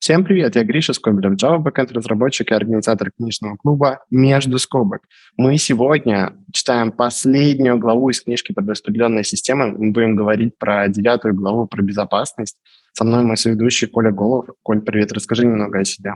Всем 0.00 0.24
привет, 0.24 0.56
я 0.56 0.64
Гриша 0.64 0.94
Скобелев, 0.94 1.34
Java 1.34 1.62
Backend 1.62 1.92
разработчик 1.92 2.50
и 2.50 2.54
организатор 2.54 3.10
книжного 3.10 3.56
клуба 3.56 4.02
«Между 4.08 4.58
скобок». 4.58 5.02
Мы 5.36 5.58
сегодня 5.58 6.32
читаем 6.54 6.90
последнюю 6.90 7.78
главу 7.78 8.08
из 8.08 8.22
книжки 8.22 8.54
под 8.54 8.66
распределенной 8.66 9.24
системой. 9.24 9.72
Мы 9.72 9.92
будем 9.92 10.16
говорить 10.16 10.56
про 10.56 10.88
девятую 10.88 11.34
главу, 11.34 11.66
про 11.66 11.82
безопасность. 11.82 12.56
Со 12.94 13.04
мной 13.04 13.24
мой 13.24 13.36
соведущий 13.36 13.88
Коля 13.88 14.10
Голов. 14.10 14.46
Коль, 14.62 14.80
привет, 14.80 15.12
расскажи 15.12 15.44
немного 15.44 15.80
о 15.80 15.84
себе. 15.84 16.14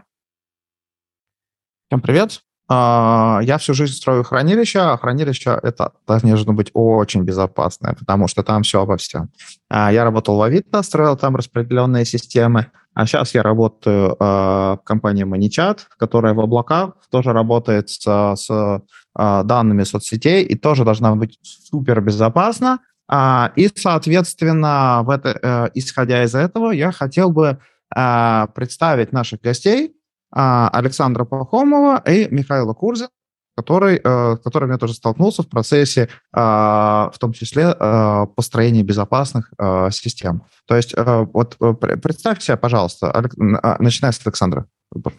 Всем 1.90 2.00
привет. 2.00 2.40
А, 2.66 3.40
я 3.42 3.58
всю 3.58 3.74
жизнь 3.74 3.92
строю 3.92 4.24
хранилище, 4.24 4.78
а 4.78 4.96
хранилище 4.96 5.58
это 5.62 5.92
должно 6.06 6.54
быть 6.54 6.70
очень 6.72 7.22
безопасное, 7.22 7.94
потому 7.94 8.26
что 8.26 8.42
там 8.42 8.62
все 8.62 8.80
обо 8.80 8.96
всем. 8.96 9.30
А, 9.68 9.92
я 9.92 10.04
работал 10.04 10.38
в 10.38 10.42
Авито, 10.42 10.82
строил 10.82 11.16
там 11.16 11.36
распределенные 11.36 12.06
системы, 12.06 12.68
а 12.94 13.06
сейчас 13.06 13.34
я 13.34 13.42
работаю 13.42 14.16
в 14.18 14.80
компании 14.84 15.26
ManyChat, 15.26 15.80
которая 15.98 16.32
в 16.32 16.40
облаках 16.40 16.94
тоже 17.10 17.32
работает 17.32 17.90
с, 17.90 18.36
с 18.36 18.82
данными 19.16 19.82
соцсетей 19.82 20.44
и 20.44 20.54
тоже 20.54 20.84
должна 20.84 21.14
быть 21.16 21.38
супер 21.42 22.00
безопасна. 22.00 22.78
И, 23.56 23.70
соответственно, 23.74 25.02
в 25.04 25.10
это, 25.10 25.38
э, 25.42 25.70
исходя 25.74 26.22
из 26.22 26.36
этого, 26.36 26.70
я 26.70 26.92
хотел 26.92 27.30
бы 27.30 27.58
представить 27.90 29.12
наших 29.12 29.40
гостей, 29.40 29.88
а, 29.88 30.03
Александра 30.34 31.24
Пахомова 31.24 32.02
и 32.06 32.28
Михаила 32.30 32.74
Курзин, 32.74 33.08
который, 33.56 34.00
э, 34.02 34.36
с 34.36 34.40
которым 34.42 34.70
я 34.72 34.78
тоже 34.78 34.94
столкнулся 34.94 35.42
в 35.42 35.48
процессе, 35.48 36.08
а, 36.32 37.10
в 37.14 37.18
том 37.18 37.32
числе, 37.32 37.74
э, 37.78 38.26
построения 38.34 38.82
безопасных 38.82 39.52
э, 39.58 39.90
систем. 39.90 40.42
То 40.66 40.76
есть 40.76 40.94
вот 40.96 41.56
представьте 42.02 42.46
себе, 42.46 42.56
пожалуйста, 42.56 43.10
а, 43.12 43.76
начиная 43.82 44.12
с 44.12 44.20
Александра 44.24 44.66
по. 44.92 45.12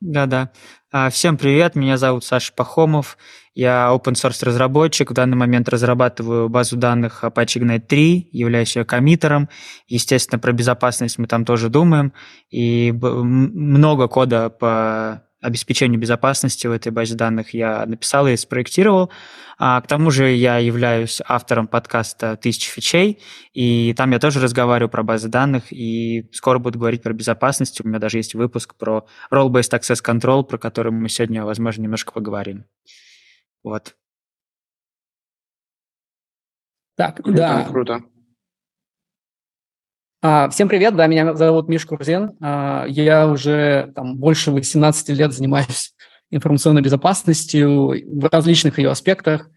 Да-да. 0.00 0.50
Всем 1.10 1.36
привет, 1.36 1.74
меня 1.74 1.96
зовут 1.96 2.24
Саша 2.24 2.52
Пахомов, 2.54 3.18
я 3.54 3.90
open 3.92 4.14
source 4.14 4.44
разработчик, 4.44 5.10
в 5.10 5.14
данный 5.14 5.36
момент 5.36 5.68
разрабатываю 5.68 6.48
базу 6.48 6.76
данных 6.76 7.24
Apache 7.24 7.60
Ignite 7.60 7.80
3, 7.80 8.28
являюсь 8.32 8.76
ее 8.76 8.84
коммитером. 8.84 9.48
Естественно, 9.88 10.38
про 10.38 10.52
безопасность 10.52 11.18
мы 11.18 11.26
там 11.26 11.44
тоже 11.44 11.68
думаем, 11.68 12.12
и 12.50 12.92
много 12.92 14.08
кода 14.08 14.50
по 14.50 15.24
обеспечению 15.40 16.00
безопасности 16.00 16.66
в 16.66 16.72
этой 16.72 16.92
базе 16.92 17.14
данных 17.14 17.54
я 17.54 17.84
написал 17.86 18.26
и 18.28 18.36
спроектировал. 18.36 19.10
А, 19.58 19.80
к 19.80 19.86
тому 19.86 20.10
же 20.10 20.30
я 20.30 20.58
являюсь 20.58 21.20
автором 21.26 21.66
подкаста 21.66 22.36
«Тысяча 22.36 22.70
фичей», 22.70 23.20
и 23.52 23.94
там 23.94 24.10
я 24.12 24.18
тоже 24.18 24.40
разговариваю 24.40 24.90
про 24.90 25.02
базы 25.02 25.28
данных, 25.28 25.72
и 25.72 26.28
скоро 26.32 26.58
буду 26.58 26.78
говорить 26.78 27.02
про 27.02 27.12
безопасность. 27.12 27.80
У 27.84 27.88
меня 27.88 27.98
даже 27.98 28.18
есть 28.18 28.34
выпуск 28.34 28.74
про 28.76 29.06
Role-Based 29.32 29.78
Access 29.78 30.04
Control, 30.04 30.44
про 30.44 30.58
который 30.58 30.92
мы 30.92 31.08
сегодня, 31.08 31.44
возможно, 31.44 31.82
немножко 31.82 32.12
поговорим. 32.12 32.64
Вот. 33.62 33.94
Так, 36.96 37.16
круто, 37.16 37.32
да. 37.32 37.64
Круто. 37.64 38.02
А, 40.22 40.50
всем 40.50 40.68
привет, 40.68 40.96
да, 40.96 41.06
меня 41.06 41.32
зовут 41.32 41.70
Миш 41.70 41.86
Курзин. 41.86 42.32
А, 42.42 42.84
я 42.86 43.26
уже 43.26 43.90
там, 43.94 44.18
больше 44.18 44.50
18 44.50 45.08
лет 45.10 45.32
занимаюсь 45.32 45.94
информационной 46.30 46.82
безопасностью 46.82 47.94
в 48.06 48.28
различных 48.30 48.78
ее 48.78 48.90
аспектах. 48.90 49.48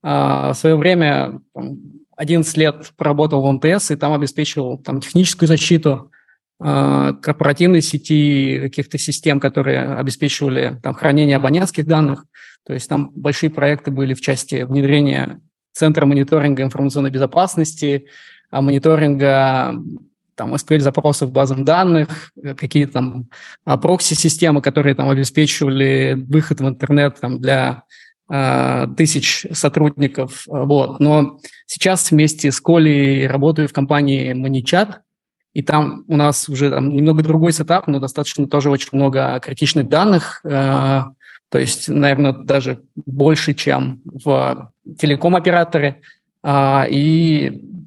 А, 0.00 0.52
в 0.52 0.56
свое 0.56 0.76
время 0.76 1.40
там, 1.52 1.78
11 2.16 2.56
лет 2.56 2.92
проработал 2.96 3.42
в 3.42 3.52
МТС 3.52 3.90
и 3.90 3.96
там 3.96 4.12
обеспечивал 4.12 4.78
там, 4.78 5.00
техническую 5.00 5.48
защиту 5.48 6.10
корпоративной 6.58 7.82
сети, 7.82 8.60
каких-то 8.60 8.96
систем, 8.96 9.40
которые 9.40 9.94
обеспечивали 9.94 10.78
там, 10.80 10.94
хранение 10.94 11.36
абонентских 11.36 11.86
данных. 11.86 12.24
То 12.64 12.72
есть 12.72 12.88
там 12.88 13.10
большие 13.16 13.50
проекты 13.50 13.90
были 13.90 14.14
в 14.14 14.20
части 14.20 14.62
внедрения 14.62 15.40
Центра 15.72 16.06
мониторинга 16.06 16.62
информационной 16.62 17.10
безопасности, 17.10 18.06
мониторинга 18.52 19.74
там 20.34 20.54
SQL-запросов 20.54 21.30
к 21.30 21.32
базам 21.32 21.64
данных, 21.64 22.32
э, 22.42 22.54
какие-то 22.54 22.92
там 22.92 23.28
а, 23.64 23.76
прокси-системы, 23.76 24.62
которые 24.62 24.94
там 24.94 25.08
обеспечивали 25.08 26.14
выход 26.16 26.60
в 26.60 26.68
интернет 26.68 27.20
там, 27.20 27.40
для 27.40 27.84
э, 28.30 28.86
тысяч 28.96 29.46
сотрудников. 29.52 30.44
Вот. 30.46 31.00
Но 31.00 31.38
сейчас 31.66 32.10
вместе 32.10 32.50
с 32.50 32.60
Колей 32.60 33.26
работаю 33.26 33.68
в 33.68 33.72
компании 33.72 34.34
ManyChat, 34.34 34.96
и 35.54 35.62
там 35.62 36.04
у 36.08 36.16
нас 36.16 36.48
уже 36.48 36.70
там, 36.70 36.90
немного 36.90 37.22
другой 37.22 37.52
сетап, 37.52 37.86
но 37.86 37.98
достаточно 37.98 38.46
тоже 38.46 38.70
очень 38.70 38.90
много 38.92 39.38
критичных 39.40 39.88
данных, 39.88 40.40
э, 40.44 41.02
то 41.50 41.58
есть, 41.58 41.90
наверное, 41.90 42.32
даже 42.32 42.80
больше, 42.96 43.52
чем 43.52 44.00
в 44.04 44.72
телеком-операторе. 44.98 46.00
Э, 46.42 46.84
и 46.88 47.81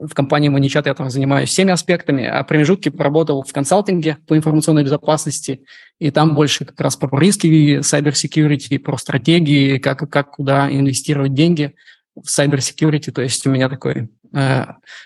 в 0.00 0.14
компании 0.14 0.50
ManyChat 0.50 0.82
я 0.86 0.94
там 0.94 1.10
занимаюсь 1.10 1.50
всеми 1.50 1.72
аспектами, 1.72 2.24
а 2.24 2.42
промежутки 2.42 2.88
поработал 2.88 3.42
в 3.42 3.52
консалтинге 3.52 4.16
по 4.26 4.36
информационной 4.36 4.82
безопасности, 4.82 5.64
и 5.98 6.10
там 6.10 6.34
больше 6.34 6.64
как 6.64 6.80
раз 6.80 6.96
про 6.96 7.18
риски 7.18 7.80
cyber 7.80 8.12
security, 8.12 8.78
про 8.78 8.96
стратегии, 8.96 9.78
как, 9.78 10.10
как 10.10 10.30
куда 10.32 10.70
инвестировать 10.70 11.34
деньги 11.34 11.74
в 12.14 12.26
cyber 12.26 12.58
security, 12.58 13.12
то 13.12 13.20
есть 13.20 13.46
у 13.46 13.50
меня 13.50 13.68
такой 13.68 14.08
э, 14.34 14.64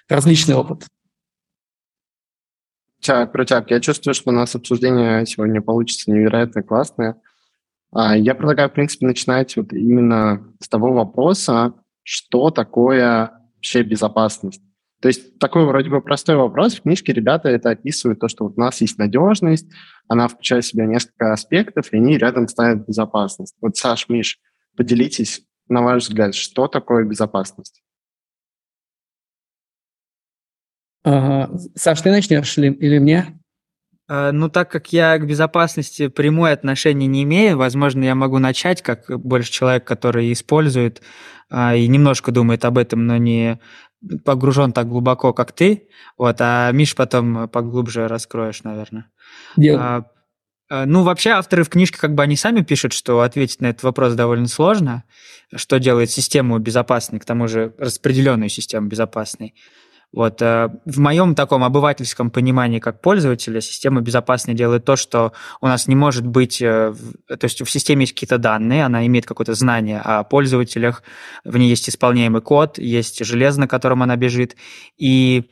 различный 0.09 0.55
опыт. 0.55 0.87
Так, 3.05 3.32
крутяк, 3.32 3.71
я 3.71 3.81
чувствую, 3.81 4.15
что 4.15 4.31
у 4.31 4.32
нас 4.32 4.55
обсуждение 4.55 5.26
сегодня 5.26 5.61
получится 5.61 6.11
невероятно 6.11 6.62
классное. 6.62 7.16
А, 7.93 8.16
я 8.16 8.34
предлагаю, 8.34 8.71
в 8.71 8.72
принципе, 8.72 9.06
начинать 9.06 9.56
вот 9.56 9.72
именно 9.72 10.47
с 10.61 10.69
того 10.69 10.93
вопроса, 10.93 11.75
что 12.03 12.50
такое 12.50 13.32
вообще 13.56 13.82
безопасность. 13.82 14.62
То 15.04 15.09
есть 15.09 15.38
такой 15.38 15.66
вроде 15.66 15.91
бы 15.91 16.00
простой 16.00 16.34
вопрос. 16.34 16.76
В 16.76 16.81
книжке 16.81 17.12
ребята 17.12 17.50
это 17.50 17.69
описывают, 17.69 18.20
то, 18.20 18.28
что 18.28 18.44
вот 18.44 18.54
у 18.56 18.60
нас 18.60 18.81
есть 18.81 18.97
надежность, 18.97 19.70
она 20.09 20.28
включает 20.28 20.65
в 20.65 20.69
себя 20.69 20.87
несколько 20.87 21.31
аспектов, 21.31 21.92
и 21.92 21.98
они 21.98 22.16
рядом 22.16 22.48
ставят 22.48 22.87
безопасность. 22.87 23.54
Вот, 23.60 23.76
Саш, 23.76 24.09
Миш, 24.09 24.38
поделитесь, 24.78 25.43
на 25.69 25.82
ваш 25.82 26.04
взгляд, 26.04 26.34
что 26.34 26.69
такое 26.69 27.04
безопасность? 27.04 27.82
Ага. 31.03 31.54
Саш, 31.75 32.00
ты 32.00 32.10
начнешь 32.10 32.56
или, 32.56 32.72
или 32.72 32.98
мне? 32.98 33.38
А, 34.09 34.32
ну, 34.32 34.48
так 34.48 34.70
как 34.70 34.91
я 34.91 35.19
к 35.19 35.26
безопасности 35.26 36.09
прямое 36.09 36.54
отношение 36.54 37.06
не 37.06 37.25
имею, 37.25 37.59
возможно, 37.59 38.04
я 38.04 38.14
могу 38.14 38.38
начать, 38.38 38.81
как 38.81 39.04
больше 39.20 39.53
человек, 39.53 39.84
который 39.84 40.32
использует 40.32 41.03
а, 41.50 41.75
и 41.75 41.87
немножко 41.88 42.32
думает 42.32 42.64
об 42.64 42.78
этом, 42.78 43.06
но 43.06 43.19
не 43.19 43.60
погружен 44.25 44.72
так 44.72 44.88
глубоко, 44.88 45.32
как 45.32 45.53
ты, 45.53 45.88
вот, 46.19 46.37
а 46.41 46.70
Миш 46.72 46.94
потом 46.94 47.48
поглубже 47.48 48.09
раскроешь, 48.09 48.62
наверное. 48.62 49.10
А, 49.78 50.04
а, 50.70 50.87
ну, 50.87 51.03
вообще 51.03 51.31
авторы 51.31 51.65
в 51.65 51.69
книжке 51.69 51.98
как 51.98 52.14
бы 52.14 52.22
они 52.22 52.37
сами 52.37 52.62
пишут, 52.62 52.93
что 52.93 53.20
ответить 53.20 53.60
на 53.60 53.66
этот 53.66 53.82
вопрос 53.82 54.14
довольно 54.14 54.48
сложно, 54.48 55.04
что 55.54 55.78
делает 55.78 56.10
систему 56.10 56.59
безопасной, 56.59 57.20
к 57.20 57.25
тому 57.25 57.48
же 57.48 57.75
распределенную 57.78 58.48
систему 58.48 58.88
безопасной. 58.88 59.54
Вот, 60.14 60.41
э, 60.42 60.69
в 60.84 61.00
моем 61.00 61.34
таком 61.34 61.64
обывательском 61.64 62.30
понимании 62.30 62.78
как 62.78 63.00
пользователя 63.00 63.60
система 63.60 64.00
безопасной 64.00 64.54
делает 64.54 64.84
то, 64.84 64.94
что 64.94 65.32
у 65.60 65.66
нас 65.66 65.88
не 65.88 65.97
может 65.97 66.25
быть, 66.25 66.62
э, 66.62 66.94
то 67.26 67.44
есть 67.44 67.60
в 67.62 67.69
системе 67.69 68.02
есть 68.02 68.12
какие-то 68.12 68.38
данные, 68.38 68.84
она 68.84 69.04
имеет 69.06 69.26
какое-то 69.26 69.54
знание 69.54 69.98
о 69.98 70.22
пользователях, 70.22 71.02
в 71.44 71.56
ней 71.56 71.69
есть 71.69 71.88
исполняемый 71.88 72.42
код, 72.42 72.78
есть 72.78 73.25
железо, 73.25 73.58
на 73.58 73.66
котором 73.66 74.04
она 74.04 74.14
бежит, 74.14 74.56
и 74.97 75.50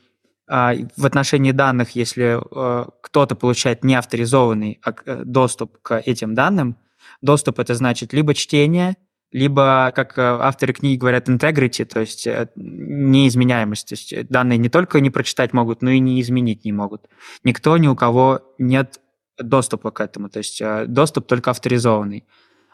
а, 0.49 0.75
в 0.97 1.07
отношении 1.07 1.51
данных, 1.51 1.97
если 1.97 2.39
э, 2.39 2.87
кто-то 3.01 3.35
получает 3.35 3.83
неавторизованный 3.83 4.81
доступ 5.25 5.79
к 5.83 5.99
этим 5.99 6.35
данным, 6.35 6.77
доступ 7.21 7.59
это 7.59 7.75
значит 7.75 8.13
либо 8.13 8.33
чтение, 8.33 8.97
либо, 9.33 9.93
как 9.97 10.19
э, 10.19 10.23
авторы 10.23 10.75
книги 10.75 10.99
говорят, 10.99 11.29
integrity, 11.29 11.87
то 11.87 12.01
есть 12.01 12.27
э, 12.27 12.49
неизменяемость. 12.55 13.89
То 13.89 13.95
есть 13.95 14.29
данные 14.29 14.59
не 14.59 14.69
только 14.69 15.01
не 15.01 15.11
прочитать 15.11 15.55
могут, 15.55 15.81
но 15.83 15.91
и 15.91 15.99
не 15.99 16.21
изменить 16.21 16.65
не 16.65 16.73
могут. 16.73 17.09
Никто, 17.43 17.77
ни 17.79 17.89
у 17.89 17.97
кого 17.97 18.43
нет 18.59 19.01
доступа 19.39 19.91
к 19.91 20.01
этому, 20.01 20.29
то 20.29 20.39
есть 20.39 20.61
э, 20.61 20.85
доступ 20.87 21.27
только 21.27 21.51
авторизованный. 21.51 22.27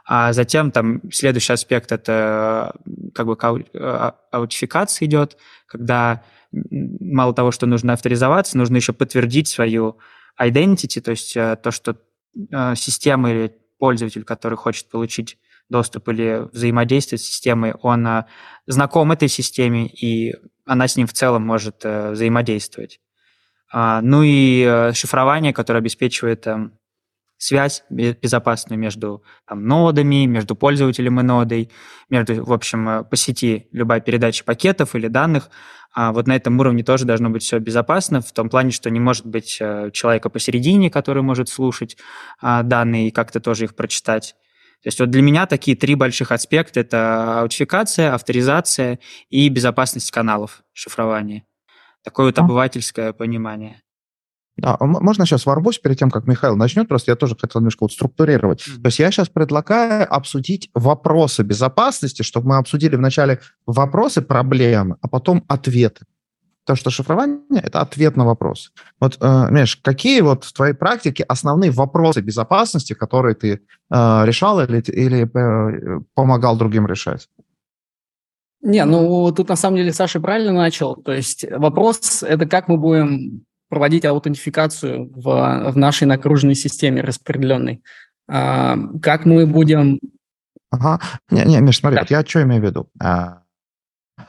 А 0.05 0.33
затем 0.33 0.73
там 0.73 1.01
следующий 1.13 1.53
аспект 1.53 1.93
это 1.93 2.75
как 3.15 3.27
бы 3.27 3.37
а, 3.41 4.15
аутификация 4.33 5.07
идет, 5.07 5.37
когда 5.67 6.25
мало 6.51 7.35
того, 7.35 7.51
что 7.51 7.67
нужно 7.67 7.93
авторизоваться, 7.93 8.57
нужно 8.57 8.77
еще 8.77 8.95
подтвердить 8.95 9.49
свою 9.49 9.99
identity, 10.41 11.03
то 11.03 11.11
есть 11.11 11.35
то, 11.35 11.71
что 11.71 11.99
система 12.75 13.31
или 13.31 13.55
пользователь, 13.79 14.25
который 14.25 14.57
хочет 14.57 14.89
получить 14.89 15.37
доступ 15.69 16.09
или 16.09 16.49
взаимодействие 16.53 17.19
с 17.19 17.25
системой, 17.25 17.75
он 17.83 18.07
а, 18.07 18.27
знаком 18.67 19.13
этой 19.13 19.29
системе, 19.29 19.87
и 19.87 20.35
она 20.65 20.89
с 20.89 20.97
ним 20.97 21.07
в 21.07 21.13
целом 21.13 21.47
может 21.47 21.85
э, 21.85 22.11
взаимодействовать. 22.13 23.01
А, 23.73 24.01
ну 24.01 24.23
и 24.23 24.65
э, 24.67 24.93
шифрование, 24.93 25.53
которое 25.53 25.79
обеспечивает 25.79 26.47
эм, 26.47 26.79
связь 27.39 27.85
безопасную 27.89 28.79
между 28.79 29.23
там, 29.47 29.67
нодами, 29.67 30.27
между 30.27 30.57
пользователем 30.57 31.21
и 31.21 31.23
нодой, 31.23 31.71
между, 32.11 32.45
в 32.45 32.53
общем, 32.53 32.89
э, 32.89 33.05
по 33.05 33.17
сети 33.17 33.69
любая 33.73 34.01
передача 34.01 34.45
пакетов 34.45 34.95
или 34.95 35.09
данных. 35.09 35.51
А 35.95 36.13
вот 36.13 36.27
на 36.27 36.37
этом 36.37 36.59
уровне 36.61 36.83
тоже 36.83 37.05
должно 37.05 37.31
быть 37.31 37.43
все 37.43 37.59
безопасно, 37.59 38.21
в 38.21 38.33
том 38.33 38.51
плане, 38.51 38.73
что 38.73 38.91
не 38.91 39.01
может 39.01 39.27
быть 39.27 39.59
э, 39.61 39.91
человека 39.93 40.29
посередине, 40.29 40.91
который 40.91 41.23
может 41.23 41.49
слушать 41.49 41.97
а, 42.41 42.63
данные 42.63 43.09
и 43.09 43.11
как-то 43.11 43.41
тоже 43.41 43.65
их 43.65 43.75
прочитать. 43.75 44.35
То 44.83 44.89
есть 44.89 45.01
вот 45.01 45.11
для 45.11 45.23
меня 45.23 45.47
такие 45.47 45.77
три 45.77 45.95
больших 45.97 46.31
аспекта– 46.31 46.81
это 46.81 47.41
аутификация, 47.41 48.15
авторизация 48.15 49.01
и 49.29 49.49
безопасность 49.49 50.11
каналов 50.11 50.63
шифрования. 50.73 51.45
Такое 52.05 52.27
вот 52.27 52.39
обывательское 52.39 53.13
понимание. 53.13 53.83
Да, 54.57 54.77
можно 54.81 55.25
сейчас 55.25 55.47
ворвусь 55.47 55.79
перед 55.79 55.99
тем, 55.99 56.11
как 56.11 56.27
Михаил 56.27 56.57
начнет, 56.57 56.89
просто 56.89 57.13
я 57.13 57.17
тоже 57.17 57.37
хотел 57.37 57.61
немножко 57.61 57.85
вот 57.85 57.93
структурировать. 57.93 58.67
Mm-hmm. 58.67 58.83
То 58.83 58.87
есть 58.87 58.99
я 58.99 59.11
сейчас 59.13 59.29
предлагаю 59.29 60.13
обсудить 60.13 60.69
вопросы 60.75 61.45
безопасности, 61.45 62.23
чтобы 62.23 62.49
мы 62.49 62.57
обсудили 62.57 62.97
вначале 62.97 63.41
вопросы, 63.67 64.21
проблемы, 64.21 64.97
а 65.01 65.09
потом 65.09 65.45
ответы. 65.47 66.07
Потому 66.69 66.81
что 66.81 66.91
шифрование— 66.91 67.41
это 67.63 67.81
ответ 67.81 68.17
на 68.17 68.27
вопрос. 68.27 68.73
Вот, 69.01 69.17
э, 69.23 69.47
Миш, 69.51 69.77
какие 69.77 70.21
вот 70.21 70.45
в 70.45 70.53
твоей 70.53 70.75
практике 70.75 71.25
основные 71.25 71.71
вопросы 71.71 72.21
безопасности, 72.21 72.93
которые 72.93 73.35
ты 73.35 73.53
э, 73.55 73.59
решал 74.27 74.61
или, 74.61 74.83
или 74.83 75.25
э, 75.25 76.01
помогал 76.13 76.59
другим 76.59 76.87
решать? 76.87 77.31
Не, 78.61 78.85
ну 78.85 79.33
тут 79.33 79.49
на 79.49 79.57
самом 79.57 79.79
деле 79.79 79.95
Саша 79.95 80.21
правильно 80.21 80.53
начал. 80.53 80.95
То 80.97 81.13
есть 81.13 81.47
вопрос– 81.51 82.23
это 82.29 82.45
как 82.45 82.69
мы 82.69 82.77
будем 82.77 83.47
проводить 83.71 84.05
аутентификацию 84.05 85.11
в, 85.11 85.71
в 85.73 85.77
нашей 85.79 86.07
накруженной 86.07 86.55
системе 86.55 87.01
распределенной. 87.01 87.83
А, 88.31 88.77
как 89.01 89.25
мы 89.25 89.47
будем... 89.47 90.01
Ага. 90.71 91.01
Не, 91.31 91.45
не, 91.45 91.61
Миш, 91.61 91.79
смотри, 91.79 91.97
да. 91.97 92.03
вот 92.03 92.11
я 92.11 92.23
что 92.27 92.43
имею 92.43 92.61
в 92.61 92.65
виду? 92.67 92.91
А, 93.01 93.41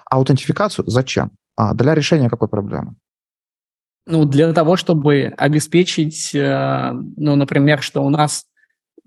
аутентификацию 0.09 0.89
зачем? 0.89 1.31
А, 1.59 1.73
для 1.73 1.93
решения 1.93 2.29
какой 2.29 2.47
проблемы? 2.47 2.95
Ну, 4.07 4.23
для 4.23 4.53
того, 4.53 4.77
чтобы 4.77 5.33
обеспечить, 5.37 6.33
э, 6.33 6.91
ну, 7.17 7.35
например, 7.35 7.81
что 7.81 8.01
у 8.01 8.09
нас 8.09 8.45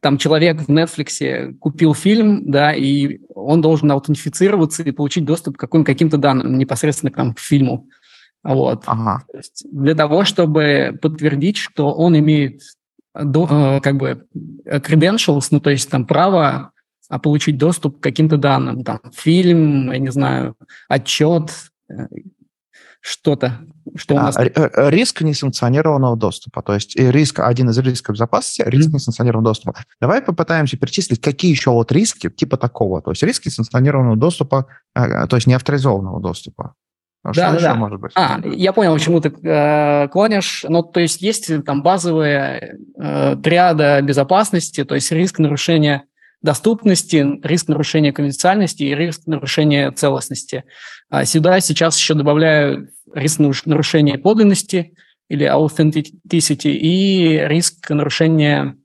там 0.03 0.19
человек 0.19 0.61
в 0.61 0.69
Netflix 0.69 1.55
купил 1.55 1.95
фильм, 1.95 2.51
да, 2.51 2.75
и 2.75 3.21
он 3.35 3.63
должен 3.63 3.91
аутентифицироваться 3.91 4.83
и 4.83 4.91
получить 4.91 5.25
доступ 5.25 5.57
к 5.57 5.61
каким- 5.61 5.83
каким-то 5.83 6.19
данным 6.19 6.59
непосредственно 6.59 7.11
к, 7.11 7.17
там, 7.17 7.33
к 7.33 7.39
фильму. 7.39 7.89
Вот. 8.45 8.83
Ага. 8.85 9.25
То 9.33 9.39
есть 9.39 9.65
для 9.73 9.95
того, 9.95 10.25
чтобы 10.25 10.99
подтвердить, 11.01 11.57
что 11.57 11.95
он 11.95 12.19
имеет 12.19 12.61
до, 13.15 13.49
э, 13.49 13.81
как 13.81 13.97
бы 13.97 14.27
credentials, 14.67 15.47
ну 15.53 15.61
то 15.61 15.71
есть 15.71 15.89
там 15.89 16.07
право 16.07 16.73
а, 17.09 17.19
получить 17.19 17.57
доступ 17.57 17.99
к 17.99 18.03
каким-то 18.03 18.37
данным, 18.37 18.85
там 18.85 19.01
фильм, 19.15 19.91
я 19.91 19.99
не 19.99 20.13
знаю, 20.13 20.55
отчет, 20.89 21.51
э, 21.89 22.09
что-то, 23.03 23.59
что 23.97 24.15
у 24.15 24.19
а, 24.19 24.23
нас... 24.23 24.37
А, 24.37 24.91
риск 24.91 25.23
несанкционированного 25.23 26.17
доступа, 26.17 26.63
то 26.63 26.73
есть 26.73 26.97
риск, 26.97 27.41
один 27.41 27.69
из 27.69 27.79
рисков 27.79 28.15
безопасности, 28.15 28.63
риск 28.65 28.91
mm-hmm. 28.91 28.95
несанкционированного 28.95 29.51
доступа. 29.51 29.75
Давай 30.01 30.23
попытаемся 30.23 30.77
перечислить, 30.77 31.21
какие 31.21 31.51
еще 31.51 31.71
вот 31.71 31.91
риски 31.91 32.31
типа 32.31 32.57
такого, 32.57 33.03
то 33.03 33.11
есть 33.11 33.23
риски 33.25 33.49
несанкционированного 33.49 34.17
доступа, 34.17 34.67
то 34.95 35.29
есть 35.33 35.49
неавторизованного 35.49 36.21
доступа. 36.21 36.75
А 37.25 37.29
да, 37.29 37.33
что 37.33 37.43
да, 37.43 37.57
еще 37.57 37.67
да. 37.67 37.75
может 37.75 38.01
быть? 38.01 38.13
А, 38.15 38.41
я 38.45 38.73
понял, 38.73 38.97
к 38.97 39.01
чему 39.01 39.21
ты 39.21 39.29
э, 39.31 40.09
клонишь. 40.09 40.65
Ну, 40.69 40.83
то 40.83 40.99
есть 40.99 41.23
есть 41.23 41.65
там 41.65 41.83
базовые 41.83 42.79
э, 42.99 43.37
триада 43.37 44.01
безопасности, 44.03 44.85
то 44.85 44.95
есть 44.95 45.11
риск 45.13 45.39
нарушения 45.39 46.05
доступности, 46.43 47.25
риск 47.43 47.69
нарушения 47.69 48.13
конфиденциальности 48.13 48.83
и 48.83 48.95
риск 48.95 49.23
нарушения 49.27 49.91
целостности. 49.93 50.65
А 51.09 51.25
сюда 51.25 51.61
сейчас 51.61 51.97
еще 51.99 52.15
добавляю 52.15 52.91
риск 53.15 53.39
нарушения 53.67 54.19
подлинности 54.19 54.95
или 55.29 55.47
authenticity 55.47 56.73
и 56.73 57.41
риск 57.47 57.91
нарушения 57.91 58.77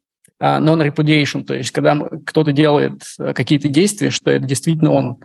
uh, 0.42 0.62
non-repudiation, 0.62 1.44
то 1.44 1.54
есть 1.56 1.71
когда 1.71 1.98
кто-то 2.25 2.51
делает 2.51 3.01
э, 3.19 3.33
какие-то 3.33 3.68
действия, 3.68 4.12
что 4.12 4.31
это 4.31 4.45
действительно 4.45 4.92
он 4.92 5.18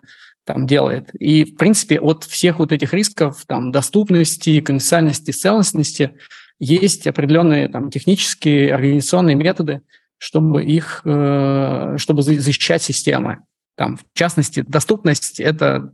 там 0.44 0.66
делает. 0.66 1.10
И, 1.14 1.44
в 1.44 1.56
принципе, 1.56 2.00
от 2.00 2.24
всех 2.24 2.58
вот 2.58 2.72
этих 2.72 2.92
рисков, 2.92 3.44
там, 3.46 3.70
доступности, 3.70 4.60
конфиденциальности, 4.60 5.30
целостности, 5.30 6.14
есть 6.58 7.06
определенные 7.06 7.68
там, 7.68 7.90
технические, 7.90 8.74
организационные 8.74 9.36
методы, 9.36 9.82
чтобы 10.22 10.62
их, 10.62 11.00
э, 11.04 11.96
чтобы 11.98 12.22
защищать 12.22 12.80
системы. 12.80 13.38
Там, 13.74 13.96
в 13.96 14.04
частности, 14.16 14.60
доступность– 14.60 15.40
это, 15.40 15.90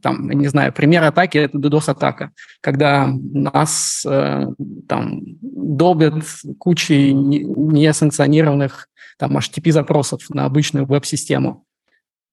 там, 0.00 0.30
не 0.30 0.46
знаю, 0.46 0.72
пример 0.72 1.02
атаки– 1.02 1.38
это 1.38 1.58
DDoS-атака, 1.58 2.30
когда 2.60 3.08
нас 3.08 4.06
э, 4.06 4.46
там 4.88 5.22
долбят 5.40 6.22
кучей 6.60 7.12
несанкционированных 7.12 8.86
там 9.18 9.36
HTTP-запросов 9.36 10.30
на 10.30 10.44
обычную 10.44 10.86
веб-систему. 10.86 11.64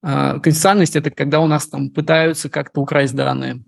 А, 0.04 0.34
конфиденциальность– 0.34 0.96
это 0.98 1.10
когда 1.10 1.40
у 1.40 1.48
нас 1.48 1.68
там 1.68 1.90
пытаются 1.90 2.48
как-то 2.50 2.82
украсть 2.82 3.16
данные. 3.16 3.64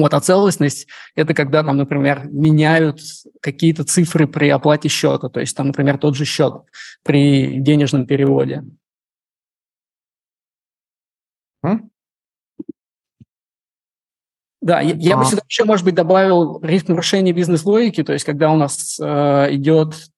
Вот, 0.00 0.14
а 0.14 0.20
целостность– 0.20 0.86
это 1.14 1.34
когда 1.34 1.62
там, 1.62 1.76
например, 1.76 2.26
меняют 2.30 3.00
какие-то 3.40 3.84
цифры 3.84 4.26
при 4.26 4.48
оплате 4.48 4.88
счета, 4.88 5.28
то 5.28 5.40
есть 5.40 5.56
там, 5.56 5.68
например, 5.68 5.98
тот 5.98 6.16
же 6.16 6.24
счет 6.24 6.54
при 7.02 7.58
денежном 7.60 8.06
переводе. 8.06 8.64
А? 11.62 11.78
Да, 14.60 14.80
я, 14.80 14.94
я 14.94 15.16
бы 15.16 15.24
сюда 15.24 15.42
еще, 15.48 15.64
может 15.64 15.84
быть, 15.84 15.94
добавил 15.94 16.60
риск 16.62 16.88
нарушения 16.88 17.32
бизнес-логики, 17.32 18.02
то 18.02 18.12
есть 18.12 18.24
когда 18.24 18.50
у 18.50 18.56
нас 18.56 18.98
э, 19.00 19.54
идет 19.54 19.94
а, 19.94 20.17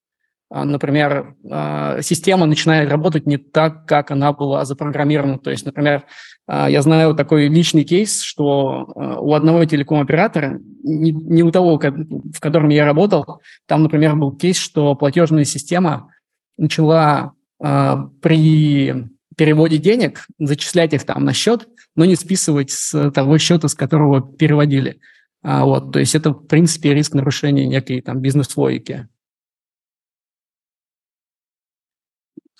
например, 0.51 1.35
а, 1.49 2.01
система 2.01 2.45
начинает 2.45 2.89
работать 2.89 3.25
не 3.25 3.37
так, 3.37 3.85
как 3.85 4.11
она 4.11 4.33
была 4.33 4.65
запрограммирована. 4.65 5.39
То 5.39 5.49
есть, 5.49 5.65
например, 5.65 6.03
а, 6.45 6.69
я 6.69 6.81
знаю 6.81 7.15
такой 7.15 7.47
личный 7.47 7.85
кейс, 7.85 8.21
что 8.21 8.91
у 8.95 9.33
одного 9.33 9.63
телеком-оператора, 9.63 10.59
не 10.83 11.43
у 11.43 11.51
того, 11.51 11.79
в 11.79 12.39
котором 12.41 12.67
я 12.67 12.85
работал, 12.85 13.41
там, 13.65 13.83
например, 13.83 14.17
был 14.17 14.35
кейс, 14.35 14.57
что 14.57 14.93
платежная 14.95 15.45
система 15.45 16.11
начала 16.57 17.31
при 17.59 19.05
переводе 19.37 19.77
денег 19.77 20.25
зачислять 20.39 20.93
их 20.93 21.05
там 21.05 21.23
на 21.23 21.31
счет, 21.31 21.67
но 21.95 22.05
не 22.05 22.15
списывать 22.15 22.71
с 22.71 23.11
того 23.11 23.37
счета, 23.37 23.67
с 23.67 23.75
которого 23.75 24.21
переводили. 24.21 24.99
Вот, 25.43 25.93
то 25.93 25.99
есть 25.99 26.15
это, 26.15 26.31
в 26.31 26.47
принципе, 26.47 26.93
риск 26.93 27.13
нарушения 27.13 27.67
некой 27.67 28.01
там 28.01 28.19
бизнес-логики. 28.19 29.07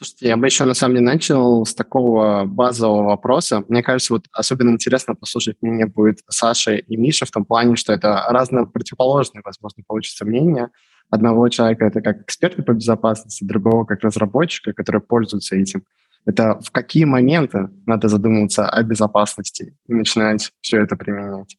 Слушайте, 0.04 0.30
я 0.30 0.38
бы 0.38 0.48
еще 0.48 0.66
на 0.66 0.74
самом 0.74 0.96
деле 0.96 1.06
начал 1.06 1.64
с 1.64 1.76
такого 1.76 2.46
базового 2.46 3.10
вопроса. 3.10 3.64
Мне 3.68 3.84
кажется, 3.84 4.14
вот 4.14 4.26
особенно 4.32 4.72
интересно 4.72 5.14
послушать 5.14 5.58
мнение 5.62 5.86
будет 5.86 6.22
Саши 6.28 6.80
и 6.80 6.98
Миша 6.98 7.28
в 7.28 7.30
том 7.30 7.46
плане, 7.46 7.76
что 7.76 7.94
это 7.94 8.26
разные 8.30 8.66
противоположные, 8.66 9.44
возможно, 9.46 9.84
получится 9.86 10.26
мнения. 10.26 10.72
Одного 11.12 11.48
человека 11.50 11.86
это 11.86 12.02
как 12.02 12.22
эксперты 12.22 12.64
по 12.64 12.74
безопасности, 12.74 13.44
другого 13.44 13.86
как 13.86 14.02
разработчика, 14.02 14.74
который 14.74 15.02
пользуется 15.02 15.56
этим. 15.56 15.84
Это 16.26 16.60
в 16.60 16.72
какие 16.72 17.04
моменты 17.04 17.70
надо 17.86 18.08
задумываться 18.08 18.68
о 18.68 18.82
безопасности 18.82 19.78
и 19.88 19.94
начинать 19.94 20.52
все 20.62 20.82
это 20.82 20.96
применять? 20.96 21.58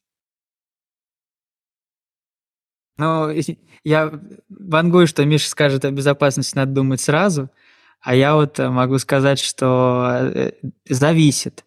Ну, 2.99 3.31
я 3.85 4.13
вангую, 4.49 5.07
что 5.07 5.25
Миша 5.25 5.49
скажет 5.49 5.85
о 5.85 5.93
безопасности 5.93 6.57
надо 6.57 6.73
думать 6.73 7.01
сразу– 7.01 7.49
а 8.03 8.15
я 8.15 8.35
вот 8.35 8.59
э, 8.59 8.69
могу 8.69 8.99
сказать, 8.99 9.39
что 9.39 10.31
э, 10.35 10.53
зависит. 10.89 11.65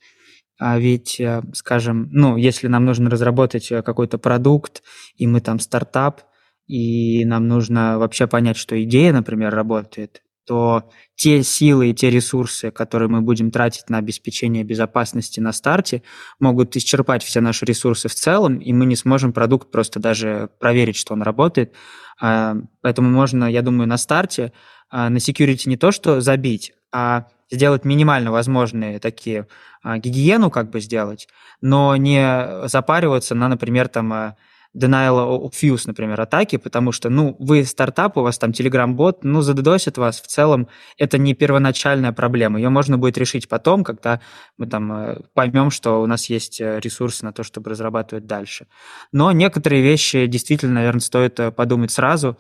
А 0.60 0.78
ведь, 0.78 1.20
э, 1.20 1.42
скажем, 1.54 2.10
ну, 2.12 2.36
если 2.36 2.68
нам 2.68 2.86
нужно 2.86 3.10
разработать 3.10 3.70
какой-то 3.70 4.18
продукт, 4.18 4.84
и 5.16 5.28
мы 5.28 5.40
там 5.40 5.60
стартап, 5.60 6.24
и 6.68 7.24
нам 7.26 7.48
нужно 7.48 8.00
вообще 8.00 8.28
понять, 8.28 8.58
что 8.58 8.82
идея, 8.84 9.14
например, 9.14 9.54
работает, 9.54 10.22
то 10.46 10.90
те 11.16 11.44
силы 11.44 11.90
и 11.90 11.94
те 11.94 12.10
ресурсы, 12.10 12.72
которые 12.72 13.10
мы 13.10 13.22
будем 13.22 13.52
тратить 13.52 13.90
на 13.90 13.98
обеспечение 13.98 14.64
безопасности 14.64 15.40
на 15.40 15.52
старте, 15.52 16.04
могут 16.40 16.76
исчерпать 16.76 17.24
все 17.24 17.42
наши 17.42 17.66
ресурсы 17.66 18.08
в 18.08 18.16
целом, 18.16 18.58
и 18.58 18.74
мы 18.74 18.86
не 18.86 18.96
сможем 18.96 19.34
продукт 19.34 19.72
просто 19.72 20.00
даже 20.00 20.50
проверить, 20.60 20.98
что 20.98 21.14
он 21.14 21.22
работает. 21.22 21.74
А, 22.22 22.56
поэтому 22.82 23.10
можно, 23.10 23.46
я 23.46 23.62
думаю, 23.62 23.88
на 23.88 23.98
старте 23.98 24.54
а, 24.90 25.10
на 25.10 25.18
security 25.18 25.68
не 25.68 25.78
то, 25.78 25.92
что 25.92 26.22
забить, 26.22 26.74
а 26.92 27.28
сделать 27.50 27.86
минимально 27.86 28.32
возможные 28.32 29.00
такие 29.00 29.48
а, 29.84 29.98
гигиену 29.98 30.52
как 30.52 30.70
бы 30.70 30.80
сделать, 30.80 31.28
но 31.62 31.96
не 31.96 32.68
запариваться 32.68 33.36
на, 33.36 33.48
например, 33.48 33.88
там 33.88 34.36
denial 34.76 35.42
of 35.46 35.54
use, 35.64 35.84
например, 35.86 36.20
атаки, 36.20 36.58
потому 36.58 36.92
что, 36.92 37.10
ну, 37.10 37.36
вы 37.40 37.64
стартап, 37.64 38.18
у 38.18 38.22
вас 38.22 38.38
там 38.38 38.52
Telegram-бот, 38.52 39.24
ну, 39.24 39.42
задодосит 39.42 39.98
вас, 39.98 40.22
в 40.22 40.28
целом 40.28 40.68
это 40.98 41.18
не 41.18 41.34
первоначальная 41.34 42.12
проблема, 42.12 42.60
ее 42.60 42.70
можно 42.70 42.98
будет 42.98 43.18
решить 43.18 43.48
потом, 43.48 43.84
когда 43.84 44.20
мы 44.58 44.68
там 44.68 44.92
э, 44.92 45.22
поймем, 45.34 45.72
что 45.72 46.02
у 46.02 46.06
нас 46.06 46.26
есть 46.30 46.60
э, 46.60 46.80
ресурсы 46.80 47.24
на 47.26 47.32
то, 47.32 47.44
чтобы 47.44 47.70
разрабатывать 47.70 48.26
дальше. 48.26 48.68
Но 49.12 49.32
некоторые 49.32 49.82
вещи 49.82 50.28
действительно, 50.28 50.76
наверное, 50.76 51.00
стоит 51.00 51.40
э, 51.40 51.52
подумать 51.52 51.92
сразу, 51.92 52.38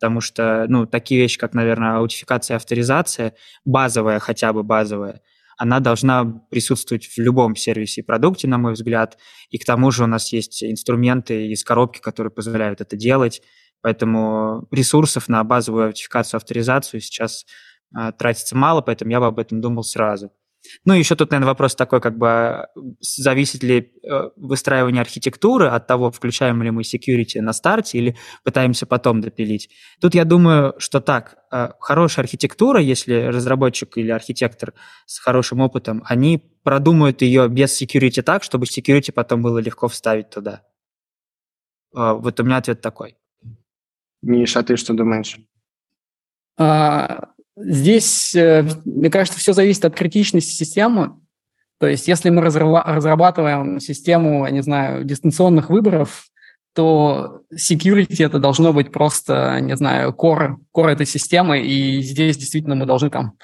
потому 0.00 0.20
что, 0.20 0.66
ну, 0.68 0.86
такие 0.86 1.20
вещи, 1.20 1.38
как, 1.38 1.54
наверное, 1.54 1.98
аутификация 1.98 2.54
и 2.54 2.56
авторизация, 2.56 3.34
базовая, 3.64 4.18
хотя 4.18 4.52
бы 4.52 4.62
базовая, 4.62 5.20
она 5.56 5.80
должна 5.80 6.24
присутствовать 6.50 7.06
в 7.06 7.18
любом 7.18 7.56
сервисе 7.56 8.00
и 8.00 8.04
продукте, 8.04 8.48
на 8.48 8.58
мой 8.58 8.72
взгляд. 8.72 9.18
И 9.50 9.58
к 9.58 9.64
тому 9.64 9.90
же 9.90 10.04
у 10.04 10.06
нас 10.06 10.32
есть 10.32 10.62
инструменты 10.62 11.48
из 11.48 11.64
коробки, 11.64 12.00
которые 12.00 12.30
позволяют 12.30 12.80
это 12.80 12.96
делать. 12.96 13.42
Поэтому 13.80 14.66
ресурсов 14.70 15.28
на 15.28 15.44
базовую 15.44 15.86
аутентификацию, 15.86 16.38
авторизацию 16.38 17.00
сейчас 17.00 17.44
э, 17.96 18.12
тратится 18.18 18.56
мало, 18.56 18.80
поэтому 18.80 19.10
я 19.10 19.20
бы 19.20 19.26
об 19.26 19.38
этом 19.38 19.60
думал 19.60 19.84
сразу. 19.84 20.32
Ну, 20.84 20.94
еще 20.94 21.14
тут, 21.14 21.30
наверное, 21.30 21.48
вопрос 21.48 21.74
такой, 21.74 22.00
как 22.00 22.18
бы, 22.18 22.66
зависит 23.00 23.62
ли 23.62 23.92
э, 24.02 24.30
выстраивание 24.36 25.00
архитектуры 25.00 25.68
от 25.68 25.86
того, 25.86 26.10
включаем 26.10 26.62
ли 26.62 26.70
мы 26.70 26.82
security 26.82 27.40
на 27.40 27.52
старте 27.52 27.98
или 27.98 28.16
пытаемся 28.42 28.86
потом 28.86 29.20
допилить. 29.20 29.70
Тут 30.00 30.14
я 30.14 30.24
думаю, 30.24 30.74
что 30.78 31.00
так, 31.00 31.36
э, 31.52 31.70
хорошая 31.80 32.24
архитектура, 32.24 32.80
если 32.80 33.14
разработчик 33.14 33.96
или 33.96 34.10
архитектор 34.10 34.74
с 35.06 35.18
хорошим 35.18 35.60
опытом, 35.60 36.02
они 36.06 36.38
продумают 36.62 37.22
ее 37.22 37.48
без 37.48 37.80
security 37.80 38.22
так, 38.22 38.42
чтобы 38.42 38.66
security 38.66 39.12
потом 39.12 39.42
было 39.42 39.58
легко 39.58 39.88
вставить 39.88 40.30
туда. 40.30 40.62
Э, 41.94 42.12
вот 42.12 42.40
у 42.40 42.42
меня 42.44 42.56
ответ 42.56 42.80
такой. 42.80 43.16
Миша, 44.22 44.60
а 44.60 44.62
ты 44.62 44.76
что 44.76 44.94
думаешь? 44.94 45.38
А, 46.56 47.33
Здесь, 47.56 48.34
э, 48.34 48.66
мне 48.84 49.10
кажется, 49.10 49.38
все 49.38 49.52
зависит 49.52 49.84
от 49.84 49.94
критичности 49.94 50.52
системы. 50.52 51.16
То 51.78 51.86
есть, 51.86 52.08
если 52.08 52.30
мы 52.30 52.40
разрабатываем 52.42 53.80
систему, 53.80 54.44
я 54.46 54.50
не 54.50 54.62
знаю, 54.62 55.04
дистанционных 55.04 55.70
выборов, 55.70 56.26
то 56.74 57.42
security 57.54 58.24
это 58.24 58.38
должно 58.38 58.72
быть 58.72 58.90
просто, 58.90 59.60
не 59.60 59.76
знаю, 59.76 60.12
core, 60.12 60.56
core 60.76 60.90
этой 60.90 61.06
системы, 61.06 61.60
и 61.60 62.02
здесь 62.02 62.36
действительно 62.36 62.74
мы 62.74 62.86
должны 62.86 63.10
там 63.10 63.34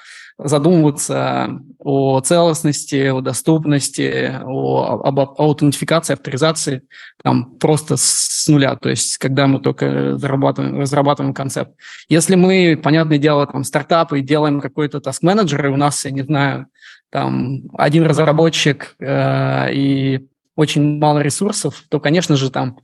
задумываться 0.43 1.61
о 1.79 2.19
целостности, 2.21 3.07
о 3.07 3.21
доступности, 3.21 4.39
о, 4.43 5.01
об 5.03 5.19
аутентификации, 5.19 6.13
авторизации 6.13 6.83
там 7.23 7.55
просто 7.57 7.95
с 7.97 8.47
нуля, 8.47 8.75
то 8.75 8.89
есть 8.89 9.17
когда 9.17 9.47
мы 9.47 9.59
только 9.59 10.13
разрабатываем, 10.13 10.79
разрабатываем 10.79 11.33
концепт. 11.33 11.71
Если 12.09 12.35
мы, 12.35 12.79
понятное 12.81 13.17
дело, 13.17 13.45
там 13.47 13.63
стартапы 13.63 14.21
делаем 14.21 14.61
какой-то 14.61 14.99
task-менеджер, 14.99 15.67
и 15.67 15.69
у 15.69 15.77
нас, 15.77 16.05
я 16.05 16.11
не 16.11 16.21
знаю, 16.23 16.67
там 17.09 17.63
один 17.73 18.05
разработчик 18.05 18.95
э, 18.99 19.73
и 19.73 20.27
очень 20.55 20.97
мало 20.97 21.19
ресурсов, 21.19 21.83
то, 21.89 21.99
конечно 21.99 22.35
же, 22.35 22.49
там, 22.49 22.79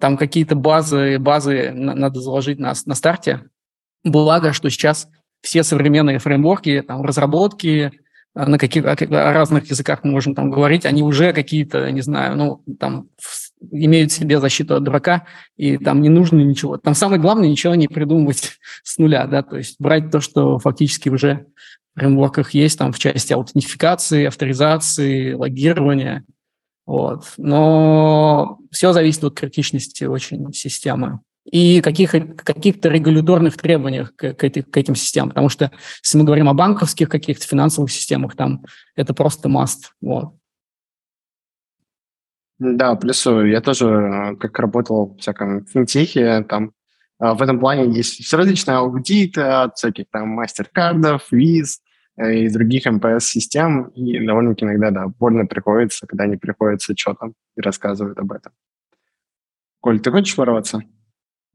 там 0.00 0.16
какие-то 0.16 0.54
базы, 0.54 1.18
базы 1.18 1.70
надо 1.72 2.20
заложить 2.20 2.58
на, 2.58 2.72
на 2.86 2.94
старте. 2.94 3.44
Благо, 4.04 4.52
что 4.52 4.70
сейчас 4.70 5.08
все 5.42 5.62
современные 5.62 6.18
фреймворки, 6.18 6.82
там, 6.86 7.02
разработки, 7.02 7.92
э, 8.34 8.46
на 8.46 8.58
каких 8.58 8.84
о 8.84 9.32
разных 9.32 9.70
языках 9.70 10.00
мы 10.02 10.12
можем 10.12 10.34
там 10.34 10.50
говорить, 10.50 10.86
они 10.86 11.02
уже 11.02 11.32
какие-то, 11.32 11.90
не 11.90 12.00
знаю, 12.00 12.36
ну, 12.36 12.62
там, 12.78 13.08
имеют 13.70 14.12
в 14.12 14.14
себе 14.14 14.40
защиту 14.40 14.76
от 14.76 14.84
дурака, 14.84 15.26
и 15.56 15.78
там 15.78 16.00
не 16.00 16.08
нужно 16.08 16.38
ничего. 16.40 16.76
Там 16.76 16.94
самое 16.94 17.20
главное 17.20 17.48
ничего 17.48 17.74
не 17.74 17.88
придумывать 17.88 18.58
с 18.82 18.98
нуля, 18.98 19.26
да, 19.26 19.42
то 19.42 19.56
есть 19.56 19.76
брать 19.78 20.10
то, 20.10 20.20
что 20.20 20.58
фактически 20.58 21.08
уже 21.08 21.46
в 21.94 22.00
фреймворках 22.00 22.52
есть, 22.52 22.78
там, 22.78 22.92
в 22.92 22.98
части 22.98 23.32
аутентификации, 23.32 24.26
авторизации, 24.26 25.32
логирования, 25.32 26.24
вот. 26.88 27.34
Но 27.36 28.58
все 28.70 28.94
зависит 28.94 29.22
от 29.22 29.34
критичности 29.34 30.04
очень 30.04 30.50
системы 30.54 31.20
и 31.50 31.80
каких, 31.80 32.10
каких-то 32.36 32.90
регуляторных 32.90 33.56
требованиях 33.56 34.14
к, 34.14 34.34
к, 34.34 34.44
этой, 34.44 34.62
к 34.62 34.76
этим 34.76 34.94
системам. 34.94 35.30
Потому 35.30 35.48
что 35.48 35.70
если 36.02 36.18
мы 36.18 36.24
говорим 36.24 36.48
о 36.48 36.54
банковских 36.54 37.08
каких-то 37.08 37.46
финансовых 37.46 37.90
системах, 37.90 38.36
там 38.36 38.64
это 38.96 39.14
просто 39.14 39.48
must. 39.48 39.92
Вот. 40.00 40.34
Да, 42.58 42.96
плюсую. 42.96 43.50
Я 43.50 43.60
тоже, 43.60 43.86
э, 43.86 44.36
как 44.36 44.58
работал 44.58 45.14
в 45.14 45.18
всяком 45.18 45.64
финтехе, 45.64 46.44
там 46.48 46.72
э, 47.20 47.32
в 47.32 47.40
этом 47.40 47.60
плане 47.60 47.94
есть 47.96 48.32
различные 48.34 48.78
аудиты 48.78 49.40
от 49.40 49.76
всяких 49.76 50.06
там 50.10 50.28
мастер-кардов, 50.30 51.30
виз 51.30 51.80
э, 52.16 52.40
и 52.40 52.48
других 52.50 52.84
МПС-систем, 52.84 53.84
и 53.94 54.26
довольно-таки 54.26 54.64
иногда, 54.64 54.90
да, 54.90 55.06
больно 55.06 55.46
приходится, 55.46 56.06
когда 56.06 56.24
они 56.24 56.36
приходят 56.36 56.82
с 56.82 56.90
отчетом 56.90 57.34
и 57.56 57.60
рассказывают 57.60 58.18
об 58.18 58.32
этом. 58.32 58.52
Коль, 59.80 60.00
ты 60.00 60.10
хочешь 60.10 60.36
ворваться? 60.36 60.82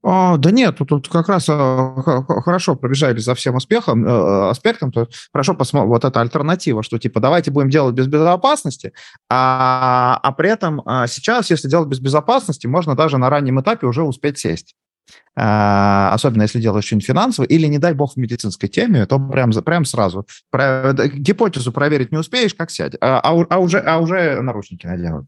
А, 0.05 0.35
да 0.35 0.51
нет, 0.51 0.77
тут, 0.77 0.89
тут 0.89 1.07
как 1.07 1.29
раз 1.29 1.47
а, 1.49 1.95
хорошо 2.41 2.75
пробежали 2.75 3.19
за 3.19 3.35
всем 3.35 3.55
успехом, 3.55 4.05
э, 4.05 4.49
аспектом, 4.49 4.91
то 4.91 5.07
хорошо 5.31 5.53
посмотрим, 5.53 5.89
вот 5.89 6.03
эта 6.03 6.19
альтернатива, 6.19 6.83
что 6.83 6.99
типа 6.99 7.21
давайте 7.21 7.51
будем 7.51 7.69
делать 7.69 7.95
без 7.95 8.07
безопасности, 8.07 8.91
а, 9.29 10.19
а 10.21 10.31
при 10.33 10.49
этом 10.49 10.81
а 10.85 11.07
сейчас, 11.07 11.49
если 11.49 11.69
делать 11.69 11.87
без 11.87 12.01
безопасности, 12.01 12.67
можно 12.67 12.95
даже 12.95 13.17
на 13.17 13.29
раннем 13.29 13.61
этапе 13.61 13.87
уже 13.87 14.03
успеть 14.03 14.37
сесть. 14.39 14.75
А, 15.35 16.11
особенно 16.13 16.43
если 16.43 16.59
делаешь 16.59 16.85
что-нибудь 16.85 17.07
финансовое, 17.07 17.47
или, 17.47 17.67
не 17.67 17.79
дай 17.79 17.93
бог, 17.93 18.13
в 18.13 18.17
медицинской 18.17 18.67
теме, 18.67 19.05
то 19.05 19.19
прям, 19.19 19.51
прям 19.51 19.85
сразу. 19.85 20.27
Про, 20.51 20.93
гипотезу 20.93 21.71
проверить 21.71 22.11
не 22.11 22.17
успеешь, 22.17 22.53
как 22.53 22.71
сядь, 22.71 22.95
а, 22.99 23.19
а, 23.19 23.45
а, 23.49 23.59
уже, 23.59 23.79
а 23.79 23.99
уже 23.99 24.41
наручники 24.41 24.85
наделают. 24.85 25.27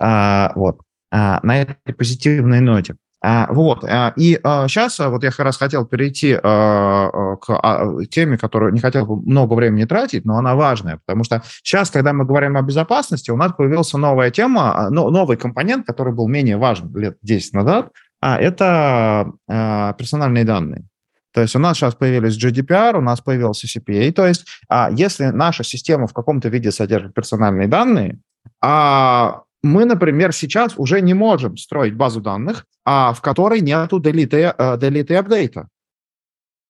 А, 0.00 0.52
вот. 0.56 0.80
А, 1.10 1.40
на 1.42 1.60
этой 1.60 1.94
позитивной 1.94 2.60
ноте. 2.60 2.96
А, 3.26 3.46
вот, 3.50 3.84
а, 3.84 4.12
и 4.16 4.34
сейчас 4.68 5.00
а, 5.00 5.08
вот 5.08 5.24
я 5.24 5.30
как 5.30 5.46
раз 5.46 5.56
хотел 5.56 5.86
перейти 5.86 6.34
к 6.34 8.06
теме, 8.10 8.36
которую 8.36 8.74
не 8.74 8.80
хотел 8.80 9.06
много 9.24 9.54
времени 9.54 9.86
тратить, 9.86 10.26
но 10.26 10.36
она 10.36 10.54
важная, 10.54 10.98
потому 11.06 11.24
что 11.24 11.42
сейчас, 11.62 11.90
когда 11.90 12.12
мы 12.12 12.26
говорим 12.26 12.54
о 12.58 12.62
безопасности, 12.62 13.30
у 13.30 13.36
нас 13.36 13.52
появился 13.52 13.96
новая 13.96 14.30
тема, 14.30 14.90
новый 14.90 15.38
компонент, 15.38 15.86
который 15.86 16.12
был 16.12 16.28
менее 16.28 16.58
важен 16.58 16.94
лет 16.94 17.16
10 17.22 17.54
назад, 17.54 17.92
а 18.20 18.38
это 18.38 19.32
персональные 19.48 20.44
данные. 20.44 20.84
То 21.32 21.40
есть 21.40 21.56
у 21.56 21.58
нас 21.58 21.78
сейчас 21.78 21.94
появились 21.94 22.36
GDPR, 22.36 22.98
у 22.98 23.00
нас 23.00 23.22
появился 23.22 23.66
CPA. 23.66 24.12
То 24.12 24.26
есть 24.26 24.44
если 24.92 25.26
наша 25.26 25.64
система 25.64 26.06
в 26.06 26.12
каком-то 26.12 26.50
виде 26.50 26.70
содержит 26.70 27.14
персональные 27.14 27.68
данные, 27.68 28.18
а 28.60 29.44
мы, 29.62 29.86
например, 29.86 30.34
сейчас 30.34 30.74
уже 30.76 31.00
не 31.00 31.14
можем 31.14 31.56
строить 31.56 31.94
базу 31.94 32.20
данных, 32.20 32.66
а 32.84 33.12
в 33.12 33.20
которой 33.20 33.60
нету 33.60 34.00
delete, 34.00 34.56
delete 34.78 35.12
и 35.12 35.14
апдейта. 35.14 35.68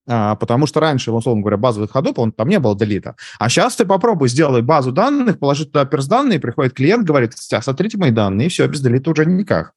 А, 0.07 0.35
потому 0.37 0.67
что 0.67 0.81
раньше, 0.81 1.13
условно 1.13 1.41
говоря, 1.41 1.57
базовый 1.57 1.89
ходоп, 1.89 2.19
он, 2.19 2.33
там 2.33 2.49
не 2.49 2.59
было 2.59 2.77
делита. 2.77 3.17
А 3.39 3.49
сейчас 3.49 3.77
ты 3.77 3.87
попробуй 3.87 4.29
сделай 4.29 4.61
базу 4.61 4.93
данных, 4.93 5.39
положи 5.39 5.65
туда 5.65 5.87
перс-данные, 5.87 6.41
приходит 6.41 6.75
клиент, 6.75 7.07
говорит, 7.07 7.33
смотрите 7.35 7.97
мои 7.97 8.11
данные, 8.11 8.47
и 8.47 8.51
все, 8.51 8.67
без 8.67 8.81
делита 8.81 9.11
уже 9.11 9.25
никак. 9.25 9.73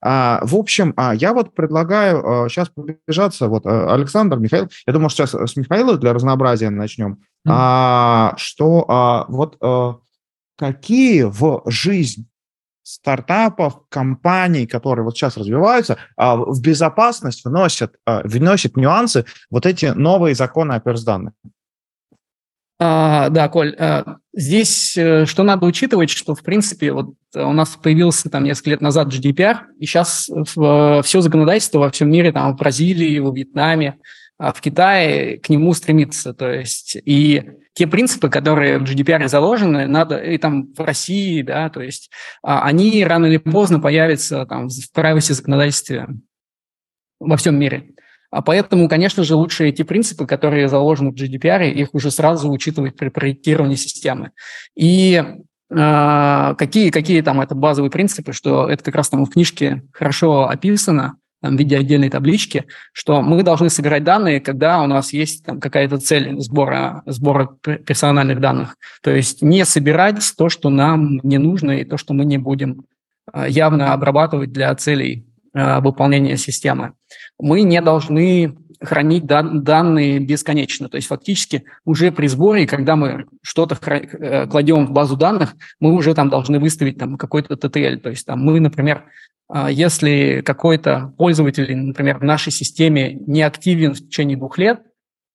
А, 0.00 0.40
в 0.42 0.54
общем, 0.54 0.92
а, 0.96 1.14
я 1.14 1.32
вот 1.32 1.54
предлагаю 1.54 2.44
а, 2.44 2.48
сейчас 2.48 2.68
побежаться, 2.68 3.48
вот 3.48 3.66
а, 3.66 3.92
Александр, 3.94 4.38
Михаил, 4.38 4.68
я 4.86 4.92
думаю, 4.92 5.08
что 5.08 5.26
сейчас 5.26 5.50
с 5.50 5.56
Михаила 5.56 5.96
для 5.96 6.12
разнообразия 6.12 6.70
начнем, 6.70 7.14
mm-hmm. 7.14 7.50
а, 7.50 8.34
что 8.36 8.84
а, 8.86 9.24
вот 9.28 9.56
а, 9.60 9.96
какие 10.56 11.22
в 11.22 11.62
жизнь 11.66 12.28
стартапов, 12.84 13.80
компаний, 13.88 14.66
которые 14.66 15.04
вот 15.04 15.16
сейчас 15.16 15.36
развиваются, 15.36 15.96
а, 16.16 16.36
в 16.36 16.60
безопасность 16.60 17.44
вносят, 17.44 17.96
а, 18.06 18.20
вносят 18.24 18.76
нюансы 18.76 19.24
вот 19.50 19.66
эти 19.66 19.86
новые 19.86 20.34
законы 20.34 20.74
о 20.74 20.80
персданных. 20.80 21.32
А, 22.78 23.30
да, 23.30 23.48
Коль, 23.48 23.74
а, 23.78 24.18
здесь 24.34 24.96
э, 24.98 25.24
что 25.26 25.44
надо 25.44 25.64
учитывать, 25.64 26.10
что, 26.10 26.34
в 26.34 26.42
принципе, 26.42 26.92
вот 26.92 27.14
у 27.34 27.52
нас 27.52 27.70
появился 27.70 28.28
там 28.28 28.44
несколько 28.44 28.70
лет 28.70 28.80
назад 28.80 29.08
GDPR, 29.08 29.58
и 29.78 29.86
сейчас 29.86 30.28
все 30.44 31.20
законодательство 31.20 31.78
во 31.78 31.90
всем 31.90 32.10
мире, 32.10 32.32
там 32.32 32.52
в 32.52 32.58
Бразилии, 32.58 33.18
во 33.18 33.32
Вьетнаме, 33.32 33.98
а 34.38 34.52
в 34.52 34.60
Китае 34.60 35.38
к 35.38 35.48
нему 35.48 35.72
стремится. 35.74 36.34
То 36.34 36.50
есть 36.50 36.96
и 37.04 37.42
те 37.74 37.86
принципы, 37.86 38.28
которые 38.28 38.78
в 38.78 38.82
GDPR 38.82 39.28
заложены, 39.28 39.86
надо 39.86 40.18
и 40.18 40.38
там 40.38 40.72
в 40.72 40.80
России, 40.80 41.42
да, 41.42 41.68
то 41.70 41.80
есть 41.80 42.10
а, 42.42 42.62
они 42.64 43.04
рано 43.04 43.26
или 43.26 43.38
поздно 43.38 43.80
появятся 43.80 44.46
там 44.46 44.68
в 44.68 44.90
privacy 44.94 45.32
законодательстве 45.32 46.08
во 47.20 47.36
всем 47.36 47.58
мире. 47.58 47.90
А 48.30 48.42
поэтому, 48.42 48.88
конечно 48.88 49.22
же, 49.22 49.36
лучше 49.36 49.68
эти 49.68 49.82
принципы, 49.82 50.26
которые 50.26 50.68
заложены 50.68 51.12
в 51.12 51.14
GDPR, 51.14 51.70
их 51.70 51.94
уже 51.94 52.10
сразу 52.10 52.50
учитывать 52.50 52.96
при 52.96 53.08
проектировании 53.08 53.76
системы. 53.76 54.32
И 54.76 55.22
какие, 55.68 56.90
какие 56.90 57.22
там 57.22 57.40
это 57.40 57.54
базовые 57.54 57.90
принципы, 57.90 58.32
что 58.32 58.68
это 58.68 58.82
как 58.82 58.96
раз 58.96 59.08
там 59.08 59.24
в 59.24 59.30
книжке 59.30 59.82
хорошо 59.92 60.48
описано, 60.48 61.16
там, 61.44 61.56
в 61.56 61.58
виде 61.58 61.76
отдельной 61.76 62.08
таблички, 62.08 62.64
что 62.94 63.20
мы 63.20 63.42
должны 63.42 63.68
собирать 63.68 64.02
данные, 64.02 64.40
когда 64.40 64.82
у 64.82 64.86
нас 64.86 65.12
есть 65.12 65.44
там, 65.44 65.60
какая-то 65.60 65.98
цель 65.98 66.40
сбора, 66.40 67.02
сбора 67.04 67.50
персональных 67.84 68.40
данных. 68.40 68.78
То 69.02 69.10
есть 69.10 69.42
не 69.42 69.66
собирать 69.66 70.16
то, 70.38 70.48
что 70.48 70.70
нам 70.70 71.20
не 71.22 71.36
нужно, 71.36 71.72
и 71.72 71.84
то, 71.84 71.98
что 71.98 72.14
мы 72.14 72.24
не 72.24 72.38
будем 72.38 72.86
а, 73.30 73.46
явно 73.46 73.92
обрабатывать 73.92 74.52
для 74.52 74.74
целей 74.74 75.26
а, 75.52 75.82
выполнения 75.82 76.38
системы. 76.38 76.94
Мы 77.38 77.60
не 77.60 77.82
должны 77.82 78.56
хранить 78.84 79.26
данные 79.26 80.18
бесконечно. 80.18 80.88
То 80.88 80.96
есть 80.96 81.08
фактически 81.08 81.64
уже 81.84 82.12
при 82.12 82.26
сборе, 82.26 82.66
когда 82.66 82.96
мы 82.96 83.26
что-то 83.42 83.78
э, 83.90 84.46
кладем 84.46 84.86
в 84.86 84.92
базу 84.92 85.16
данных, 85.16 85.54
мы 85.80 85.92
уже 85.92 86.14
там 86.14 86.30
должны 86.30 86.58
выставить 86.58 86.98
там 86.98 87.16
какой-то 87.16 87.54
TTL. 87.54 87.98
То 87.98 88.10
есть 88.10 88.26
там 88.26 88.40
мы, 88.40 88.60
например, 88.60 89.04
а 89.48 89.70
если 89.70 90.42
какой-то 90.44 91.12
пользователь, 91.18 91.76
например, 91.76 92.18
в 92.18 92.24
нашей 92.24 92.50
системе 92.50 93.14
не 93.14 93.42
активен 93.42 93.94
в 93.94 93.98
течение 93.98 94.36
двух 94.36 94.58
лет, 94.58 94.80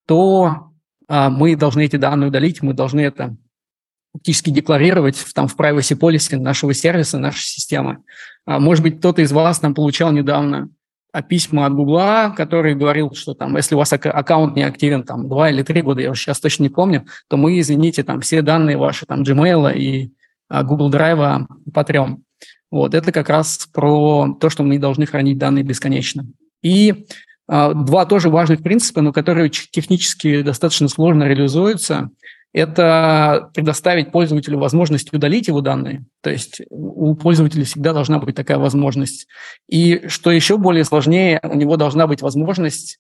то 0.08 0.72
а, 1.08 1.30
мы 1.30 1.56
должны 1.56 1.86
эти 1.86 1.96
данные 1.96 2.30
удалить, 2.30 2.62
мы 2.62 2.74
должны 2.74 3.02
это 3.02 3.36
фактически 4.14 4.50
декларировать 4.50 5.24
там, 5.36 5.48
в 5.48 5.56
privacy 5.56 5.98
policy 5.98 6.38
нашего 6.38 6.74
сервиса, 6.74 7.20
нашей 7.20 7.46
системы. 7.46 8.04
А, 8.46 8.60
может 8.60 8.84
быть, 8.84 8.98
кто-то 8.98 9.22
из 9.22 9.32
вас 9.32 9.60
там 9.60 9.76
получал 9.76 10.12
недавно 10.12 10.70
письма 11.28 11.66
от 11.66 11.74
Гугла, 11.74 12.34
который 12.36 12.76
говорил, 12.76 13.12
что 13.14 13.34
там, 13.34 13.56
если 13.58 13.76
у 13.76 13.80
вас 13.80 13.92
аккаунт 13.94 14.56
не 14.56 14.64
активен 14.64 15.04
там 15.04 15.28
два 15.28 15.50
или 15.50 15.64
три 15.64 15.82
года, 15.82 16.02
я 16.02 16.12
уже 16.12 16.22
сейчас 16.22 16.40
точно 16.40 16.64
не 16.64 16.70
помню, 16.70 17.06
то 17.28 17.38
мы, 17.38 17.60
извините, 17.60 18.04
там 18.04 18.22
все 18.22 18.42
данные 18.42 18.78
ваши 18.78 19.06
там 19.06 19.24
Gmail 19.24 19.74
и 19.76 20.12
Google 20.50 20.92
Drive 20.92 21.46
потрем. 21.74 22.24
Вот, 22.72 22.94
это 22.94 23.12
как 23.12 23.30
раз 23.30 23.68
про 23.74 24.36
то, 24.40 24.50
что 24.50 24.64
мы 24.64 24.70
не 24.70 24.80
должны 24.80 25.06
хранить 25.06 25.38
данные 25.38 25.64
бесконечно. 25.64 26.26
И 26.62 27.06
э, 27.48 27.74
два 27.74 28.06
тоже 28.06 28.30
важных 28.30 28.62
принципа, 28.62 29.02
но 29.02 29.12
которые 29.12 29.50
технически 29.50 30.44
достаточно 30.44 30.88
сложно 30.88 31.24
реализуются, 31.24 32.12
это 32.54 33.52
предоставить 33.54 34.12
пользователю 34.12 34.58
возможность 34.58 35.14
удалить 35.14 35.48
его 35.48 35.62
данные. 35.62 36.06
То 36.22 36.32
есть 36.32 36.62
у 36.70 37.14
пользователя 37.16 37.64
всегда 37.64 37.94
должна 37.94 38.20
быть 38.20 38.36
такая 38.36 38.58
возможность. 38.58 39.28
И 39.68 40.08
что 40.08 40.32
еще 40.32 40.58
более 40.58 40.84
сложнее, 40.84 41.40
у 41.44 41.56
него 41.56 41.78
должна 41.78 42.08
быть 42.08 42.22
возможность 42.22 43.00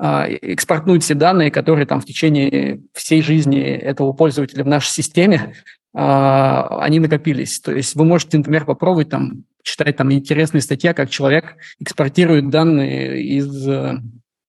э, 0.00 0.36
экспортнуть 0.42 1.02
все 1.02 1.14
данные, 1.14 1.50
которые 1.50 1.86
там 1.86 2.00
в 2.00 2.04
течение 2.04 2.80
всей 2.92 3.22
жизни 3.22 3.60
этого 3.60 4.12
пользователя 4.12 4.62
в 4.62 4.68
нашей 4.68 4.90
системе 4.90 5.54
а, 5.98 6.82
они 6.82 7.00
накопились. 7.00 7.58
То 7.58 7.72
есть 7.72 7.94
вы 7.94 8.04
можете, 8.04 8.36
например, 8.36 8.66
попробовать 8.66 9.08
там 9.08 9.44
читать 9.62 9.96
там 9.96 10.12
интересные 10.12 10.60
статьи, 10.60 10.92
как 10.92 11.08
человек 11.08 11.56
экспортирует 11.80 12.50
данные 12.50 13.22
из 13.22 13.66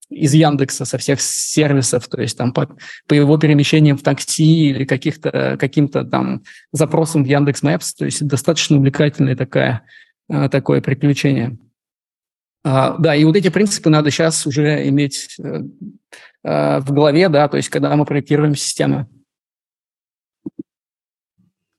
из 0.10 0.34
Яндекса 0.34 0.86
со 0.86 0.98
всех 0.98 1.20
сервисов, 1.20 2.08
то 2.08 2.22
есть 2.22 2.38
там 2.38 2.54
по, 2.54 2.70
по 3.08 3.14
его 3.14 3.38
перемещениям 3.38 3.98
в 3.98 4.04
такси 4.04 4.70
или 4.70 4.86
каких-то 4.86 5.58
каким-то 5.60 6.06
там 6.06 6.44
запросам 6.72 7.24
в 7.24 7.28
Яндекс 7.28 7.64
Maps, 7.64 7.92
то 7.98 8.06
есть 8.06 8.26
достаточно 8.26 8.78
увлекательное 8.78 9.36
такая, 9.36 9.84
а, 10.30 10.50
такое 10.50 10.82
приключение. 10.82 11.58
А, 12.64 12.98
да, 12.98 13.16
и 13.16 13.24
вот 13.24 13.36
эти 13.36 13.50
принципы 13.50 13.90
надо 13.90 14.12
сейчас 14.12 14.46
уже 14.46 14.88
иметь 14.88 15.38
э, 15.40 15.60
в 16.44 16.86
голове, 16.92 17.30
да, 17.30 17.48
то 17.48 17.58
есть 17.58 17.70
когда 17.70 17.96
мы 17.96 18.06
проектируем 18.06 18.56
системы. 18.56 19.08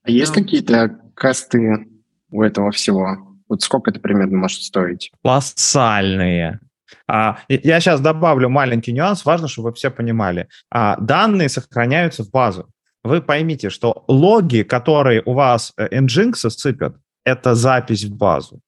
А 0.03 0.11
есть 0.11 0.33
какие-то 0.33 0.99
косты 1.15 1.87
у 2.31 2.41
этого 2.41 2.71
всего? 2.71 3.37
Вот 3.47 3.61
сколько 3.61 3.91
это 3.91 3.99
примерно 3.99 4.37
может 4.37 4.61
стоить? 4.61 5.11
Колоссальные. 5.23 6.59
А, 7.07 7.39
я 7.47 7.79
сейчас 7.79 8.01
добавлю 8.01 8.49
маленький 8.49 8.93
нюанс, 8.93 9.25
важно, 9.25 9.47
чтобы 9.47 9.69
вы 9.69 9.75
все 9.75 9.91
понимали. 9.91 10.47
А, 10.71 10.97
данные 10.97 11.49
сохраняются 11.49 12.23
в 12.23 12.31
базу. 12.31 12.69
Вы 13.03 13.21
поймите, 13.21 13.69
что 13.69 14.03
логи, 14.07 14.63
которые 14.63 15.21
у 15.25 15.33
вас 15.33 15.73
э, 15.77 15.99
Nginx 15.99 16.49
сыпят, 16.49 16.95
это 17.23 17.55
запись 17.55 18.03
в 18.03 18.15
базу. 18.15 18.61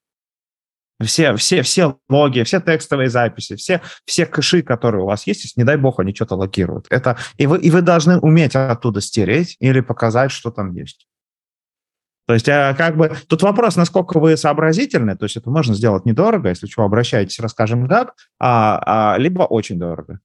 Все, 1.04 1.36
все, 1.36 1.62
все 1.64 1.98
логи, 2.10 2.44
все 2.44 2.62
текстовые 2.62 3.10
записи, 3.10 3.56
все, 3.56 3.82
все 4.06 4.26
кэши, 4.26 4.62
которые 4.62 5.04
у 5.04 5.08
вас 5.08 5.28
есть, 5.28 5.58
не 5.58 5.64
дай 5.64 5.78
бог, 5.78 6.00
они 6.00 6.14
что-то 6.14 6.36
локируют. 6.36 6.86
Это, 6.90 7.18
и, 7.38 7.48
вы, 7.48 7.60
и 7.60 7.72
вы 7.72 7.82
должны 7.82 8.20
уметь 8.20 8.56
оттуда 8.56 9.02
стереть 9.02 9.58
или 9.60 9.82
показать, 9.82 10.32
что 10.32 10.52
там 10.52 10.74
есть. 10.74 11.08
То 12.28 12.34
есть, 12.34 12.48
а, 12.50 12.74
как 12.74 12.98
бы, 12.98 13.12
тут 13.28 13.42
вопрос, 13.42 13.76
насколько 13.76 14.20
вы 14.20 14.38
сообразительны, 14.38 15.18
то 15.18 15.26
есть 15.26 15.38
это 15.38 15.50
можно 15.50 15.74
сделать 15.74 16.06
недорого, 16.06 16.50
если 16.50 16.68
чего, 16.68 16.86
обращайтесь, 16.86 17.40
расскажем 17.40 17.88
как, 17.88 18.14
а, 18.40 19.14
а, 19.14 19.18
либо 19.18 19.44
очень 19.44 19.80
дорого. 19.80 20.20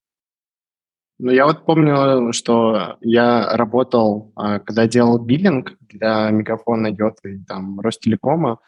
Ну, 1.18 1.32
я 1.32 1.46
вот 1.46 1.64
помню, 1.64 2.32
что 2.32 2.98
я 3.00 3.56
работал, 3.56 4.32
а, 4.36 4.58
когда 4.58 4.86
делал 4.86 5.18
биллинг 5.18 5.72
для 5.80 6.30
Мегафона, 6.30 6.88
Йота 6.88 7.28
и 7.30 7.38
там 7.38 7.80
Ростелекома, 7.80 8.58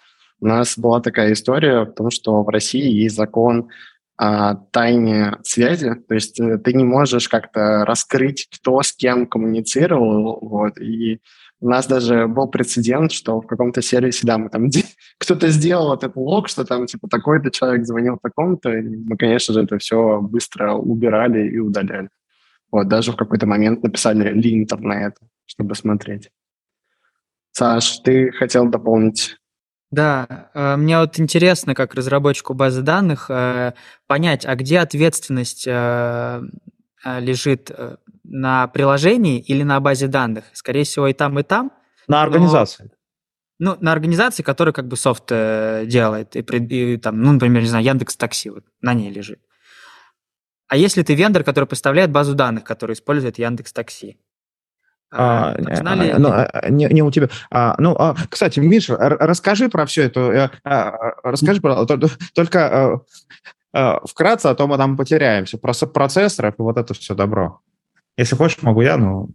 у 0.40 0.46
нас 0.46 0.78
была 0.78 1.00
такая 1.00 1.32
история, 1.32 1.84
потому 1.84 2.10
что 2.10 2.42
в 2.42 2.48
России 2.48 2.90
есть 2.90 3.16
закон 3.16 3.68
о 4.16 4.54
тайне 4.54 5.36
связи, 5.42 5.94
то 5.94 6.14
есть 6.14 6.40
э, 6.40 6.58
ты 6.58 6.72
не 6.72 6.82
можешь 6.84 7.28
как-то 7.28 7.84
раскрыть, 7.84 8.48
кто 8.50 8.82
с 8.82 8.92
кем 8.92 9.26
коммуницировал, 9.26 10.40
вот, 10.40 10.78
и 10.78 11.20
у 11.60 11.68
нас 11.68 11.86
даже 11.86 12.26
был 12.26 12.48
прецедент, 12.48 13.12
что 13.12 13.40
в 13.40 13.46
каком-то 13.46 13.82
сервисе, 13.82 14.26
да, 14.26 14.38
мы 14.38 14.48
там 14.48 14.68
кто-то 15.18 15.48
сделал 15.48 15.94
этот 15.94 16.16
лог, 16.16 16.48
что 16.48 16.64
там 16.64 16.86
типа 16.86 17.08
такой-то 17.08 17.50
человек 17.50 17.84
звонил 17.86 18.18
такому-то, 18.22 18.70
и 18.70 18.82
мы, 18.82 19.16
конечно 19.16 19.54
же, 19.54 19.62
это 19.62 19.78
все 19.78 20.20
быстро 20.20 20.74
убирали 20.74 21.48
и 21.48 21.58
удаляли. 21.58 22.10
Вот, 22.70 22.88
даже 22.88 23.12
в 23.12 23.16
какой-то 23.16 23.46
момент 23.46 23.82
написали 23.82 24.32
линтер 24.32 24.80
на 24.80 25.06
это, 25.06 25.20
чтобы 25.46 25.74
смотреть. 25.74 26.30
Саш, 27.52 27.98
ты 28.00 28.30
хотел 28.32 28.68
дополнить 28.68 29.36
да, 29.90 30.50
э, 30.52 30.76
мне 30.76 30.98
вот 30.98 31.18
интересно, 31.18 31.74
как 31.74 31.94
разработчику 31.94 32.52
базы 32.52 32.82
данных, 32.82 33.30
э, 33.30 33.72
понять, 34.06 34.44
а 34.44 34.54
где 34.54 34.80
ответственность 34.80 35.66
э, 35.66 36.42
лежит 37.04 37.70
на 38.28 38.68
приложении 38.68 39.40
или 39.40 39.62
на 39.62 39.80
базе 39.80 40.06
данных? 40.06 40.44
Скорее 40.52 40.84
всего, 40.84 41.08
и 41.08 41.12
там, 41.12 41.38
и 41.38 41.42
там. 41.42 41.72
На 42.06 42.22
организации. 42.22 42.90
Но, 43.58 43.74
ну, 43.74 43.78
на 43.80 43.92
организации, 43.92 44.42
которая 44.42 44.72
как 44.72 44.86
бы 44.86 44.96
софт 44.96 45.24
э, 45.30 45.84
делает. 45.86 46.36
И, 46.36 46.40
и 46.40 46.96
там, 46.96 47.20
ну, 47.20 47.32
например, 47.32 47.62
не 47.62 47.68
знаю, 47.68 47.84
Яндекс 47.84 48.16
Такси, 48.16 48.50
вот 48.50 48.64
на 48.80 48.94
ней 48.94 49.10
лежит. 49.10 49.40
А 50.68 50.76
если 50.76 51.02
ты 51.02 51.14
вендор, 51.14 51.42
который 51.42 51.64
поставляет 51.64 52.10
базу 52.10 52.34
данных, 52.34 52.64
который 52.64 52.92
использует 52.92 53.38
Яндекс 53.38 53.72
Такси? 53.72 54.18
А, 55.10 55.54
а, 55.54 55.94
ли... 55.94 56.14
ну, 56.18 56.28
а, 56.28 56.68
не, 56.68 56.86
не 56.86 57.02
у 57.02 57.10
тебя. 57.10 57.30
А, 57.50 57.74
ну, 57.78 57.96
а, 57.98 58.14
кстати, 58.28 58.60
Миша, 58.60 58.96
расскажи 58.98 59.70
про 59.70 59.86
все 59.86 60.04
это. 60.04 60.50
А, 60.64 61.14
расскажи, 61.22 61.62
про, 61.62 61.86
только 62.34 63.02
а, 63.72 64.06
вкратце, 64.06 64.46
а 64.46 64.54
то 64.54 64.66
мы 64.66 64.76
там 64.76 64.98
потеряемся. 64.98 65.56
Про 65.56 65.72
процессоров 65.72 66.54
и 66.58 66.62
вот 66.62 66.76
это 66.76 66.92
все 66.92 67.14
добро. 67.14 67.60
Если 68.18 68.34
хочешь, 68.34 68.60
могу 68.62 68.82
я, 68.82 68.96
но... 68.96 69.28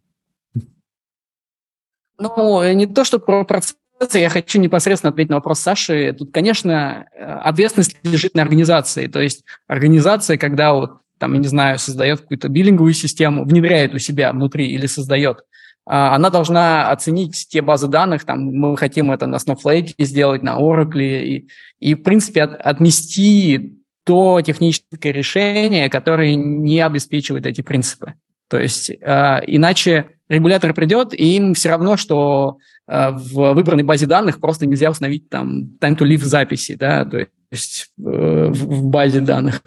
Ну, 2.19 2.73
не 2.73 2.85
то, 2.85 3.05
что 3.05 3.17
про 3.17 3.43
процессы, 3.45 3.77
я 4.19 4.29
хочу 4.29 4.59
непосредственно 4.59 5.11
ответить 5.11 5.29
на 5.29 5.37
вопрос 5.37 5.61
Саши. 5.61 6.13
Тут, 6.13 6.31
конечно, 6.31 7.07
ответственность 7.17 7.97
лежит 8.03 8.35
на 8.35 8.41
организации. 8.41 9.07
То 9.07 9.21
есть 9.21 9.45
организация, 9.67 10.37
когда 10.37 10.73
вот 10.73 10.99
там, 11.17 11.33
я 11.33 11.39
не 11.39 11.47
знаю, 11.47 11.79
создает 11.79 12.21
какую-то 12.21 12.49
биллинговую 12.49 12.93
систему, 12.93 13.45
внедряет 13.45 13.93
у 13.93 13.99
себя 13.99 14.33
внутри 14.33 14.67
или 14.67 14.85
создает, 14.85 15.45
а, 15.85 16.15
она 16.15 16.29
должна 16.29 16.91
оценить 16.91 17.47
те 17.49 17.61
базы 17.61 17.87
данных, 17.87 18.25
там, 18.25 18.43
мы 18.43 18.75
хотим 18.75 19.11
это 19.11 19.25
на 19.27 19.37
Snowflake 19.37 19.93
сделать, 19.99 20.43
на 20.43 20.59
Oracle, 20.59 21.01
и, 21.01 21.47
и 21.79 21.95
в 21.95 22.03
принципе, 22.03 22.43
от, 22.43 22.59
отнести 22.59 23.79
то 24.03 24.41
техническое 24.41 25.13
решение, 25.13 25.89
которое 25.89 26.35
не 26.35 26.81
обеспечивает 26.81 27.45
эти 27.45 27.61
принципы. 27.61 28.15
То 28.49 28.59
есть 28.59 28.89
э, 28.89 29.39
иначе 29.47 30.09
регулятор 30.29 30.73
придет, 30.73 31.13
и 31.13 31.35
им 31.37 31.53
все 31.53 31.69
равно, 31.69 31.97
что 31.97 32.57
э, 32.87 33.11
в 33.11 33.53
выбранной 33.53 33.83
базе 33.83 34.05
данных 34.05 34.39
просто 34.39 34.65
нельзя 34.65 34.89
установить 34.89 35.29
там 35.29 35.69
time 35.79 35.97
to 35.97 36.07
live 36.07 36.23
записи, 36.23 36.75
да, 36.75 37.05
то 37.05 37.27
есть 37.51 37.91
э, 37.97 38.47
в 38.51 38.85
базе 38.85 39.21
данных. 39.21 39.61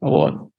Вот. 0.00 0.50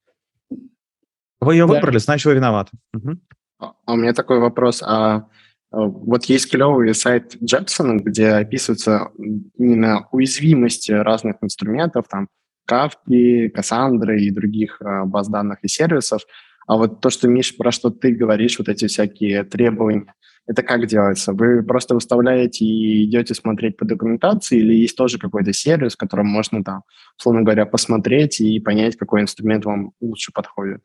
Вы 1.40 1.54
ее 1.54 1.66
да. 1.66 1.74
выбрали, 1.74 1.98
значит, 1.98 2.26
вы 2.26 2.34
виноваты. 2.34 2.70
Угу. 2.94 3.18
А 3.58 3.92
у 3.92 3.96
меня 3.96 4.12
такой 4.12 4.38
вопрос. 4.38 4.82
А, 4.82 5.26
а 5.72 5.80
вот 5.80 6.24
есть 6.26 6.50
клевый 6.50 6.94
сайт 6.94 7.36
Джексона, 7.42 7.98
где 7.98 8.28
описываются 8.28 9.10
именно 9.56 10.06
уязвимости 10.12 10.92
разных 10.92 11.36
инструментов, 11.42 12.06
там, 12.08 12.28
Кавки, 12.64 13.48
Кассандры 13.48 14.20
и 14.22 14.30
других 14.30 14.80
а, 14.80 15.04
баз 15.04 15.28
данных 15.28 15.58
и 15.62 15.68
сервисов. 15.68 16.22
А 16.66 16.76
вот 16.76 17.00
то, 17.00 17.10
что, 17.10 17.28
Миш, 17.28 17.56
про 17.56 17.72
что 17.72 17.90
ты 17.90 18.12
говоришь, 18.12 18.58
вот 18.58 18.68
эти 18.68 18.86
всякие 18.86 19.44
требования, 19.44 20.14
это 20.46 20.62
как 20.62 20.86
делается? 20.86 21.32
Вы 21.32 21.62
просто 21.62 21.94
выставляете 21.94 22.64
и 22.64 23.04
идете 23.04 23.34
смотреть 23.34 23.76
по 23.76 23.84
документации, 23.84 24.58
или 24.58 24.74
есть 24.74 24.96
тоже 24.96 25.18
какой-то 25.18 25.52
сервис, 25.52 25.94
в 25.94 25.98
котором 25.98 26.26
можно 26.26 26.64
там, 26.64 26.82
условно 27.18 27.42
говоря, 27.42 27.66
посмотреть 27.66 28.40
и 28.40 28.60
понять, 28.60 28.96
какой 28.96 29.22
инструмент 29.22 29.64
вам 29.64 29.92
лучше 30.00 30.32
подходит? 30.32 30.80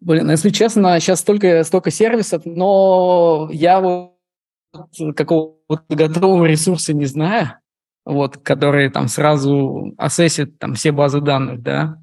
Блин, 0.00 0.30
если 0.30 0.50
честно, 0.50 1.00
сейчас 1.00 1.20
столько, 1.20 1.64
столько 1.64 1.90
сервисов, 1.90 2.42
но 2.44 3.48
я 3.52 3.80
вот 3.80 4.12
какого-то 5.16 5.96
готового 5.96 6.44
ресурса 6.44 6.92
не 6.92 7.06
знаю, 7.06 7.54
вот, 8.04 8.36
который 8.36 8.88
там 8.90 9.08
сразу 9.08 9.94
ассесит 9.98 10.58
там 10.58 10.74
все 10.74 10.92
базы 10.92 11.20
данных, 11.20 11.62
да, 11.62 12.00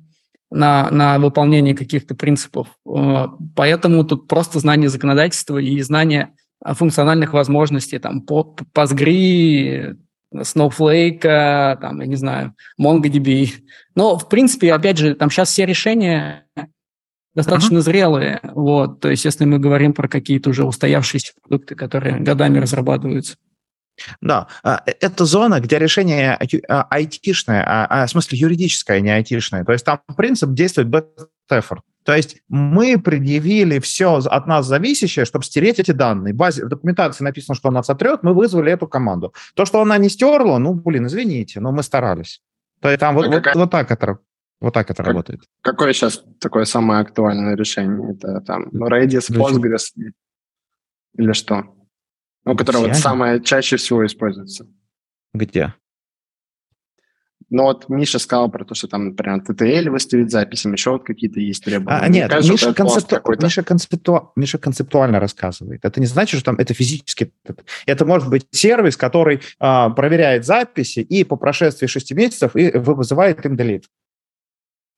на, 0.53 0.89
на 0.91 1.17
выполнение 1.17 1.75
каких-то 1.75 2.15
принципов. 2.15 2.67
Э, 2.87 3.27
поэтому 3.55 4.03
тут 4.03 4.27
просто 4.27 4.59
знание 4.59 4.89
законодательства 4.89 5.57
и 5.57 5.81
знание 5.81 6.33
функциональных 6.63 7.33
возможностей, 7.33 7.99
там, 7.99 8.23
Postgre, 8.25 9.97
Snowflake, 10.33 11.77
там, 11.79 11.99
я 11.99 12.07
не 12.07 12.15
знаю, 12.15 12.55
MongoDB. 12.79 13.49
Но, 13.95 14.17
в 14.17 14.29
принципе, 14.29 14.73
опять 14.73 14.97
же, 14.97 15.15
там 15.15 15.29
сейчас 15.29 15.49
все 15.49 15.65
решения 15.65 16.45
достаточно 17.35 17.77
uh-huh. 17.77 17.81
зрелые. 17.81 18.39
Вот, 18.43 18.99
то 18.99 19.09
есть, 19.09 19.25
если 19.25 19.45
мы 19.45 19.59
говорим 19.59 19.93
про 19.93 20.07
какие-то 20.07 20.51
уже 20.51 20.65
устоявшиеся 20.65 21.33
продукты, 21.41 21.75
которые 21.75 22.19
годами 22.19 22.59
разрабатываются. 22.59 23.35
Да, 24.21 24.47
а, 24.63 24.81
э, 24.85 24.93
это 25.01 25.25
зона, 25.25 25.59
где 25.59 25.79
решение 25.79 26.37
а, 26.67 26.87
айтишное, 26.89 27.63
а, 27.65 28.05
в 28.05 28.09
смысле 28.09 28.39
юридическое, 28.39 29.01
не 29.01 29.11
айтишное. 29.11 29.63
То 29.63 29.71
есть 29.71 29.85
там 29.85 30.01
принцип 30.17 30.51
действует 30.53 30.87
best 30.87 31.27
effort. 31.51 31.81
То 32.03 32.13
есть 32.15 32.41
мы 32.49 32.99
предъявили 32.99 33.79
все 33.79 34.17
от 34.17 34.47
нас 34.47 34.65
зависящее, 34.65 35.25
чтобы 35.25 35.45
стереть 35.45 35.79
эти 35.79 35.91
данные. 35.91 36.33
В, 36.33 36.37
базе, 36.37 36.65
в 36.65 36.69
документации 36.69 37.23
написано, 37.23 37.55
что 37.55 37.69
она 37.69 37.81
сотрет, 37.81 38.23
мы 38.23 38.33
вызвали 38.33 38.71
эту 38.71 38.87
команду. 38.87 39.33
То, 39.55 39.65
что 39.65 39.81
она 39.81 39.97
не 39.97 40.09
стерла, 40.09 40.59
ну, 40.59 40.73
блин, 40.73 41.07
извините, 41.07 41.59
но 41.61 41.71
мы 41.71 41.81
старались. 41.81 42.41
То 42.81 42.89
есть 42.89 42.99
там 42.99 43.15
вот, 43.15 43.27
вот, 43.27 43.45
вот 43.55 43.71
так 43.71 43.91
это 43.91 44.19
вот 44.59 44.73
так 44.73 44.89
это 44.89 45.03
как, 45.03 45.07
работает. 45.07 45.41
Какое 45.61 45.93
сейчас 45.93 46.23
такое 46.39 46.65
самое 46.65 47.01
актуальное 47.01 47.55
решение? 47.55 48.13
Это 48.13 48.41
там 48.41 48.69
Redis, 48.69 49.29
Postgres 49.29 49.91
или 51.17 51.33
что? 51.33 51.65
Ну, 52.45 52.55
которое 52.55 52.87
вот 52.87 52.95
самое 52.95 53.41
чаще 53.41 53.77
всего 53.77 54.05
используется. 54.05 54.67
Где? 55.33 55.73
Ну 57.49 57.63
вот 57.63 57.87
Миша 57.87 58.17
сказал 58.17 58.49
про 58.49 58.65
то, 58.65 58.73
что 58.73 58.87
там, 58.87 59.09
например, 59.09 59.43
TTL 59.47 59.91
выставить 59.91 60.31
записям, 60.31 60.73
еще 60.73 60.89
вот 60.89 61.03
какие-то 61.03 61.39
есть 61.39 61.63
требования. 61.63 61.99
А, 61.99 62.07
нет, 62.07 62.29
кажется, 62.29 62.51
Миша, 62.51 62.73
концепту... 62.73 63.21
Миша, 63.39 63.63
концепту... 63.63 64.31
Миша 64.35 64.57
концептуально 64.57 65.19
рассказывает. 65.19 65.85
Это 65.85 65.99
не 65.99 66.07
значит, 66.07 66.39
что 66.39 66.45
там 66.45 66.55
это 66.55 66.73
физически... 66.73 67.31
Это 67.85 68.05
может 68.05 68.29
быть 68.29 68.47
сервис, 68.49 68.97
который 68.97 69.41
а, 69.59 69.91
проверяет 69.91 70.45
записи 70.45 71.01
и 71.01 71.23
по 71.23 71.35
прошествии 71.35 71.85
шести 71.85 72.15
месяцев 72.15 72.55
и 72.55 72.71
вызывает 72.71 73.45
им 73.45 73.55
делит. 73.55 73.85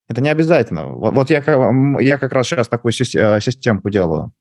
Это 0.07 0.21
не 0.21 0.29
обязательно. 0.29 0.87
Вот, 0.87 1.13
вот 1.13 1.29
я, 1.29 1.43
я 1.99 2.17
как 2.17 2.31
раз 2.31 2.47
сейчас 2.47 2.69
такую 2.69 2.93
э, 2.93 3.41
системку 3.41 3.89
делаю. 3.89 4.31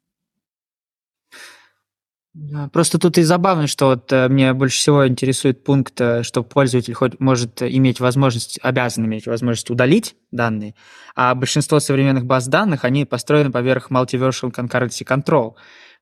Просто 2.73 2.99
тут 2.99 3.17
и 3.19 3.23
забавно, 3.23 3.69
что 3.69 3.87
вот 3.87 4.13
э, 4.13 4.29
мне 4.29 4.53
больше 4.55 4.79
всего 4.79 5.07
интересует 5.07 5.63
пункт, 5.63 6.01
э, 6.01 6.25
что 6.25 6.43
пользователь 6.43 6.93
хоть 6.93 7.21
может 7.21 7.63
иметь 7.63 8.01
возможность, 8.01 8.59
обязан 8.61 9.07
иметь 9.07 9.27
возможность 9.27 9.71
удалить 9.71 10.17
данные, 10.33 10.75
а 11.15 11.37
большинство 11.37 11.79
современных 11.79 12.25
баз 12.25 12.49
данных, 12.49 12.85
они 12.85 13.05
построены 13.05 13.53
поверх 13.53 13.93
Multiversal 13.93 14.53
Concurrency 14.53 15.07
Control, 15.07 15.53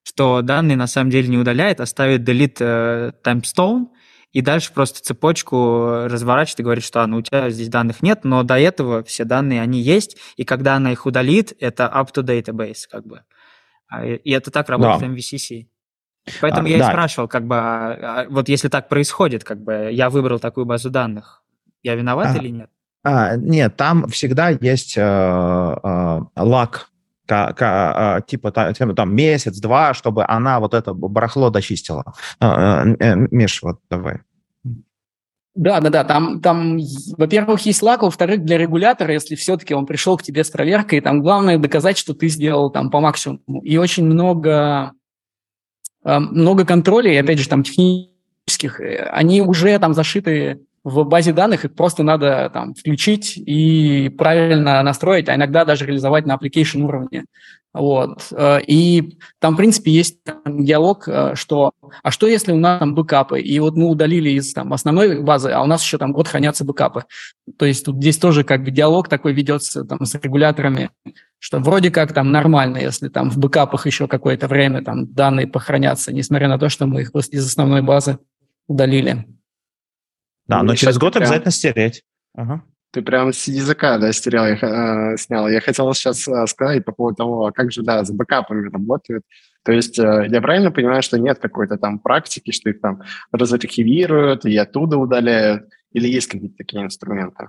что 0.02 0.40
данные 0.40 0.78
на 0.78 0.86
самом 0.86 1.10
деле 1.10 1.28
не 1.28 1.36
удаляет, 1.36 1.80
а 1.80 1.86
ставит 1.86 2.26
delete 2.26 2.56
э, 2.60 3.12
timestone, 3.22 3.88
и 4.32 4.40
дальше 4.40 4.72
просто 4.72 5.02
цепочку 5.02 6.06
разворачивает 6.06 6.60
и 6.60 6.62
говорит, 6.62 6.84
что 6.84 7.02
а, 7.02 7.06
ну, 7.06 7.18
у 7.18 7.22
тебя 7.22 7.50
здесь 7.50 7.68
данных 7.68 8.02
нет, 8.02 8.24
но 8.24 8.42
до 8.42 8.58
этого 8.58 9.04
все 9.04 9.24
данные, 9.24 9.60
они 9.60 9.82
есть, 9.82 10.16
и 10.36 10.44
когда 10.44 10.76
она 10.76 10.92
их 10.92 11.04
удалит, 11.04 11.52
это 11.60 11.92
up-to-database, 11.94 12.84
как 12.90 13.06
бы. 13.06 13.22
А, 13.88 14.06
и 14.06 14.30
это 14.30 14.50
так 14.50 14.70
работает 14.70 15.00
да. 15.00 15.06
в 15.06 15.10
MVCC. 15.10 15.66
Поэтому 16.40 16.66
а, 16.66 16.70
я 16.70 16.78
да. 16.78 16.88
и 16.88 16.90
спрашивал, 16.90 17.28
как 17.28 17.46
бы, 17.46 17.56
а, 17.56 18.22
а, 18.22 18.26
вот 18.28 18.48
если 18.48 18.68
так 18.68 18.88
происходит, 18.88 19.44
как 19.44 19.62
бы, 19.62 19.90
я 19.92 20.08
выбрал 20.10 20.38
такую 20.38 20.66
базу 20.66 20.90
данных, 20.90 21.42
я 21.82 21.94
виноват 21.94 22.28
а, 22.34 22.38
или 22.38 22.48
нет? 22.48 22.70
А, 23.02 23.36
нет, 23.36 23.76
там 23.76 24.06
всегда 24.08 24.50
есть 24.50 24.96
э, 24.96 25.00
э, 25.00 26.20
лак, 26.36 26.90
к, 27.26 27.52
к, 27.54 27.62
а, 27.62 28.20
типа 28.20 28.52
там, 28.52 28.94
там 28.94 29.14
месяц-два, 29.14 29.94
чтобы 29.94 30.24
она 30.26 30.60
вот 30.60 30.74
это 30.74 30.94
барахло 30.94 31.50
дочистила. 31.50 32.04
Э, 32.40 32.84
э, 32.98 33.14
Миш, 33.30 33.62
вот 33.62 33.80
давай. 33.90 34.20
Да, 35.54 35.80
да, 35.80 35.90
да. 35.90 36.04
Там, 36.04 36.40
там, 36.40 36.78
во-первых, 37.18 37.60
есть 37.62 37.82
лак, 37.82 38.02
во-вторых, 38.02 38.42
для 38.42 38.56
регулятора, 38.56 39.12
если 39.12 39.34
все-таки 39.34 39.74
он 39.74 39.84
пришел 39.84 40.16
к 40.16 40.22
тебе 40.22 40.44
с 40.44 40.50
проверкой, 40.50 41.00
там 41.00 41.20
главное 41.20 41.58
доказать, 41.58 41.98
что 41.98 42.14
ты 42.14 42.28
сделал 42.28 42.70
там 42.70 42.90
по 42.90 43.00
максимуму. 43.00 43.60
И 43.62 43.76
очень 43.76 44.06
много 44.06 44.92
много 46.04 46.64
контролей, 46.64 47.20
опять 47.20 47.38
же, 47.38 47.48
там 47.48 47.62
технических, 47.62 48.80
э, 48.80 49.08
они 49.12 49.40
уже 49.42 49.78
там 49.78 49.94
зашиты 49.94 50.60
в 50.84 51.04
базе 51.04 51.32
данных, 51.32 51.64
их 51.64 51.74
просто 51.74 52.02
надо 52.02 52.50
там 52.52 52.74
включить 52.74 53.36
и 53.36 54.08
правильно 54.08 54.82
настроить, 54.82 55.28
а 55.28 55.34
иногда 55.34 55.64
даже 55.64 55.86
реализовать 55.86 56.26
на 56.26 56.36
application 56.36 56.82
уровне. 56.82 57.24
Вот. 57.72 58.28
Э, 58.32 58.60
и 58.66 59.18
там, 59.38 59.54
в 59.54 59.56
принципе, 59.56 59.90
есть 59.90 60.18
диалог, 60.46 61.08
что 61.34 61.72
а 62.02 62.10
что 62.10 62.26
если 62.26 62.52
у 62.52 62.56
нас 62.56 62.78
там 62.78 62.94
бэкапы, 62.94 63.40
и 63.40 63.58
вот 63.60 63.76
мы 63.76 63.88
удалили 63.88 64.30
из 64.30 64.52
там, 64.52 64.72
основной 64.72 65.22
базы, 65.22 65.50
а 65.50 65.62
у 65.62 65.66
нас 65.66 65.82
еще 65.82 65.98
там 65.98 66.12
год 66.12 66.28
хранятся 66.28 66.64
бэкапы. 66.64 67.04
То 67.58 67.66
есть 67.66 67.84
тут 67.84 67.96
здесь 67.96 68.18
тоже 68.18 68.44
как 68.44 68.64
бы 68.64 68.70
диалог 68.70 69.08
такой 69.08 69.32
ведется 69.32 69.84
там 69.84 70.04
с 70.04 70.14
регуляторами, 70.14 70.90
что 71.38 71.58
вроде 71.58 71.90
как 71.90 72.12
там 72.12 72.30
нормально, 72.32 72.78
если 72.78 73.08
там 73.08 73.30
в 73.30 73.38
бэкапах 73.38 73.86
еще 73.86 74.08
какое-то 74.08 74.48
время 74.48 74.82
там 74.82 75.12
данные 75.12 75.46
похоронятся, 75.46 76.12
несмотря 76.12 76.48
на 76.48 76.58
то, 76.58 76.68
что 76.68 76.86
мы 76.86 77.02
их 77.02 77.10
из 77.14 77.46
основной 77.46 77.82
базы 77.82 78.18
удалили. 78.68 79.26
Да, 80.46 80.62
но 80.62 80.74
через 80.74 80.98
год 80.98 81.14
прям... 81.14 81.24
обязательно 81.24 81.50
стереть. 81.50 82.02
Ага. 82.34 82.62
Ты 82.92 83.00
прям 83.00 83.32
с 83.32 83.48
языка, 83.48 83.96
да, 83.96 84.12
стерял, 84.12 84.46
я, 84.46 84.54
э, 84.54 85.16
снял. 85.16 85.48
Я 85.48 85.60
хотел 85.60 85.92
сейчас 85.94 86.28
э, 86.28 86.46
сказать 86.46 86.84
по 86.84 86.92
поводу 86.92 87.16
того, 87.16 87.46
а 87.46 87.52
как 87.52 87.72
же, 87.72 87.82
да, 87.82 88.04
с 88.04 88.10
бэкапами 88.10 88.70
работают. 88.70 89.24
То 89.64 89.72
есть 89.72 89.98
э, 89.98 90.26
я 90.28 90.42
правильно 90.42 90.70
понимаю, 90.70 91.02
что 91.02 91.18
нет 91.18 91.38
какой-то 91.38 91.78
там 91.78 91.98
практики, 91.98 92.50
что 92.50 92.68
их 92.68 92.82
там 92.82 93.00
разархивируют 93.32 94.44
и 94.44 94.54
оттуда 94.58 94.98
удаляют? 94.98 95.70
Или 95.92 96.08
есть 96.08 96.28
какие-то 96.28 96.56
такие 96.58 96.82
инструменты? 96.82 97.48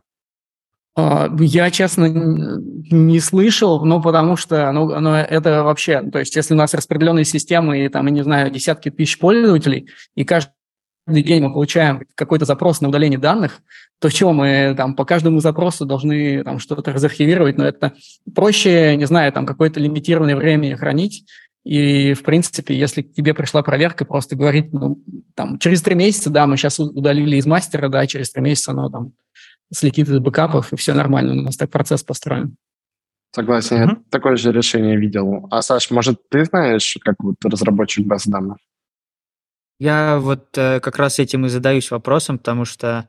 А, 0.95 1.29
я, 1.39 1.71
честно, 1.71 2.05
не 2.05 3.19
слышал, 3.19 3.83
ну, 3.83 4.01
потому 4.01 4.37
что 4.37 4.71
ну, 4.71 4.99
ну, 4.99 5.09
это 5.09 5.63
вообще, 5.63 6.03
то 6.03 6.19
есть 6.19 6.35
если 6.35 6.53
у 6.53 6.57
нас 6.57 6.73
распределенные 6.73 7.25
системы 7.25 7.83
и 7.85 7.89
там, 7.89 8.05
я 8.05 8.11
не 8.11 8.23
знаю, 8.23 8.51
десятки 8.51 8.91
тысяч 8.91 9.17
пользователей, 9.17 9.89
и 10.15 10.23
каждый 10.23 10.53
день 11.07 11.43
мы 11.43 11.51
получаем 11.51 12.03
какой-то 12.15 12.45
запрос 12.45 12.81
на 12.81 12.89
удаление 12.89 13.19
данных, 13.19 13.61
то 13.99 14.09
чего 14.09 14.33
мы 14.33 14.73
там 14.75 14.95
по 14.95 15.05
каждому 15.05 15.39
запросу 15.39 15.85
должны 15.85 16.43
там 16.43 16.59
что-то 16.59 16.91
разархивировать, 16.91 17.57
но 17.57 17.65
это 17.65 17.93
проще, 18.33 18.95
не 18.95 19.05
знаю, 19.05 19.31
там 19.31 19.45
какое-то 19.45 19.79
лимитированное 19.79 20.35
время 20.35 20.75
хранить, 20.77 21.25
и, 21.63 22.13
в 22.13 22.23
принципе, 22.23 22.77
если 22.77 23.03
к 23.03 23.13
тебе 23.13 23.33
пришла 23.33 23.63
проверка, 23.63 24.03
просто 24.03 24.35
говорить, 24.35 24.73
ну, 24.73 25.01
там, 25.33 25.57
через 25.59 25.81
три 25.81 25.95
месяца, 25.95 26.29
да, 26.29 26.45
мы 26.45 26.57
сейчас 26.57 26.79
удалили 26.79 27.37
из 27.37 27.45
мастера, 27.45 27.87
да, 27.87 28.05
через 28.05 28.31
три 28.31 28.41
месяца 28.41 28.71
оно 28.71 28.89
там 28.89 29.13
слетит 29.71 30.09
из 30.09 30.19
бэкапов, 30.19 30.73
и 30.73 30.75
все 30.75 30.93
нормально. 30.93 31.33
У 31.33 31.45
нас 31.45 31.55
так 31.55 31.69
процесс 31.69 32.03
построен. 32.03 32.57
Согласен, 33.31 33.77
mm-hmm. 33.77 33.95
я 33.95 33.97
такое 34.09 34.35
же 34.35 34.51
решение 34.51 34.97
видел. 34.97 35.47
А, 35.49 35.61
Саш, 35.61 35.89
может, 35.89 36.19
ты 36.29 36.45
знаешь, 36.45 36.97
как 37.01 37.15
вот 37.19 37.35
разработчик 37.43 38.05
баз 38.05 38.27
данных? 38.27 38.57
Я 39.79 40.17
вот 40.19 40.57
э, 40.57 40.79
как 40.79 40.97
раз 40.97 41.19
этим 41.19 41.45
и 41.45 41.49
задаюсь 41.49 41.91
вопросом, 41.91 42.37
потому 42.37 42.65
что, 42.65 43.07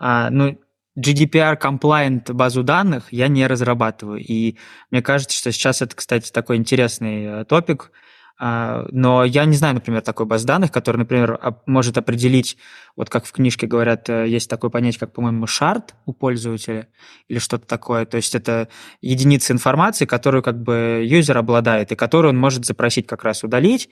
э, 0.00 0.28
ну, 0.30 0.58
GDPR 0.98 1.60
compliant 1.60 2.32
базу 2.32 2.62
данных 2.62 3.12
я 3.12 3.28
не 3.28 3.46
разрабатываю. 3.46 4.20
И 4.20 4.56
мне 4.90 5.02
кажется, 5.02 5.36
что 5.36 5.50
сейчас 5.52 5.82
это, 5.82 5.96
кстати, 5.96 6.30
такой 6.30 6.56
интересный 6.56 7.24
э, 7.24 7.44
топик, 7.44 7.90
а, 7.90 8.03
но 8.40 9.24
я 9.24 9.44
не 9.44 9.54
знаю, 9.54 9.74
например, 9.74 10.02
такой 10.02 10.26
баз 10.26 10.44
данных, 10.44 10.72
который, 10.72 10.96
например, 10.96 11.38
может 11.66 11.96
определить, 11.98 12.56
вот 12.96 13.08
как 13.08 13.26
в 13.26 13.32
книжке 13.32 13.66
говорят, 13.66 14.08
э, 14.10 14.28
есть 14.28 14.50
такое 14.50 14.70
понятие, 14.70 15.00
как, 15.00 15.12
по-моему, 15.12 15.46
шарт 15.46 15.94
у 16.04 16.12
пользователя 16.12 16.88
или 17.28 17.38
что-то 17.38 17.66
такое. 17.66 18.06
То 18.06 18.16
есть 18.16 18.34
это 18.34 18.68
единица 19.00 19.52
информации, 19.52 20.04
которую 20.04 20.42
как 20.42 20.60
бы 20.60 21.02
юзер 21.04 21.38
обладает, 21.38 21.92
и 21.92 21.96
которую 21.96 22.30
он 22.30 22.38
может 22.38 22.64
запросить 22.66 23.06
как 23.06 23.22
раз 23.22 23.44
удалить. 23.44 23.88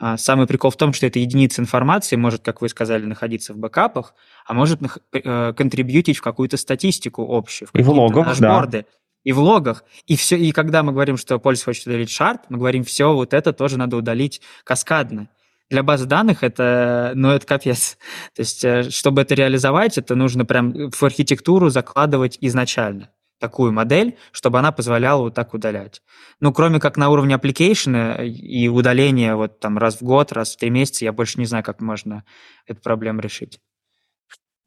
А, 0.00 0.16
самый 0.16 0.48
прикол 0.48 0.72
в 0.72 0.76
том, 0.76 0.92
что 0.92 1.06
эта 1.06 1.20
единица 1.20 1.62
информации 1.62 2.16
может, 2.16 2.42
как 2.42 2.62
вы 2.62 2.68
сказали, 2.68 3.04
находиться 3.04 3.54
в 3.54 3.58
бэкапах, 3.58 4.14
а 4.44 4.54
может 4.54 4.80
э, 5.12 5.52
контрибьютить 5.56 6.18
в 6.18 6.22
какую-то 6.22 6.56
статистику 6.56 7.24
общую, 7.30 7.68
в 7.72 7.78
и 7.78 7.82
в 7.82 7.90
логах, 7.90 8.26
дашборды. 8.26 8.82
Да 8.82 8.88
и 9.24 9.32
в 9.32 9.40
логах. 9.40 9.84
И, 10.06 10.16
все, 10.16 10.36
и 10.36 10.52
когда 10.52 10.82
мы 10.82 10.92
говорим, 10.92 11.16
что 11.16 11.38
пользователь 11.38 11.64
хочет 11.64 11.86
удалить 11.86 12.10
шарт, 12.10 12.42
мы 12.48 12.58
говорим, 12.58 12.84
все, 12.84 13.12
вот 13.12 13.34
это 13.34 13.52
тоже 13.52 13.78
надо 13.78 13.96
удалить 13.96 14.40
каскадно. 14.62 15.28
Для 15.70 15.82
базы 15.82 16.06
данных 16.06 16.42
это, 16.44 17.12
ну, 17.14 17.30
это 17.30 17.46
капец. 17.46 17.96
То 18.34 18.40
есть, 18.40 18.64
э, 18.64 18.90
чтобы 18.90 19.22
это 19.22 19.34
реализовать, 19.34 19.98
это 19.98 20.14
нужно 20.14 20.44
прям 20.44 20.90
в 20.90 21.02
архитектуру 21.02 21.70
закладывать 21.70 22.38
изначально 22.40 23.10
такую 23.40 23.72
модель, 23.72 24.16
чтобы 24.30 24.58
она 24.58 24.72
позволяла 24.72 25.22
вот 25.22 25.34
так 25.34 25.52
удалять. 25.52 26.02
Ну, 26.40 26.52
кроме 26.52 26.80
как 26.80 26.96
на 26.96 27.10
уровне 27.10 27.34
application 27.34 28.26
и 28.26 28.68
удаления 28.68 29.34
вот 29.34 29.58
там 29.60 29.76
раз 29.76 29.96
в 29.96 30.02
год, 30.02 30.32
раз 30.32 30.54
в 30.54 30.58
три 30.58 30.70
месяца, 30.70 31.04
я 31.04 31.12
больше 31.12 31.38
не 31.38 31.46
знаю, 31.46 31.64
как 31.64 31.80
можно 31.80 32.24
эту 32.66 32.80
проблему 32.80 33.20
решить. 33.20 33.60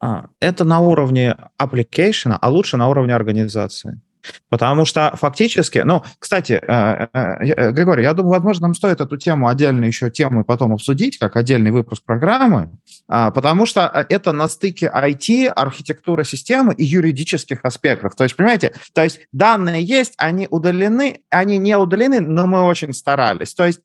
А, 0.00 0.26
это 0.40 0.64
на 0.64 0.80
уровне 0.80 1.36
application, 1.60 2.36
а 2.40 2.50
лучше 2.50 2.76
на 2.76 2.88
уровне 2.88 3.14
организации. 3.14 4.00
Потому 4.48 4.84
что 4.84 5.12
фактически, 5.16 5.78
ну, 5.78 6.02
кстати, 6.18 6.52
э, 6.52 7.06
э, 7.12 7.44
э, 7.44 7.72
Григорий, 7.72 8.02
я 8.02 8.14
думаю, 8.14 8.32
возможно, 8.32 8.68
нам 8.68 8.74
стоит 8.74 9.00
эту 9.00 9.16
тему 9.16 9.48
отдельно 9.48 9.84
еще 9.84 10.10
тему 10.10 10.44
потом 10.44 10.72
обсудить, 10.72 11.18
как 11.18 11.36
отдельный 11.36 11.70
выпуск 11.70 12.02
программы, 12.04 12.70
а, 13.08 13.30
потому 13.30 13.66
что 13.66 14.06
это 14.08 14.32
на 14.32 14.48
стыке 14.48 14.90
IT, 14.94 15.48
архитектуры 15.48 16.24
системы 16.24 16.74
и 16.74 16.84
юридических 16.84 17.60
аспектов. 17.64 18.14
То 18.14 18.24
есть, 18.24 18.36
понимаете, 18.36 18.74
то 18.92 19.04
есть 19.04 19.20
данные 19.32 19.82
есть, 19.82 20.14
они 20.18 20.46
удалены, 20.50 21.22
они 21.30 21.58
не 21.58 21.76
удалены, 21.76 22.20
но 22.20 22.46
мы 22.46 22.62
очень 22.62 22.92
старались. 22.92 23.54
То 23.54 23.66
есть 23.66 23.80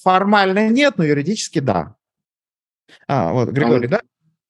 формально 0.00 0.68
нет, 0.68 0.94
но 0.96 1.04
юридически 1.04 1.60
да. 1.60 1.94
А, 3.06 3.32
вот, 3.32 3.50
Григорий, 3.50 3.88
да? 3.88 4.00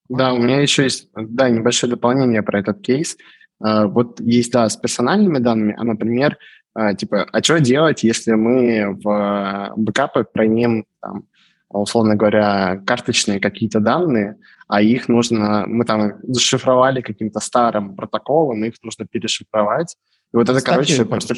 Да, 0.09 0.33
у 0.33 0.38
меня 0.38 0.61
еще 0.61 0.85
есть, 0.85 1.09
да, 1.14 1.51
небольшое 1.51 1.90
дополнение 1.90 2.42
про 2.42 2.61
этот 2.61 2.81
кейс. 2.81 3.16
А, 3.61 3.87
вот 3.87 4.21
есть, 4.21 4.53
да, 4.53 4.68
с 4.68 4.77
персональными 4.77 5.38
данными, 5.38 5.75
а, 5.77 5.85
например, 5.85 6.38
а, 6.75 6.94
типа, 6.94 7.27
а 7.33 7.42
что 7.42 7.61
делать, 7.61 8.05
если 8.05 8.33
мы 8.33 8.99
в 9.03 9.73
бэкапы 9.77 10.27
храним, 10.33 10.87
там, 11.01 11.25
условно 11.68 12.14
говоря, 12.14 12.81
карточные 12.87 13.40
какие-то 13.40 13.81
данные, 13.81 14.37
а 14.68 14.81
их 14.81 15.09
нужно, 15.09 15.64
мы 15.66 15.85
там 15.85 16.14
зашифровали 16.23 17.01
каким-то 17.01 17.40
старым 17.40 17.97
протоколом, 17.97 18.64
их 18.64 18.75
нужно 18.83 19.07
перешифровать. 19.07 19.97
И 20.33 20.37
вот 20.37 20.49
это, 20.49 20.59
Кстати, 20.59 20.75
короче, 20.75 21.05
просто 21.05 21.35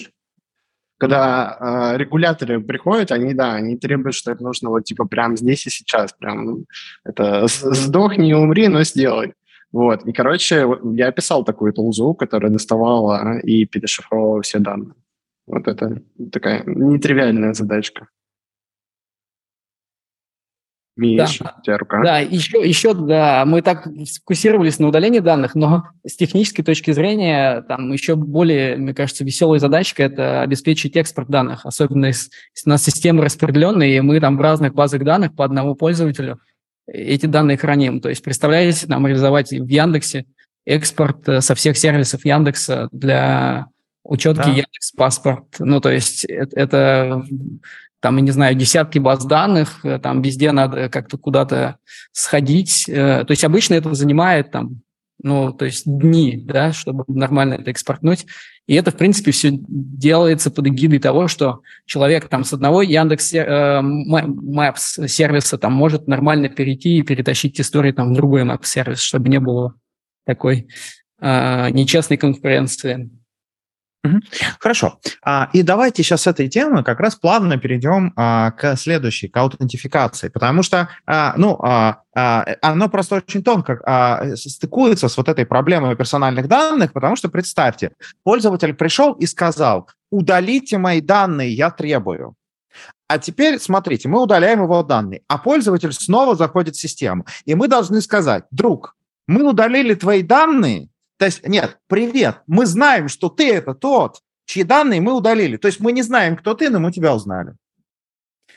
когда 1.00 1.56
э, 1.94 1.96
регуляторы 1.96 2.60
приходят, 2.60 3.10
они, 3.10 3.32
да, 3.32 3.54
они 3.54 3.78
требуют, 3.78 4.14
что 4.14 4.32
это 4.32 4.44
нужно 4.44 4.68
вот 4.68 4.84
типа 4.84 5.06
прямо 5.06 5.34
здесь 5.34 5.66
и 5.66 5.70
сейчас, 5.70 6.12
прям 6.12 6.66
это 7.04 7.46
сдохни 7.46 8.30
и 8.30 8.34
умри, 8.34 8.68
но 8.68 8.82
сделай. 8.84 9.32
Вот, 9.72 10.04
и, 10.04 10.12
короче, 10.12 10.66
я 10.94 11.08
описал 11.08 11.44
такую 11.44 11.72
тулзу, 11.72 12.14
которая 12.14 12.50
доставала 12.50 13.38
и 13.38 13.66
перешифровывала 13.66 14.42
все 14.42 14.58
данные. 14.58 14.94
Вот 15.46 15.68
это 15.68 16.02
такая 16.32 16.64
нетривиальная 16.66 17.54
задачка. 17.54 18.08
Миш, 20.96 21.38
да. 21.38 21.54
у 21.58 21.62
тебя 21.62 21.78
рука. 21.78 22.02
Да, 22.02 22.18
еще, 22.18 22.58
еще, 22.68 22.94
да, 22.94 23.44
мы 23.46 23.62
так 23.62 23.88
сфокусировались 24.04 24.78
на 24.78 24.88
удалении 24.88 25.20
данных, 25.20 25.54
но 25.54 25.84
с 26.06 26.14
технической 26.16 26.64
точки 26.64 26.90
зрения, 26.90 27.62
там 27.62 27.90
еще 27.92 28.16
более, 28.16 28.76
мне 28.76 28.92
кажется, 28.92 29.24
веселая 29.24 29.60
задачка– 29.60 30.02
это 30.04 30.42
обеспечить 30.42 30.96
экспорт 30.96 31.28
данных, 31.28 31.64
особенно 31.64 32.06
если 32.06 32.30
у 32.66 32.68
нас 32.68 32.84
система 32.84 33.24
распределенная, 33.24 33.88
и 33.88 34.00
мы 34.00 34.20
там 34.20 34.36
в 34.36 34.40
разных 34.40 34.74
базах 34.74 35.02
данных 35.02 35.34
по 35.34 35.44
одному 35.44 35.74
пользователю 35.74 36.38
эти 36.92 37.26
данные 37.26 37.56
храним. 37.56 38.00
То 38.00 38.08
есть, 38.08 38.22
представляете, 38.22 38.86
нам 38.88 39.06
реализовать 39.06 39.50
в 39.50 39.68
Яндексе 39.68 40.26
экспорт 40.66 41.28
э, 41.28 41.40
со 41.40 41.54
всех 41.54 41.76
сервисов 41.76 42.24
Яндекса 42.24 42.88
для 42.92 43.66
учетки 44.04 44.42
да. 44.42 44.50
Яндекс 44.50 44.92
Паспорт. 44.92 45.46
Ну, 45.58 45.80
то 45.80 45.90
есть 45.90 46.24
это, 46.24 46.58
это 46.58 47.24
там, 48.00 48.16
я 48.16 48.22
не 48.22 48.30
знаю, 48.30 48.54
десятки 48.54 48.98
баз 48.98 49.24
данных, 49.24 49.84
э, 49.84 49.98
там 49.98 50.22
везде 50.22 50.52
надо 50.52 50.88
как-то 50.88 51.16
куда-то 51.18 51.76
сходить. 52.12 52.88
Э, 52.88 53.24
то 53.24 53.30
есть 53.30 53.44
обычно 53.44 53.74
это 53.74 53.94
занимает 53.94 54.50
там, 54.50 54.80
ну, 55.22 55.52
то 55.52 55.66
есть 55.66 55.82
дни, 55.86 56.36
да, 56.36 56.72
чтобы 56.72 57.04
нормально 57.08 57.54
это 57.54 57.70
экспортнуть. 57.70 58.26
И 58.70 58.74
это, 58.74 58.92
в 58.92 58.96
принципе, 58.96 59.32
все 59.32 59.48
делается 59.52 60.48
под 60.48 60.68
эгидой 60.68 61.00
того, 61.00 61.26
что 61.26 61.62
человек 61.86 62.28
там 62.28 62.44
с 62.44 62.52
одного 62.52 62.82
Яндекс 62.82 63.34
э, 63.34 63.80
Maps 63.82 65.08
сервиса 65.08 65.58
там 65.58 65.72
может 65.72 66.06
нормально 66.06 66.48
перейти 66.48 66.98
и 66.98 67.02
перетащить 67.02 67.60
истории 67.60 67.90
там 67.90 68.12
в 68.12 68.14
другой 68.14 68.44
Maps 68.44 68.66
сервис, 68.66 69.00
чтобы 69.00 69.28
не 69.28 69.40
было 69.40 69.74
такой 70.24 70.68
э, 71.20 71.70
нечестной 71.70 72.16
конкуренции. 72.16 73.10
Хорошо. 74.58 74.98
А, 75.22 75.50
и 75.52 75.62
давайте 75.62 76.02
сейчас 76.02 76.22
с 76.22 76.26
этой 76.26 76.48
темы 76.48 76.82
как 76.82 77.00
раз 77.00 77.16
плавно 77.16 77.58
перейдем 77.58 78.12
а, 78.16 78.50
к 78.52 78.76
следующей, 78.76 79.28
к 79.28 79.36
аутентификации, 79.36 80.28
потому 80.28 80.62
что, 80.62 80.88
а, 81.06 81.34
ну, 81.36 81.58
оно 82.12 82.88
просто 82.88 83.16
очень 83.16 83.42
тонко 83.42 84.34
стыкуется 84.34 85.08
с 85.08 85.16
вот 85.16 85.28
этой 85.28 85.46
проблемой 85.46 85.96
персональных 85.96 86.48
данных, 86.48 86.92
потому 86.92 87.14
что 87.14 87.28
представьте, 87.28 87.92
пользователь 88.24 88.74
пришел 88.74 89.12
и 89.12 89.26
сказал, 89.26 89.88
удалите 90.10 90.78
мои 90.78 91.00
данные, 91.00 91.52
я 91.52 91.70
требую. 91.70 92.34
А 93.06 93.18
теперь, 93.18 93.58
смотрите, 93.58 94.08
мы 94.08 94.22
удаляем 94.22 94.62
его 94.62 94.82
данные, 94.82 95.22
а 95.28 95.38
пользователь 95.38 95.92
снова 95.92 96.34
заходит 96.34 96.74
в 96.74 96.80
систему. 96.80 97.26
И 97.44 97.54
мы 97.54 97.68
должны 97.68 98.00
сказать, 98.00 98.44
друг, 98.50 98.96
мы 99.26 99.48
удалили 99.48 99.94
твои 99.94 100.22
данные, 100.22 100.88
то 101.20 101.26
есть, 101.26 101.46
нет, 101.46 101.78
привет, 101.86 102.40
мы 102.46 102.64
знаем, 102.64 103.08
что 103.08 103.28
ты 103.28 103.52
это 103.52 103.74
тот, 103.74 104.22
чьи 104.46 104.62
данные 104.62 105.02
мы 105.02 105.12
удалили. 105.12 105.58
То 105.58 105.68
есть 105.68 105.78
мы 105.78 105.92
не 105.92 106.00
знаем, 106.00 106.34
кто 106.34 106.54
ты, 106.54 106.70
но 106.70 106.80
мы 106.80 106.92
тебя 106.92 107.14
узнали. 107.14 107.56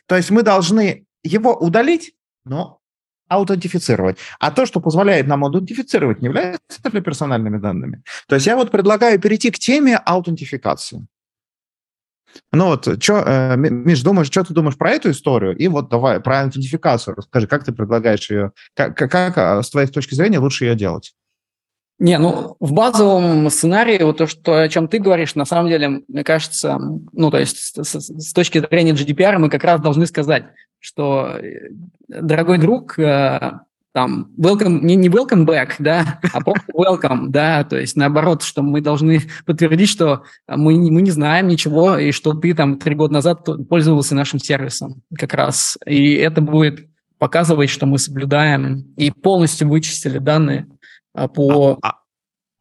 То 0.06 0.16
есть 0.16 0.32
мы 0.32 0.44
должны 0.44 1.06
его 1.24 1.54
удалить, 1.58 2.16
но 2.46 2.80
аутентифицировать. 3.28 4.18
А 4.40 4.50
то, 4.50 4.66
что 4.66 4.80
позволяет 4.80 5.28
нам 5.28 5.44
аутентифицировать, 5.44 6.22
не 6.22 6.28
является 6.28 6.90
ли 6.90 7.02
персональными 7.02 7.58
данными. 7.58 8.02
То 8.30 8.36
есть 8.36 8.48
я 8.48 8.56
вот 8.56 8.72
предлагаю 8.72 9.20
перейти 9.20 9.52
к 9.52 9.60
теме 9.60 9.98
аутентификации. 9.98 11.06
Ну 12.54 12.68
вот, 12.68 12.88
чё, 13.02 13.24
э, 13.26 13.58
Миш, 13.58 14.04
думаешь, 14.04 14.28
что 14.28 14.46
ты 14.46 14.54
думаешь 14.54 14.78
про 14.78 14.92
эту 14.92 15.12
историю? 15.12 15.54
И 15.58 15.68
вот 15.68 15.90
давай 15.90 16.22
про 16.22 16.44
аутентификацию 16.44 17.16
расскажи, 17.16 17.46
как 17.46 17.66
ты 17.66 17.74
предлагаешь 17.74 18.32
ее, 18.32 18.54
как, 18.74 18.96
как 18.96 19.38
а, 19.38 19.62
с 19.62 19.70
твоей 19.70 19.88
точки 19.88 20.16
зрения 20.16 20.40
лучше 20.40 20.64
ее 20.64 20.76
делать? 20.76 21.14
Не, 22.04 22.18
ну, 22.18 22.58
в 22.60 22.74
базовом 22.74 23.50
сценарии, 23.50 24.04
вот 24.04 24.18
то, 24.18 24.28
что, 24.28 24.62
о 24.62 24.68
чем 24.68 24.90
ты 24.90 25.00
говоришь, 25.00 25.36
на 25.36 25.46
самом 25.46 25.70
деле, 25.70 26.04
мне 26.06 26.24
кажется, 26.26 26.78
ну, 27.14 27.32
то 27.32 27.38
есть 27.38 27.58
с, 27.58 27.82
с, 27.82 28.10
с 28.10 28.34
точки 28.34 28.60
зрения 28.60 28.92
GDPR 28.92 29.38
мы 29.38 29.50
как 29.50 29.64
раз 29.64 29.80
должны 29.80 30.06
сказать, 30.06 30.48
что, 30.82 31.38
э, 31.38 31.70
дорогой 32.10 32.58
друг, 32.58 33.00
э, 33.00 33.54
там, 33.94 34.32
welcome, 34.38 34.82
не, 34.82 34.98
не 34.98 35.08
welcome 35.08 35.46
back, 35.46 35.76
да, 35.80 36.20
а 36.34 36.42
просто 36.42 36.66
welcome, 36.74 37.28
да, 37.30 37.64
то 37.64 37.80
есть 37.80 37.96
наоборот, 37.96 38.44
что 38.44 38.64
мы 38.64 38.82
должны 38.82 39.22
подтвердить, 39.46 39.88
что 39.88 40.24
мы, 40.46 40.76
мы 40.76 41.02
не 41.02 41.12
знаем 41.12 41.48
ничего, 41.48 41.98
и 41.98 42.12
что 42.12 42.34
ты 42.34 42.54
там 42.54 42.80
три 42.80 42.96
года 42.96 43.14
назад 43.14 43.48
пользовался 43.70 44.14
нашим 44.14 44.40
сервисом 44.40 45.04
как 45.18 45.34
раз. 45.34 45.78
И 45.86 46.16
это 46.16 46.42
будет 46.42 46.86
показывать, 47.18 47.70
что 47.70 47.86
мы 47.86 47.98
соблюдаем 47.98 48.94
и 48.98 49.10
полностью 49.10 49.70
вычистили 49.70 50.18
данные 50.18 50.68
по... 51.14 51.80
А, 51.82 51.90
а, 51.90 52.00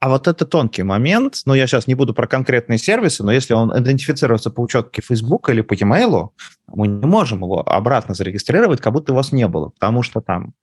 а 0.00 0.08
вот 0.08 0.26
это 0.26 0.44
тонкий 0.44 0.82
момент, 0.82 1.42
но 1.46 1.54
я 1.54 1.66
сейчас 1.66 1.86
не 1.86 1.94
буду 1.94 2.12
про 2.12 2.26
конкретные 2.26 2.78
сервисы, 2.78 3.22
но 3.22 3.32
если 3.32 3.54
он 3.54 3.76
идентифицируется 3.78 4.50
по 4.50 4.60
учетке 4.60 5.00
Facebook 5.00 5.48
или 5.48 5.60
по 5.60 5.74
e-mail, 5.74 6.30
мы 6.66 6.88
не 6.88 7.06
можем 7.06 7.42
его 7.42 7.60
обратно 7.60 8.14
зарегистрировать, 8.14 8.80
как 8.80 8.92
будто 8.92 9.12
у 9.12 9.16
вас 9.16 9.32
не 9.32 9.46
было, 9.46 9.68
потому 9.68 10.02
что 10.02 10.20
там... 10.20 10.54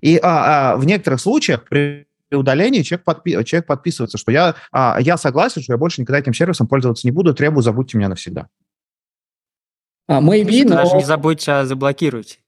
И 0.00 0.18
а, 0.22 0.72
а, 0.72 0.76
в 0.76 0.86
некоторых 0.86 1.20
случаях 1.20 1.68
при 1.68 2.06
удалении 2.30 2.82
человек, 2.82 3.06
подпи- 3.06 3.44
человек 3.44 3.66
подписывается, 3.66 4.16
что 4.16 4.32
я, 4.32 4.54
а, 4.72 4.98
я 5.00 5.16
согласен, 5.16 5.60
что 5.60 5.72
я 5.72 5.76
больше 5.76 6.00
никогда 6.00 6.20
этим 6.20 6.34
сервисом 6.34 6.68
пользоваться 6.68 7.06
не 7.06 7.10
буду, 7.10 7.34
требую, 7.34 7.62
забудьте 7.62 7.98
меня 7.98 8.08
навсегда. 8.08 8.48
А, 10.06 10.22
maybe, 10.22 10.64
но... 10.64 10.76
Даже 10.76 10.96
не 10.96 11.04
забудьте, 11.04 11.52
а 11.52 11.66
заблокируйте. 11.66 12.38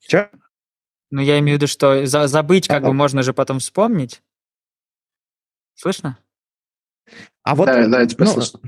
Че? 0.00 0.28
Ну, 1.14 1.20
я 1.20 1.38
имею 1.38 1.58
в 1.58 1.62
виду, 1.62 1.68
что 1.68 2.06
за, 2.06 2.26
забыть 2.26 2.66
как 2.66 2.82
бы 2.82 2.92
можно 2.92 3.22
же 3.22 3.32
потом 3.32 3.60
вспомнить. 3.60 4.20
Слышно? 5.74 6.18
А 7.44 7.54
вот... 7.54 7.66
Да, 7.66 7.86
да, 7.86 8.04
теперь 8.04 8.26
ну, 8.26 8.32
слышно. 8.32 8.60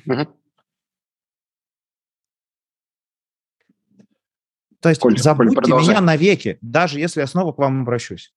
То 4.79 4.91
есть 4.91 5.01
Коль, 5.01 5.19
забудьте 5.19 5.57
Коль, 5.61 5.83
меня 5.83 6.01
навеки, 6.01 6.59
даже 6.61 7.01
если 7.01 7.19
я 7.19 7.27
снова 7.27 7.51
к 7.51 7.59
вам 7.59 7.83
обращусь. 7.83 8.33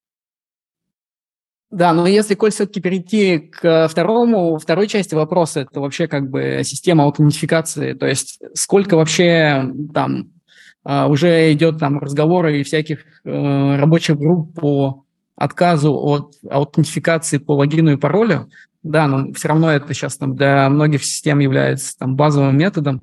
Да, 1.70 1.94
но 1.94 2.08
если, 2.08 2.34
Коль, 2.34 2.50
все-таки 2.50 2.82
перейти 2.82 3.38
к 3.38 3.88
второму, 3.90 4.58
второй 4.58 4.88
части 4.88 5.14
вопроса, 5.14 5.60
это 5.60 5.82
вообще 5.82 6.08
как 6.08 6.32
бы 6.32 6.62
система 6.64 7.04
аутентификации, 7.04 7.94
то 7.94 8.08
есть 8.08 8.40
сколько 8.56 8.96
вообще 8.96 9.72
там 9.94 10.39
уже 10.84 11.52
идет 11.54 11.80
там 11.80 12.00
разговоры 12.00 12.60
и 12.60 12.64
всяких 12.64 13.00
э, 13.26 13.78
рабочих 13.78 14.18
групп 14.18 14.60
по 14.60 15.04
отказу 15.36 15.94
от 15.94 16.36
аутентификации 16.50 17.38
по 17.38 17.54
логину 17.54 17.94
и 17.94 17.98
паролю. 17.98 18.50
да, 18.84 19.08
но 19.08 19.34
все 19.34 19.50
равно 19.50 19.72
это 19.72 19.94
сейчас 19.94 20.18
там 20.18 20.36
для 20.36 20.70
многих 20.70 21.04
систем 21.04 21.40
является 21.40 21.98
там 21.98 22.16
базовым 22.16 22.58
методом. 22.58 23.02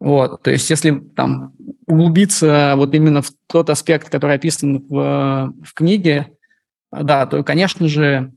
Вот, 0.00 0.42
то 0.42 0.50
есть 0.50 0.68
если 0.68 0.98
там 1.14 1.52
углубиться 1.86 2.74
вот 2.76 2.94
именно 2.94 3.22
в 3.22 3.30
тот 3.46 3.70
аспект, 3.70 4.08
который 4.08 4.36
описан 4.36 4.84
в, 4.88 5.52
в 5.64 5.74
книге, 5.74 6.32
да, 6.90 7.26
то, 7.26 7.42
конечно 7.44 7.88
же, 7.88 8.06
а, 8.16 8.30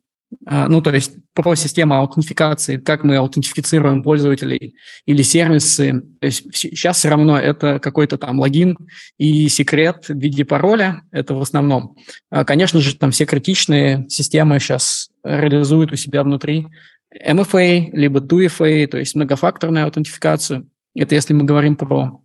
ну, 0.45 0.81
то 0.81 0.93
есть 0.93 1.13
про 1.33 1.55
систему 1.55 1.95
аутентификации, 1.95 2.77
как 2.77 3.03
мы 3.03 3.17
аутентифицируем 3.17 4.03
пользователей 4.03 4.75
или 5.05 5.21
сервисы. 5.21 6.01
То 6.19 6.25
есть 6.25 6.55
сейчас 6.55 6.97
все 6.97 7.09
равно 7.09 7.37
это 7.37 7.79
какой-то 7.79 8.17
там 8.17 8.39
логин 8.39 8.77
и 9.17 9.47
секрет 9.49 10.05
в 10.07 10.17
виде 10.17 10.45
пароля, 10.45 11.01
это 11.11 11.33
в 11.33 11.41
основном. 11.41 11.95
А, 12.29 12.45
конечно 12.45 12.79
же, 12.79 12.95
там 12.95 13.11
все 13.11 13.25
критичные 13.25 14.05
системы 14.09 14.59
сейчас 14.59 15.09
реализуют 15.23 15.91
у 15.91 15.95
себя 15.95 16.23
внутри 16.23 16.67
MFA, 17.13 17.89
либо 17.91 18.19
2FA, 18.19 18.87
то 18.87 18.97
есть 18.97 19.15
многофакторную 19.15 19.85
аутентификацию. 19.85 20.69
Это 20.95 21.15
если 21.15 21.33
мы 21.33 21.43
говорим 21.43 21.75
про 21.75 22.21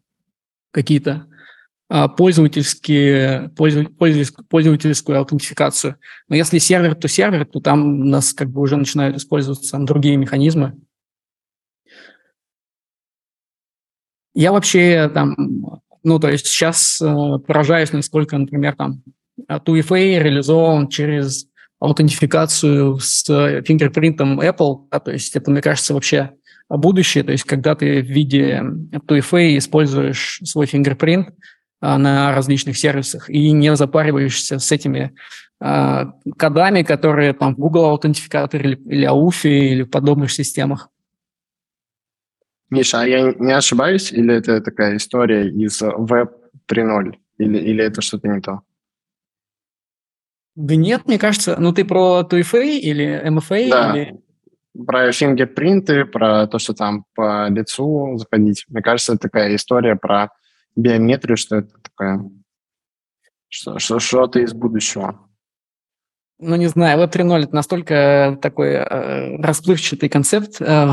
какие-то 0.73 1.13
а, 1.13 1.30
пользовательские, 2.17 3.51
пользовательскую, 3.57 4.47
пользовательскую 4.47 5.19
аутентификацию. 5.19 5.97
Но 6.29 6.37
если 6.37 6.59
сервер, 6.59 6.95
то 6.95 7.09
сервер, 7.09 7.45
то 7.47 7.59
там 7.59 8.03
у 8.03 8.05
нас 8.05 8.33
как 8.33 8.49
бы 8.49 8.61
уже 8.61 8.77
начинают 8.77 9.17
использоваться 9.17 9.77
другие 9.79 10.17
механизмы. 10.17 10.77
Я 14.35 14.53
вообще 14.53 15.11
там, 15.13 15.83
ну, 16.05 16.21
то 16.21 16.29
есть 16.29 16.47
сейчас 16.47 17.01
э, 17.03 17.39
поражаюсь, 17.45 17.93
насколько, 17.93 18.39
например, 18.39 18.77
там 18.77 19.03
2FA 19.49 20.23
реализован 20.23 20.87
через 20.87 21.49
аутентификацию 21.81 22.99
с 23.01 23.25
фингерпринтом 23.65 24.41
Apple, 24.41 24.87
да, 24.93 25.01
то 25.01 25.11
есть 25.11 25.35
это, 25.35 25.51
мне 25.51 25.61
кажется, 25.61 25.95
вообще 25.95 26.31
будущее, 26.69 27.25
то 27.25 27.33
есть 27.33 27.45
когда 27.45 27.75
ты 27.75 28.01
в 28.01 28.07
виде 28.07 28.63
2FA 28.93 29.59
используешь 29.59 30.41
свой 30.45 30.67
фингерпринт, 30.67 31.31
а, 31.31 31.33
на 31.81 32.35
различных 32.35 32.77
сервисах 32.77 33.31
и 33.31 33.53
не 33.53 33.75
запариваешься 33.75 34.59
с 34.59 34.71
этими 34.73 35.15
а, 35.61 36.13
кодами, 36.39 36.83
которые 36.83 37.33
там 37.33 37.55
в 37.55 37.59
Google 37.59 37.85
аутентификаторе 37.87 38.73
или, 38.73 38.77
или 38.87 39.09
AUFI 39.09 39.51
или 39.51 39.83
в 39.83 39.91
подобных 39.91 40.33
системах. 40.33 40.89
Миша, 42.71 43.01
а 43.01 43.07
я 43.07 43.33
не 43.33 43.53
ошибаюсь, 43.53 44.13
или 44.13 44.35
это 44.35 44.61
такая 44.61 44.97
история 44.97 45.49
из 45.49 45.83
Web 45.83 46.31
3.0, 46.69 47.15
или, 47.39 47.59
или 47.59 47.85
это 47.85 48.01
что-то 48.01 48.29
не 48.29 48.41
то? 48.41 48.61
Да 50.55 50.77
нет, 50.77 51.07
мне 51.07 51.19
кажется, 51.19 51.57
ну 51.59 51.73
ты 51.73 51.85
про 51.85 52.27
2FA 52.31 52.79
или 52.79 53.23
MFA? 53.29 53.71
Да, 53.71 53.97
или... 53.97 54.21
про 54.87 55.11
фингерпринты, 55.11 56.05
про 56.05 56.47
то, 56.47 56.59
что 56.59 56.75
там 56.75 57.05
по 57.15 57.49
лицу 57.49 58.17
заходить. 58.17 58.65
Мне 58.69 58.83
кажется, 58.83 59.15
это 59.15 59.23
такая 59.23 59.55
история 59.57 59.97
про 59.97 60.31
биометрию, 60.77 61.37
что 61.37 61.57
это 61.57 61.73
такое, 61.83 62.31
что, 63.49 63.79
что, 63.79 63.99
что-то 63.99 64.41
из 64.41 64.53
будущего. 64.53 65.31
Ну, 66.43 66.57
не 66.57 66.69
знаю, 66.69 66.99
Web 66.99 67.13
3.0 67.13 67.43
это 67.45 67.55
настолько 67.55 68.39
такой 68.41 68.69
э, 68.71 69.37
расплывчатый 69.43 70.09
концепт, 70.09 70.57
э, 70.61 70.89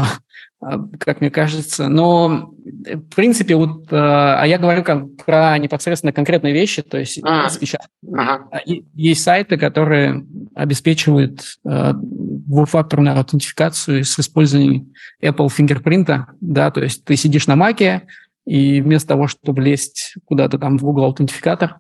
э, 0.62 0.66
как 1.00 1.22
мне 1.22 1.32
кажется. 1.32 1.88
Но, 1.88 2.54
в 2.66 3.16
принципе, 3.16 3.56
вот, 3.56 3.86
э, 3.90 3.96
а 3.96 4.44
я 4.44 4.58
говорю 4.58 4.84
как, 4.84 5.16
про 5.26 5.58
непосредственно 5.58 6.12
конкретные 6.12 6.54
вещи, 6.54 6.82
то 6.82 6.98
есть 6.98 7.22
а, 7.24 7.48
сейчас 7.48 7.88
ага. 8.14 8.50
есть 8.66 9.24
сайты, 9.24 9.58
которые 9.58 10.26
обеспечивают 10.54 11.46
э, 11.64 11.94
двухфакторную 11.94 13.18
аутентификацию 13.18 14.04
с 14.04 14.20
использованием 14.20 14.94
Apple 15.24 15.48
Fingerprint, 15.48 16.26
да, 16.42 16.72
то 16.72 16.82
есть 16.82 17.06
ты 17.06 17.16
сидишь 17.16 17.48
на 17.48 17.56
Маке, 17.56 18.06
и 18.48 18.80
вместо 18.80 19.10
того, 19.10 19.28
чтобы 19.28 19.62
лезть 19.62 20.14
куда-то 20.24 20.58
там 20.58 20.78
в 20.78 20.82
Google 20.82 21.04
аутентификатор, 21.04 21.80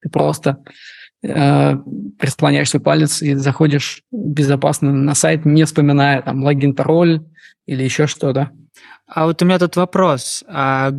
ты 0.00 0.08
просто 0.08 0.62
э, 1.24 1.76
прислоняешь 2.20 2.70
свой 2.70 2.80
палец 2.80 3.20
и 3.20 3.34
заходишь 3.34 4.02
безопасно 4.12 4.92
на 4.92 5.14
сайт, 5.16 5.44
не 5.44 5.64
вспоминая 5.64 6.22
там 6.22 6.44
логин, 6.44 6.72
пароль 6.72 7.26
или 7.66 7.82
еще 7.82 8.06
что-то. 8.06 8.52
А 9.08 9.26
вот 9.26 9.42
у 9.42 9.44
меня 9.44 9.58
тут 9.58 9.74
вопрос. 9.74 10.44
А, 10.46 10.92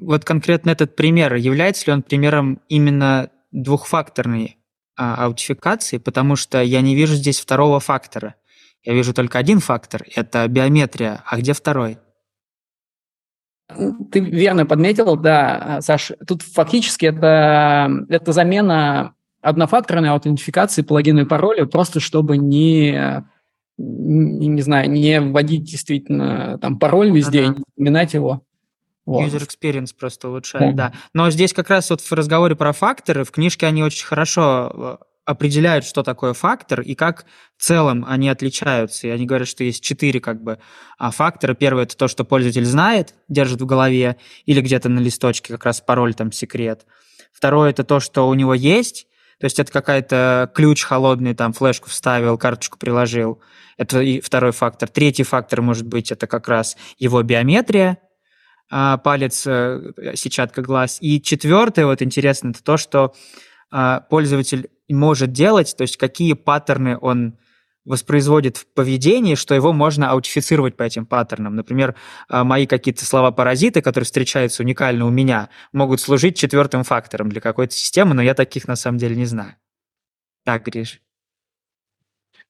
вот 0.00 0.24
конкретно 0.24 0.70
этот 0.70 0.94
пример, 0.94 1.34
является 1.34 1.86
ли 1.86 1.92
он 1.92 2.02
примером 2.02 2.60
именно 2.68 3.28
двухфакторной 3.50 4.56
а, 4.96 5.24
аутентификации? 5.24 5.98
Потому 5.98 6.36
что 6.36 6.62
я 6.62 6.80
не 6.80 6.94
вижу 6.94 7.14
здесь 7.14 7.40
второго 7.40 7.80
фактора. 7.80 8.36
Я 8.84 8.94
вижу 8.94 9.14
только 9.14 9.38
один 9.38 9.58
фактор– 9.58 10.04
это 10.14 10.46
биометрия. 10.46 11.24
А 11.26 11.38
где 11.38 11.54
второй? 11.54 11.98
Ты 14.10 14.20
верно 14.20 14.66
подметил, 14.66 15.16
да, 15.16 15.78
Саш. 15.80 16.12
Тут 16.26 16.42
фактически 16.42 17.06
это, 17.06 17.90
это 18.08 18.32
замена 18.32 19.14
однофакторной 19.40 20.10
аутентификации 20.10 20.82
по 20.82 20.94
логину 20.94 21.22
и 21.22 21.24
паролю, 21.24 21.66
просто 21.66 22.00
чтобы 22.00 22.36
не, 22.38 23.24
не, 23.76 24.46
не 24.46 24.62
знаю, 24.62 24.90
не 24.90 25.20
вводить 25.20 25.64
действительно 25.64 26.58
там 26.58 26.78
пароль 26.78 27.10
везде, 27.10 27.44
ага. 27.44 27.54
не 27.54 27.64
запоминать 27.66 28.14
его. 28.14 28.42
Вот. 29.04 29.24
User 29.24 29.46
experience 29.46 29.90
просто 29.98 30.28
улучшает, 30.28 30.76
да. 30.76 30.90
да. 30.90 30.94
Но 31.12 31.30
здесь 31.30 31.52
как 31.52 31.70
раз 31.70 31.90
вот 31.90 32.00
в 32.00 32.12
разговоре 32.12 32.54
про 32.54 32.72
факторы, 32.72 33.24
в 33.24 33.32
книжке 33.32 33.66
они 33.66 33.82
очень 33.82 34.06
хорошо 34.06 34.98
э, 35.00 35.04
определяют, 35.24 35.84
что 35.84 36.02
такое 36.02 36.32
фактор 36.32 36.80
и 36.80 36.94
как 36.94 37.26
в 37.56 37.62
целом 37.62 38.04
они 38.06 38.28
отличаются. 38.28 39.06
И 39.06 39.10
они 39.10 39.26
говорят, 39.26 39.48
что 39.48 39.64
есть 39.64 39.82
четыре 39.82 40.20
как 40.20 40.42
бы 40.42 40.58
а 40.98 41.10
фактора. 41.10 41.54
Первый– 41.54 41.84
это 41.84 41.96
то, 41.96 42.08
что 42.08 42.24
пользователь 42.24 42.64
знает, 42.64 43.14
держит 43.28 43.60
в 43.60 43.66
голове 43.66 44.16
или 44.46 44.60
где-то 44.60 44.88
на 44.88 44.98
листочке 44.98 45.52
как 45.52 45.64
раз 45.64 45.80
пароль, 45.80 46.14
там, 46.14 46.32
секрет. 46.32 46.86
Второе– 47.32 47.70
это 47.70 47.84
то, 47.84 48.00
что 48.00 48.28
у 48.28 48.34
него 48.34 48.54
есть, 48.54 49.06
то 49.38 49.46
есть 49.46 49.58
это 49.58 49.72
какая-то 49.72 50.50
ключ 50.54 50.84
холодный, 50.84 51.34
там, 51.34 51.52
флешку 51.52 51.88
вставил, 51.88 52.38
карточку 52.38 52.78
приложил. 52.78 53.40
Это 53.76 54.00
и 54.00 54.20
второй 54.20 54.52
фактор. 54.52 54.88
Третий 54.88 55.24
фактор 55.24 55.62
может 55.62 55.86
быть 55.86 56.12
это 56.12 56.26
как 56.26 56.46
раз 56.46 56.76
его 56.98 57.22
биометрия, 57.22 57.98
а, 58.70 58.98
палец, 58.98 59.44
э, 59.46 59.92
сетчатка 60.14 60.62
глаз. 60.62 60.98
И 61.00 61.20
четвертое, 61.20 61.86
вот 61.86 62.02
интересно, 62.02 62.50
это 62.50 62.62
то, 62.62 62.76
что 62.76 63.14
а, 63.72 64.00
пользователь 64.00 64.68
может 64.92 65.32
делать, 65.32 65.74
то 65.76 65.82
есть 65.82 65.96
какие 65.96 66.34
паттерны 66.34 66.98
он 67.00 67.36
воспроизводит 67.84 68.56
в 68.56 68.66
поведении, 68.66 69.34
что 69.34 69.54
его 69.54 69.72
можно 69.72 70.10
аутифицировать 70.10 70.76
по 70.76 70.84
этим 70.84 71.04
паттернам. 71.04 71.56
Например, 71.56 71.96
а, 72.28 72.44
мои 72.44 72.66
какие-то 72.66 73.04
слова-паразиты, 73.04 73.82
которые 73.82 74.04
встречаются 74.04 74.62
уникально 74.62 75.06
у 75.06 75.10
меня, 75.10 75.48
могут 75.72 76.00
служить 76.00 76.36
четвертым 76.36 76.84
фактором 76.84 77.28
для 77.28 77.40
какой-то 77.40 77.74
системы, 77.74 78.14
но 78.14 78.22
я 78.22 78.34
таких 78.34 78.68
на 78.68 78.76
самом 78.76 78.98
деле 78.98 79.16
не 79.16 79.26
знаю. 79.26 79.56
Так, 80.44 80.64
Гриш. 80.64 81.00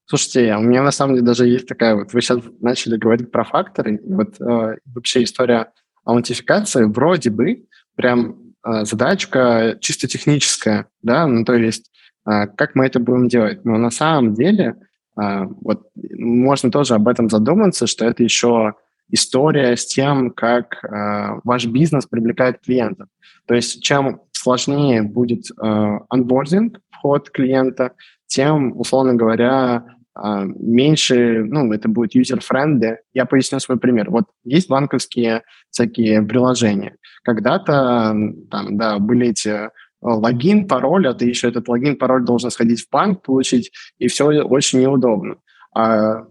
Слушайте, 0.05 0.55
у 0.57 0.61
меня 0.61 0.83
на 0.83 0.90
самом 0.90 1.14
деле 1.14 1.26
даже 1.26 1.46
есть 1.46 1.66
такая 1.66 1.94
вот, 1.94 2.12
вы 2.12 2.20
сейчас 2.20 2.40
начали 2.61 2.96
говорить 2.96 3.31
про 3.31 3.44
факторы, 3.44 4.00
вот 4.05 4.40
э, 4.40 4.76
вообще 4.85 5.22
история 5.22 5.72
аутентификации 6.05 6.85
вроде 6.85 7.31
бы 7.31 7.66
прям 7.94 8.55
э, 8.66 8.85
задачка 8.85 9.78
чисто 9.81 10.09
техническая, 10.09 10.88
да, 11.02 11.26
ну 11.26 11.44
то 11.44 11.55
есть 11.55 11.90
а, 11.90 12.02
как 12.25 12.75
мы 12.75 12.87
это 12.87 13.01
будем 13.01 13.29
делать? 13.29 13.65
Но 13.65 13.79
на 13.79 13.91
самом 13.91 14.35
деле 14.35 14.77
а, 15.17 15.47
вот 15.61 15.89
можно 16.17 16.71
тоже 16.71 16.95
об 16.95 17.09
этом 17.09 17.29
задуматься, 17.29 17.87
что 17.87 18.05
это 18.07 18.23
еще 18.23 18.75
история 19.11 19.77
с 19.77 19.87
тем, 19.87 20.31
как 20.31 20.83
а, 20.85 21.41
ваш 21.45 21.67
бизнес 21.67 22.07
привлекает 22.07 22.61
клиентов. 22.61 23.09
То 23.47 23.55
есть 23.55 23.83
чем 23.83 24.23
сложнее 24.33 25.03
будет 25.03 25.47
онбординг, 25.59 26.81
вход 26.91 27.31
клиента, 27.31 27.93
тем, 28.27 28.79
условно 28.79 29.15
говоря, 29.15 29.85
меньше, 30.15 31.45
ну, 31.45 31.73
это 31.73 31.89
будет 31.89 32.15
user-friendly. 32.15 32.97
Я 33.15 33.25
поясню 33.25 33.61
свой 33.61 33.79
пример. 33.79 34.11
Вот 34.11 34.25
есть 34.45 34.69
банковские 34.69 35.43
всякие 35.71 36.23
приложения. 36.23 36.97
Когда-то 37.23 38.15
там, 38.51 38.77
да, 38.77 38.99
были 38.99 39.29
эти 39.29 39.71
логин, 40.03 40.67
пароль, 40.67 41.07
а 41.09 41.15
ты 41.15 41.27
еще 41.27 41.49
этот 41.49 41.69
логин, 41.69 41.97
пароль 41.97 42.25
должен 42.25 42.51
сходить 42.51 42.85
в 42.85 42.91
банк, 42.91 43.22
получить, 43.22 43.72
и 43.99 44.09
все 44.09 44.24
очень 44.43 44.81
неудобно. 44.81 45.37
А 45.74 46.26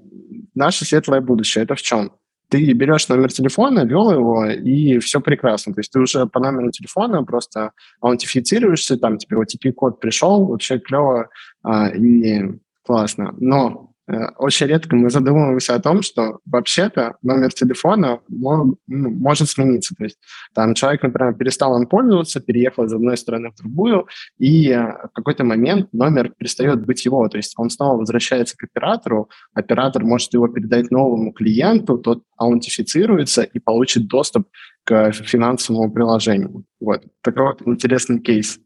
наше 0.53 0.85
светлое 0.85 1.21
будущее– 1.21 1.63
это 1.65 1.75
в 1.75 1.81
чем? 1.81 2.11
Ты 2.49 2.73
берешь 2.73 3.07
номер 3.07 3.31
телефона, 3.31 3.85
ввел 3.85 4.11
его, 4.11 4.45
и 4.45 4.99
все 4.99 5.21
прекрасно. 5.21 5.73
То 5.73 5.79
есть 5.79 5.91
ты 5.91 5.99
уже 5.99 6.25
по 6.25 6.41
номеру 6.41 6.69
телефона 6.69 7.23
просто 7.23 7.71
аутентифицируешься, 8.01 8.97
там 8.97 9.17
тебе 9.17 9.37
OTP-код 9.37 10.01
пришел, 10.01 10.45
вообще 10.45 10.77
клево 10.77 11.29
а, 11.63 11.87
и 11.87 12.59
классно. 12.83 13.33
Но 13.39 13.90
Э, 13.90 13.90
очень 14.37 14.67
редко 14.67 14.95
мы 14.95 15.09
задумываемся 15.09 15.75
о 15.75 15.79
том, 15.79 16.01
что 16.01 16.39
вообще-то 16.45 17.15
номер 17.21 17.51
телефона 17.53 18.19
ну, 18.27 18.77
может 18.87 19.49
смениться. 19.49 19.95
То 19.95 20.05
есть 20.05 20.17
там 20.53 20.73
человек, 20.73 21.03
например, 21.03 21.33
перестал 21.33 21.79
им 21.79 21.87
пользоваться, 21.87 22.39
переехал 22.39 22.85
из 22.85 22.93
одной 22.93 23.17
страны 23.17 23.51
в 23.51 23.55
другую, 23.55 24.07
и 24.37 24.69
э, 24.69 24.79
в 24.81 25.09
какой-то 25.13 25.43
момент 25.43 25.89
номер 25.93 26.29
перестает 26.37 26.85
быть 26.85 27.05
его. 27.05 27.27
То 27.29 27.37
есть 27.37 27.53
он 27.57 27.69
снова 27.69 27.97
возвращается 27.97 28.57
к 28.57 28.63
оператору, 28.63 29.29
оператор 29.53 30.03
может 30.03 30.33
его 30.33 30.47
передать 30.47 30.91
новому 30.91 31.31
клиенту, 31.31 31.97
тот 31.97 32.23
аутентифицируется 32.37 33.43
и 33.43 33.59
получит 33.59 34.07
доступ 34.07 34.47
к 34.83 35.11
финансовому 35.11 35.91
приложению. 35.91 36.65
Вот. 36.79 37.03
Такой 37.21 37.43
вот 37.43 37.61
интересный 37.65 38.19
кейс. 38.19 38.59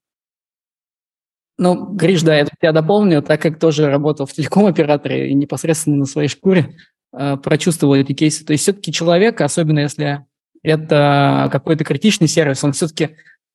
Ну, 1.57 1.93
Гриш, 1.93 2.21
да, 2.23 2.37
я 2.37 2.45
тебя 2.45 2.73
дополню, 2.73 3.21
так 3.21 3.41
как 3.41 3.59
тоже 3.59 3.89
работал 3.89 4.25
в 4.25 4.33
телеком-операторе 4.33 5.29
и 5.29 5.33
непосредственно 5.33 5.97
на 5.97 6.05
своей 6.05 6.27
шкуре 6.27 6.75
э, 7.17 7.37
прочувствовал 7.37 7.95
эти 7.95 8.13
кейсы. 8.13 8.43
То 8.45 8.51
есть 8.51 8.63
все-таки 8.63 8.91
человек, 8.91 9.39
особенно 9.39 9.79
если 9.79 10.25
это 10.63 11.47
какой-то 11.51 11.83
критичный 11.83 12.27
сервис, 12.27 12.63
он 12.63 12.73
все-таки 12.73 13.11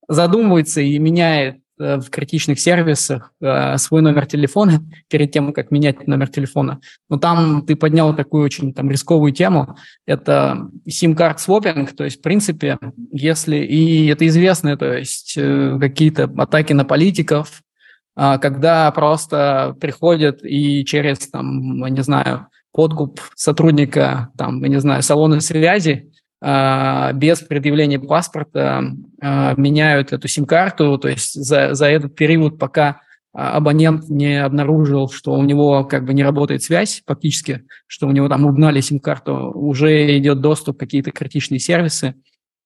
задумывается 0.09 0.81
и 0.81 0.99
меняет 0.99 1.57
э, 1.79 1.99
в 1.99 2.09
критичных 2.09 2.59
сервисах 2.59 3.35
э, 3.43 3.77
свой 3.77 4.01
номер 4.01 4.25
телефона 4.25 4.81
перед 5.11 5.31
тем, 5.31 5.53
как 5.53 5.71
менять 5.71 6.07
номер 6.07 6.29
телефона. 6.29 6.81
Но 7.11 7.19
там 7.19 7.67
ты 7.67 7.77
поднял 7.77 8.17
такую 8.17 8.45
очень 8.45 8.73
там 8.73 8.91
рисковую 8.91 9.33
тему. 9.33 9.77
Это 10.07 10.71
SIM-карт 10.89 11.39
свопинг, 11.39 11.95
то 11.95 12.05
есть, 12.05 12.21
в 12.21 12.23
принципе, 12.23 12.79
если... 13.13 13.57
И 13.57 14.07
это 14.07 14.27
известно, 14.27 14.79
то 14.79 14.97
есть 14.97 15.35
э, 15.37 15.77
какие-то 15.79 16.25
атаки 16.39 16.73
на 16.73 16.87
политиков, 16.87 17.63
когда 18.39 18.91
просто 18.91 19.77
приходят 19.81 20.41
и 20.43 20.85
через, 20.85 21.29
там, 21.29 21.83
не 21.87 22.03
знаю, 22.03 22.49
подкуп 22.73 23.21
сотрудника, 23.35 24.31
там, 24.37 24.63
не 24.63 24.81
знаю, 24.81 25.03
салона 25.03 25.41
связи, 25.41 26.11
а, 26.43 27.13
без 27.13 27.41
предъявления 27.41 27.99
паспорта 27.99 28.83
а, 29.21 29.55
меняют 29.57 30.13
эту 30.13 30.29
сим-карту, 30.29 30.97
то 30.99 31.09
есть 31.09 31.35
за, 31.35 31.75
за 31.75 31.87
этот 31.87 32.15
период, 32.15 32.59
пока 32.59 33.03
абонент 33.33 34.09
не 34.09 34.43
обнаружил, 34.43 35.09
что 35.09 35.35
у 35.35 35.43
него 35.45 35.85
как 35.85 36.05
бы 36.05 36.15
не 36.15 36.25
работает 36.25 36.63
связь 36.63 37.03
фактически, 37.07 37.65
что 37.87 38.09
у 38.09 38.11
него 38.11 38.29
там 38.29 38.45
угнали 38.45 38.81
сим-карту, 38.81 39.53
уже 39.55 40.19
идет 40.19 40.41
доступ 40.41 40.77
в 40.77 40.81
какие-то 40.81 41.11
критичные 41.11 41.61
сервисы, 41.61 42.15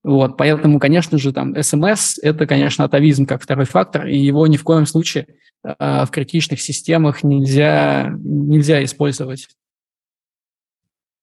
вот, 0.05 0.37
поэтому, 0.37 0.79
конечно 0.79 1.17
же, 1.17 1.33
там 1.33 1.61
СМС– 1.61 2.19
это, 2.23 2.47
конечно, 2.47 2.85
атовизм 2.85 3.25
как 3.25 3.43
второй 3.43 3.65
фактор, 3.65 4.07
и 4.07 4.19
его 4.19 4.47
ни 4.47 4.59
в 4.59 4.63
коем 4.63 4.85
случае 4.85 5.27
э, 5.65 6.05
в 6.05 6.11
критичных 6.11 6.61
системах 6.61 7.25
нельзя, 7.25 8.13
нельзя 8.19 8.85
использовать. 8.85 9.49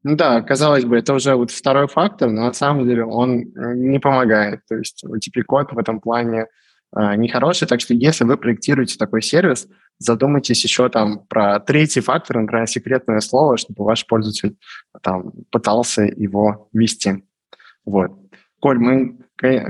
Ну 0.01 0.15
да, 0.15 0.41
казалось 0.41 0.83
бы, 0.83 0.97
это 0.97 1.13
уже 1.13 1.35
вот 1.35 1.51
второй 1.51 1.87
фактор, 1.87 2.31
но 2.31 2.47
на 2.47 2.53
самом 2.53 2.87
деле 2.87 3.05
он 3.05 3.41
э, 3.41 3.75
не 3.75 3.99
помогает. 3.99 4.61
То 4.67 4.77
есть 4.77 5.05
OTP-код 5.05 5.73
в 5.73 5.77
этом 5.77 5.99
плане 5.99 6.47
э, 6.95 7.15
нехороший, 7.17 7.67
так 7.67 7.81
что 7.81 7.93
если 7.93 8.23
вы 8.23 8.35
проектируете 8.35 8.97
такой 8.97 9.21
сервис, 9.21 9.67
задумайтесь 9.99 10.63
еще 10.63 10.89
там 10.89 11.19
про 11.27 11.59
третий 11.59 12.01
фактор, 12.01 12.39
например, 12.39 12.65
секретное 12.65 13.19
слово, 13.19 13.57
чтобы 13.57 13.85
ваш 13.85 14.07
пользователь 14.07 14.57
там 15.03 15.33
пытался 15.51 16.01
его 16.01 16.67
ввести. 16.73 17.23
Вот. 17.85 18.20
Коль, 18.61 18.79
мы 18.79 19.17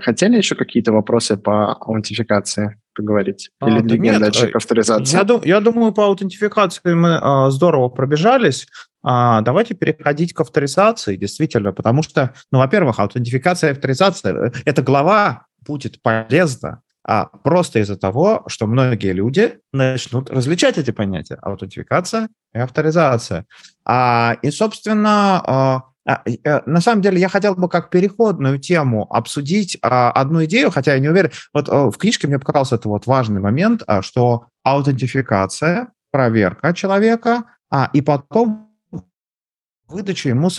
хотели 0.01 0.37
еще 0.37 0.55
какие-то 0.55 0.91
вопросы 0.91 1.37
по 1.37 1.73
аутентификации 1.73 2.77
поговорить? 2.93 3.49
А, 3.59 3.69
Или 3.69 3.79
двигаем 3.79 4.13
нет, 4.13 4.21
дальше 4.21 4.47
к 4.49 4.55
авторизации? 4.57 5.15
Я, 5.15 5.23
дум, 5.23 5.41
я 5.45 5.61
думаю, 5.61 5.93
по 5.93 6.05
аутентификации 6.05 6.93
мы 6.93 7.17
а, 7.21 7.49
здорово 7.51 7.87
пробежались. 7.87 8.67
А, 9.01 9.41
давайте 9.41 9.73
переходить 9.73 10.33
к 10.33 10.41
авторизации, 10.41 11.15
действительно, 11.15 11.71
потому 11.71 12.03
что, 12.03 12.33
ну, 12.51 12.59
во-первых, 12.59 12.99
аутентификация 12.99 13.69
и 13.69 13.71
авторизация, 13.71 14.47
э, 14.47 14.51
эта 14.65 14.81
глава 14.81 15.45
будет 15.65 16.01
полезна 16.01 16.81
а 17.03 17.25
просто 17.25 17.79
из-за 17.79 17.97
того, 17.97 18.43
что 18.47 18.67
многие 18.67 19.13
люди 19.13 19.59
начнут 19.73 20.29
различать 20.29 20.77
эти 20.77 20.91
понятия 20.91 21.35
аутентификация 21.41 22.29
и 22.53 22.59
авторизация. 22.59 23.45
А, 23.85 24.37
и, 24.41 24.51
собственно, 24.51 25.41
а, 25.43 25.43
а, 25.47 25.77
э, 25.77 25.90
на 26.05 26.81
самом 26.81 27.01
деле 27.01 27.19
я 27.19 27.29
хотел 27.29 27.55
бы 27.55 27.69
как 27.69 27.89
переходную 27.89 28.59
тему 28.59 29.05
обсудить 29.13 29.77
а, 29.81 30.11
одну 30.11 30.43
идею, 30.45 30.71
хотя 30.71 30.93
я 30.93 30.99
не 30.99 31.09
уверен. 31.09 31.31
Вот 31.53 31.69
э, 31.69 31.71
в 31.71 31.97
книжке 31.97 32.27
мне 32.27 32.39
показался 32.39 32.75
это 32.75 32.89
вот 32.89 33.05
важный 33.05 33.39
момент, 33.39 33.83
а, 33.85 34.01
что 34.01 34.47
аутентификация, 34.63 35.89
проверка 36.11 36.73
человека, 36.73 37.43
и 37.93 38.01
потом 38.01 38.69
выдача 39.87 40.29
ему 40.29 40.49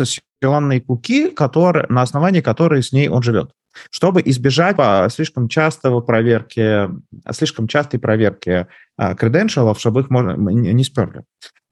сессионной 0.42 0.80
куки, 0.80 1.30
который, 1.30 1.86
на 1.88 2.02
основании 2.02 2.40
которой 2.40 2.82
с 2.82 2.92
ней 2.92 3.08
он 3.08 3.22
живет 3.22 3.50
чтобы 3.90 4.20
избежать 4.26 4.76
слишком 5.10 5.48
частого 5.48 6.02
проверки, 6.02 6.90
слишком 7.30 7.66
частой 7.66 7.98
проверки 7.98 8.66
креденшалов, 8.98 9.80
чтобы 9.80 10.02
их 10.02 10.10
можно, 10.10 10.32
не 10.36 10.84
сперли. 10.84 11.22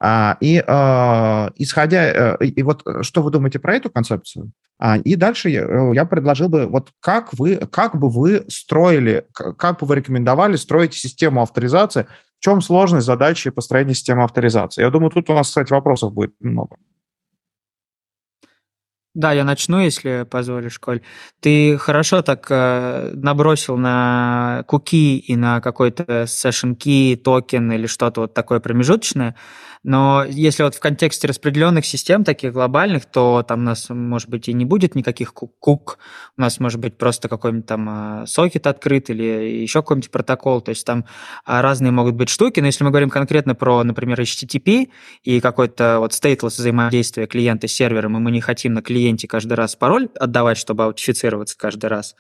А, 0.03 0.39
и 0.41 0.65
а, 0.67 1.51
исходя, 1.57 2.37
э, 2.41 2.47
и 2.47 2.63
вот 2.63 2.83
э, 2.87 3.03
что 3.03 3.23
вы 3.23 3.31
думаете 3.31 3.59
про 3.59 3.75
эту 3.75 3.91
концепцию? 3.91 4.51
А, 4.79 4.97
и 4.97 5.15
дальше 5.15 5.51
я, 5.51 5.61
э, 5.61 5.95
я 5.95 6.07
предложил 6.07 6.49
бы, 6.49 6.67
вот 6.67 6.89
как 7.01 7.35
вы, 7.35 7.57
как 7.71 7.97
бы 7.97 8.09
вы 8.09 8.47
строили, 8.49 9.27
как 9.35 9.81
бы 9.81 9.87
вы 9.87 9.97
рекомендовали 9.97 10.57
строить 10.57 10.95
систему 10.95 11.43
авторизации, 11.43 12.07
в 12.39 12.43
чем 12.43 12.63
сложность 12.63 13.05
задачи 13.05 13.51
построения 13.51 13.93
системы 13.93 14.25
авторизации? 14.25 14.81
Я 14.81 14.89
думаю, 14.89 15.11
тут 15.11 15.29
у 15.29 15.35
нас, 15.35 15.49
кстати, 15.49 15.71
вопросов 15.71 16.15
будет 16.15 16.33
много. 16.41 16.79
Да, 19.15 19.33
я 19.33 19.43
начну, 19.45 19.81
если 19.81 20.25
позволишь, 20.31 20.79
Коль. 20.79 21.01
Ты 21.41 21.77
хорошо 21.79 22.23
так 22.23 22.47
э, 22.49 23.11
набросил 23.15 23.77
на 23.77 24.63
куки 24.69 25.19
и 25.19 25.35
на 25.35 25.61
какой-то 25.61 26.05
session 26.25 26.77
key, 26.77 27.17
токен 27.17 27.73
или 27.73 27.87
что-то 27.87 28.21
вот 28.23 28.35
такое 28.35 28.61
промежуточное. 28.61 29.35
Но 29.83 30.25
если 30.29 30.63
вот 30.63 30.75
в 30.75 30.81
контексте 30.81 31.27
распределенных 31.27 31.87
систем, 31.87 32.23
таких 32.23 32.53
глобальных, 32.53 33.07
то 33.07 33.43
там 33.43 33.61
у 33.61 33.63
нас, 33.63 33.89
может 33.89 34.29
быть, 34.29 34.49
и 34.49 34.53
не 34.53 34.67
будет 34.67 34.95
никаких 34.95 35.33
кук. 35.33 35.99
У 36.37 36.41
нас 36.41 36.61
может 36.61 36.81
быть 36.81 36.99
просто 36.99 37.29
какой-нибудь 37.29 37.67
там 37.67 37.89
а, 37.89 38.27
сокет 38.27 38.67
открыт 38.67 39.09
или 39.09 39.23
еще 39.63 39.81
какой-нибудь 39.81 40.11
протокол. 40.11 40.61
То 40.61 40.71
есть 40.71 40.85
там 40.85 41.07
а, 41.47 41.63
разные 41.63 41.93
могут 41.93 42.15
быть 42.15 42.29
штуки. 42.29 42.61
Но 42.61 42.67
если 42.67 42.85
мы 42.85 42.91
говорим 42.91 43.09
конкретно 43.09 43.55
про, 43.55 43.83
например, 43.83 44.21
HTTP 44.21 44.91
и 45.23 45.41
какой-то 45.41 45.97
вот 45.99 46.13
stateless 46.13 46.59
взаимодействие 46.59 47.27
клиента 47.27 47.67
с 47.67 47.73
сервером, 47.73 48.19
и 48.19 48.21
мы 48.21 48.31
не 48.33 48.43
хотим 48.43 48.75
на 48.75 48.83
клиенте 48.83 49.29
каждый 49.29 49.55
раз 49.55 49.77
пароль 49.77 50.09
отдавать, 50.19 50.59
чтобы 50.59 50.85
аутифицироваться 50.85 51.57
каждый 51.57 51.87
раз, 51.87 52.17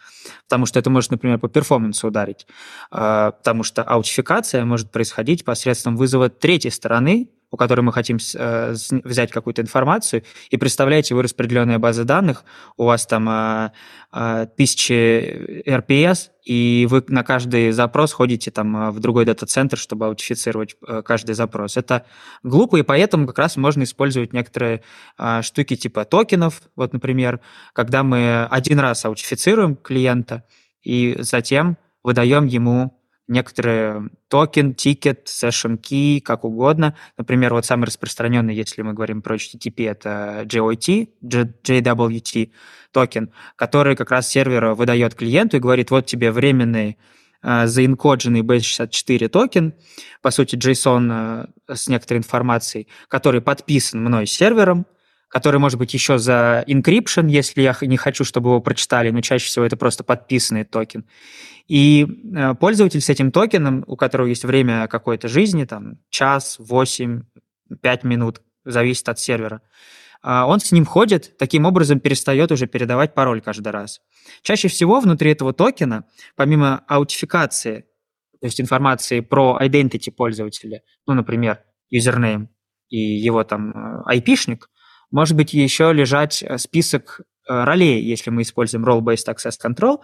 потому 0.49 0.65
что 0.65 0.79
это 0.79 0.89
может, 0.89 1.11
например, 1.11 1.39
по 1.39 1.49
перформансу 1.49 2.09
ударить, 2.09 2.47
а, 2.91 3.33
потому 3.33 3.65
что 3.65 3.83
аутификация 3.83 4.65
может 4.65 4.91
происходить 4.91 5.45
посредством 5.45 5.97
вызова 5.97 6.31
третьей 6.31 6.71
стороны, 6.71 7.29
у 7.51 7.57
которой 7.57 7.81
мы 7.81 7.93
хотим 7.93 8.19
э, 8.35 8.75
взять 9.05 9.31
какую-то 9.31 9.63
информацию, 9.63 10.23
и 10.51 10.57
представляете, 10.57 11.15
вы 11.15 11.23
распределенная 11.23 11.79
база 11.79 12.05
данных, 12.05 12.45
у 12.77 12.85
вас 12.85 13.07
там 13.07 13.29
э, 13.29 13.73
э, 14.13 14.47
тысячи 14.57 15.63
RPS, 15.69 16.31
и 16.45 16.87
вы 16.91 17.05
на 17.09 17.23
каждый 17.23 17.71
запрос 17.73 18.13
ходите 18.13 18.51
там 18.51 18.77
э, 18.77 18.91
в 18.91 19.01
другой 19.01 19.25
дата-центр, 19.25 19.77
чтобы 19.77 20.07
аутифицировать 20.07 20.77
э, 20.87 21.03
каждый 21.03 21.35
запрос. 21.35 21.77
Это 21.77 22.07
глупо, 22.43 22.77
и 22.77 22.83
поэтому 22.83 23.27
как 23.27 23.39
раз 23.39 23.57
можно 23.57 23.83
использовать 23.83 24.33
некоторые 24.33 24.83
э, 25.19 25.43
штуки 25.43 25.77
типа 25.77 26.05
токенов. 26.05 26.63
Вот, 26.77 26.93
например, 26.93 27.41
когда 27.73 28.03
мы 28.03 28.45
один 28.45 28.79
раз 28.79 29.05
аутифицируем 29.05 29.77
клиента, 29.77 30.45
и 30.83 31.17
затем 31.19 31.77
выдаем 32.03 32.47
ему 32.47 33.00
некоторые 33.31 34.11
токен, 34.28 34.74
ticket, 34.75 35.27
session 35.26 35.81
key, 35.81 36.20
как 36.20 36.45
угодно. 36.45 36.97
Например, 37.16 37.55
вот 37.55 37.64
самый 37.64 37.87
распространенный, 37.87 38.55
если 38.55 38.83
мы 38.83 38.93
говорим 38.93 39.22
про 39.22 39.37
HTTP, 39.37 39.89
это 39.89 40.43
JOT, 40.45 41.09
JWT 41.22 42.51
токен, 42.93 43.33
который 43.57 43.97
как 43.97 44.11
раз 44.11 44.28
сервер 44.28 44.74
выдает 44.74 45.14
клиенту 45.14 45.57
и 45.57 45.61
говорит, 45.61 45.91
вот 45.91 46.07
тебе 46.07 46.33
временный 46.33 46.99
э, 47.43 47.66
заинкодженный 47.66 48.41
base64 48.41 49.28
токен, 49.28 49.74
по 50.22 50.31
сути, 50.33 50.57
JSON 50.57 51.47
э, 51.68 51.74
с 51.74 51.89
некоторой 51.89 52.18
информацией, 52.18 52.89
который 53.09 53.41
подписан 53.41 54.03
мной 54.03 54.26
сервером, 54.26 54.87
который 55.28 55.61
может 55.61 55.78
быть 55.78 55.95
еще 55.95 56.18
заэнкрипчен, 56.18 57.31
если 57.31 57.62
я 57.62 57.76
не 57.83 57.97
хочу, 57.97 58.24
чтобы 58.24 58.51
его 58.51 58.61
прочитали, 58.61 59.11
но 59.11 59.20
чаще 59.20 59.47
всего 59.47 59.64
это 59.64 59.76
просто 59.76 60.03
подписанный 60.03 60.64
токен. 60.64 61.05
И 61.71 62.05
э, 62.35 62.55
пользователь 62.57 63.01
с 63.01 63.09
этим 63.09 63.31
токеном, 63.31 63.85
у 63.87 63.95
которого 63.95 64.27
есть 64.27 64.45
время 64.45 64.89
какой-то 64.89 65.29
жизни, 65.29 65.64
там 65.66 65.99
час, 66.11 66.57
восемь, 66.59 67.23
пять 67.81 68.03
минут, 68.03 68.43
зависит 68.64 69.09
от 69.09 69.21
сервера, 69.21 69.62
а, 70.21 70.49
он 70.49 70.59
с 70.59 70.73
ним 70.73 70.85
ходит, 70.85 71.39
таким 71.39 71.66
образом 71.66 72.01
перестает 72.01 72.51
уже 72.51 72.66
передавать 72.66 73.14
пароль 73.14 73.41
каждый 73.41 73.68
раз. 73.68 74.01
Чаще 74.43 74.66
всего 74.66 74.99
внутри 74.99 75.31
этого 75.31 75.53
токена, 75.53 76.07
помимо 76.35 76.83
аутификации, 76.89 77.85
то 78.41 78.47
есть 78.49 78.61
информации 78.61 79.21
про 79.21 79.57
identity 79.62 80.11
пользователя, 80.11 80.83
ну, 81.07 81.14
например, 81.14 81.61
username, 81.95 82.49
и 82.89 82.99
его 82.99 83.45
там 83.45 84.03
IP-шник, 84.11 84.62
может 85.12 85.37
быть 85.37 85.55
еще 85.55 85.93
лежать 85.93 86.43
список 86.57 87.21
ролей, 87.47 88.03
если 88.03 88.31
мы 88.31 88.43
используем 88.43 88.85
Role-Based 88.85 89.33
Access 89.33 89.55
Control 89.64 90.01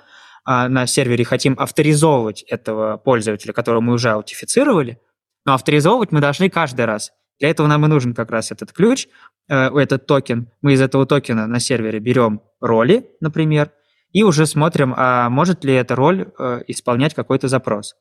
на 0.47 0.87
сервере 0.87 1.25
хотим 1.25 1.55
авторизовывать 1.59 2.43
этого 2.45 2.97
пользователя, 2.97 3.53
которого 3.53 3.81
мы 3.81 3.95
уже 3.95 4.11
аутифицировали, 4.11 5.01
но 5.45 5.55
авторизовывать 5.55 6.13
мы 6.13 6.21
должны 6.21 6.49
каждый 6.49 6.85
раз. 6.85 7.13
Для 7.39 7.51
этого 7.51 7.67
нам 7.67 7.85
и 7.85 7.89
нужен 7.89 8.15
как 8.15 8.31
раз 8.31 8.53
этот 8.53 8.73
ключ, 8.73 9.09
этот 9.49 10.07
токен. 10.07 10.51
Мы 10.63 10.75
из 10.75 10.81
этого 10.81 11.05
токена 11.05 11.47
на 11.47 11.61
сервере 11.61 11.99
берем 11.99 12.41
роли, 12.61 13.11
например, 13.21 13.73
и 14.13 14.23
уже 14.23 14.47
смотрим, 14.47 14.95
а 14.97 15.29
может 15.29 15.65
ли 15.65 15.75
эта 15.75 15.95
роль 15.95 16.33
э, 16.39 16.63
исполнять 16.69 17.13
какой-то 17.13 17.49
запрос. 17.49 17.97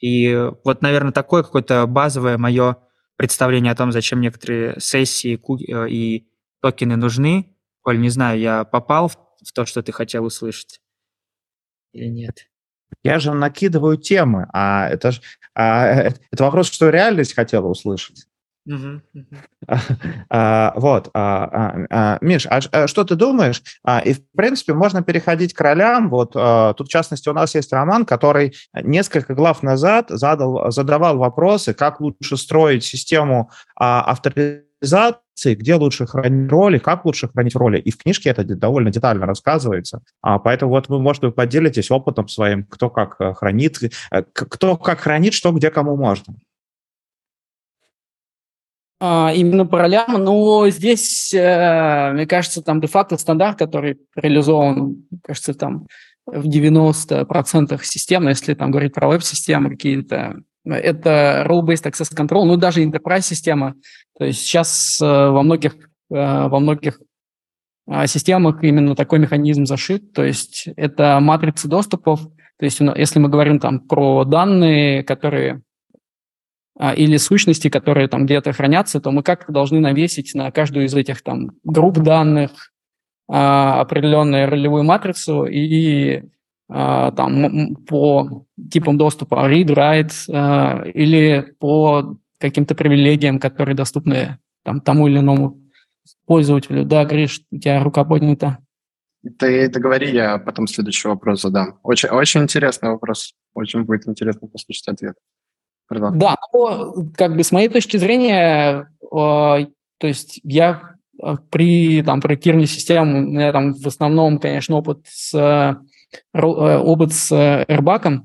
И 0.00 0.34
вот, 0.64 0.82
наверное, 0.82 1.12
такое 1.12 1.42
какое-то 1.42 1.86
базовое 1.86 2.38
мое 2.38 2.78
представление 3.16 3.72
о 3.72 3.76
том, 3.76 3.92
зачем 3.92 4.20
некоторые 4.20 4.80
сессии 4.80 5.38
э, 5.38 5.90
и 5.90 6.26
токены 6.60 6.96
нужны. 6.96 7.54
Коль, 7.82 8.00
не 8.00 8.08
знаю, 8.08 8.40
я 8.40 8.64
попал 8.64 9.08
в 9.08 9.52
то, 9.54 9.66
что 9.66 9.82
ты 9.82 9.92
хотел 9.92 10.24
услышать 10.24 10.80
или 11.92 12.06
нет? 12.06 12.48
Я 13.02 13.18
же 13.18 13.32
накидываю 13.32 13.96
темы, 13.96 14.48
а 14.52 14.88
это 14.88 15.12
же 15.12 15.20
а, 15.54 15.86
э, 15.86 16.12
это 16.30 16.44
вопрос, 16.44 16.70
что 16.70 16.90
реальность 16.90 17.34
хотела 17.34 17.66
услышать. 17.66 18.26
А, 20.28 20.72
вот, 20.76 21.10
а, 21.14 22.18
Миш, 22.20 22.46
а 22.48 22.86
что 22.86 23.04
ты 23.04 23.16
думаешь? 23.16 23.62
И, 24.04 24.12
в 24.12 24.22
принципе, 24.36 24.72
можно 24.72 25.02
переходить 25.02 25.52
к 25.52 25.60
ролям. 25.60 26.08
Вот 26.10 26.32
тут, 26.32 26.86
в 26.86 26.90
частности, 26.90 27.28
у 27.28 27.32
нас 27.32 27.54
есть 27.54 27.72
Роман, 27.72 28.06
который 28.06 28.54
несколько 28.74 29.34
глав 29.34 29.62
назад 29.62 30.06
задал, 30.10 30.70
задавал 30.70 31.18
вопросы, 31.18 31.74
как 31.74 32.00
лучше 32.00 32.36
строить 32.36 32.84
систему 32.84 33.50
авторизации, 34.82 35.54
где 35.54 35.74
лучше 35.74 36.06
хранить 36.06 36.50
роли, 36.50 36.78
как 36.78 37.04
лучше 37.04 37.28
хранить 37.28 37.54
роли. 37.54 37.78
И 37.78 37.90
в 37.90 37.98
книжке 37.98 38.30
это 38.30 38.44
довольно 38.44 38.90
детально 38.90 39.26
рассказывается. 39.26 40.02
Поэтому 40.20 40.72
вот 40.72 40.88
вы, 40.88 40.98
может, 41.00 41.22
вы 41.22 41.32
поделитесь 41.32 41.90
опытом 41.90 42.28
своим, 42.28 42.64
кто 42.64 42.90
как 42.90 43.16
э, 43.20 43.32
хранит, 43.34 43.78
э, 43.82 44.22
кто 44.32 44.76
как 44.76 45.00
хранит, 45.00 45.34
что 45.34 45.52
где 45.52 45.70
кому 45.70 45.96
можно. 45.96 46.34
А, 49.00 49.32
именно 49.34 49.66
по 49.66 49.78
ролям, 49.78 50.12
но 50.22 50.68
здесь, 50.68 51.34
э, 51.34 52.12
мне 52.12 52.26
кажется, 52.26 52.62
там 52.62 52.80
де-факто 52.80 53.16
стандарт, 53.16 53.58
который 53.58 53.98
реализован, 54.14 55.04
кажется, 55.24 55.54
там 55.54 55.86
в 56.24 56.46
90% 56.46 57.82
систем, 57.82 58.28
если 58.28 58.54
там 58.54 58.70
говорить 58.70 58.94
про 58.94 59.08
веб-системы 59.08 59.70
какие-то, 59.70 60.36
это 60.64 61.44
role-based 61.48 61.84
access 61.84 62.14
control, 62.14 62.44
ну 62.44 62.56
даже 62.56 62.84
enterprise-система. 62.84 63.74
То 64.18 64.24
есть 64.24 64.40
сейчас 64.40 65.00
э, 65.00 65.04
во 65.06 65.42
многих, 65.42 65.74
э, 65.74 65.78
во 66.10 66.60
многих 66.60 67.00
а, 67.86 68.06
системах 68.06 68.62
именно 68.62 68.94
такой 68.94 69.18
механизм 69.18 69.66
зашит, 69.66 70.12
то 70.12 70.22
есть 70.22 70.68
это 70.76 71.18
матрицы 71.20 71.66
доступов, 71.66 72.20
то 72.58 72.64
есть 72.64 72.80
если 72.80 73.18
мы 73.18 73.28
говорим 73.28 73.58
там 73.58 73.80
про 73.80 74.24
данные, 74.24 75.02
которые 75.02 75.62
а, 76.78 76.92
или 76.94 77.16
сущности, 77.16 77.68
которые 77.68 78.08
там 78.08 78.24
где-то 78.24 78.52
хранятся, 78.52 79.00
то 79.00 79.10
мы 79.10 79.22
как-то 79.22 79.52
должны 79.52 79.80
навесить 79.80 80.34
на 80.34 80.50
каждую 80.50 80.86
из 80.86 80.94
этих 80.94 81.22
там 81.22 81.50
групп 81.64 81.98
данных 81.98 82.72
а, 83.28 83.80
определенную 83.80 84.48
ролевую 84.48 84.84
матрицу 84.84 85.44
и 85.44 86.22
там 86.72 87.76
по 87.86 88.46
типам 88.70 88.96
доступа 88.96 89.46
read, 89.48 89.66
write 89.66 90.92
или 90.92 91.54
по 91.58 92.16
каким-то 92.38 92.74
привилегиям, 92.74 93.38
которые 93.38 93.74
доступны 93.74 94.38
там 94.64 94.80
тому 94.80 95.08
или 95.08 95.18
иному 95.18 95.60
пользователю. 96.26 96.84
Да, 96.84 97.04
Гриш, 97.04 97.42
у 97.50 97.58
тебя 97.58 97.82
рука 97.82 98.04
поднята. 98.04 98.58
Ты 99.38 99.68
договори, 99.68 100.10
я 100.10 100.38
потом 100.38 100.66
следующий 100.66 101.08
вопрос 101.08 101.42
задам. 101.42 101.78
Очень, 101.82 102.08
очень 102.08 102.42
интересный 102.42 102.90
вопрос. 102.90 103.34
Очень 103.54 103.84
будет 103.84 104.08
интересно 104.08 104.48
послушать 104.48 104.88
ответ. 104.88 105.14
Пардон. 105.86 106.18
Да, 106.18 106.36
но 106.52 106.94
как 107.14 107.36
бы 107.36 107.44
с 107.44 107.52
моей 107.52 107.68
точки 107.68 107.96
зрения, 107.98 108.88
э, 109.00 109.06
то 109.10 110.06
есть 110.06 110.40
я 110.42 110.96
при 111.50 112.02
там 112.02 112.20
проектировании 112.20 112.66
систем, 112.66 113.14
у 113.14 113.20
меня 113.20 113.52
там 113.52 113.74
в 113.74 113.86
основном, 113.86 114.38
конечно, 114.38 114.76
опыт 114.76 115.06
с 115.08 115.76
опыт 116.32 117.12
с 117.12 117.32
Airbag, 117.32 118.20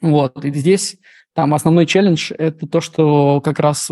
вот, 0.00 0.44
и 0.44 0.52
здесь 0.52 0.98
там 1.34 1.54
основной 1.54 1.86
челлендж– 1.86 2.32
это 2.38 2.66
то, 2.66 2.80
что 2.80 3.40
как 3.40 3.58
раз 3.58 3.90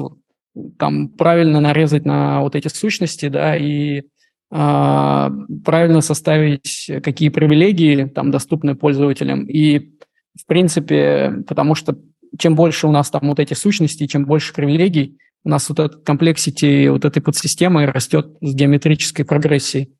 там 0.79 1.09
правильно 1.09 1.61
нарезать 1.61 2.05
на 2.05 2.41
вот 2.41 2.55
эти 2.55 2.69
сущности, 2.69 3.29
да, 3.29 3.57
и 3.57 4.01
э, 4.01 4.03
правильно 4.51 6.01
составить, 6.03 6.91
какие 7.03 7.31
привилегии 7.31 8.05
там 8.05 8.31
доступны 8.31 8.75
пользователям. 8.75 9.47
И, 9.47 9.93
в 10.39 10.47
принципе, 10.47 11.43
потому 11.49 11.75
что 11.75 11.99
чем 12.39 12.55
больше 12.55 12.87
у 12.87 12.93
нас 12.93 13.11
там 13.11 13.29
вот 13.29 13.41
этих 13.41 13.59
сущностей, 13.59 14.07
чем 14.07 14.25
больше 14.25 14.55
привилегий, 14.55 15.19
у 15.45 15.49
нас 15.49 15.69
вот 15.69 15.81
этот 15.81 16.05
комплексити 16.05 16.89
вот 16.89 17.05
этой 17.05 17.21
подсистемы 17.21 17.87
растет 17.87 18.37
с 18.41 18.55
геометрической 18.55 19.25
прогрессией. 19.25 19.93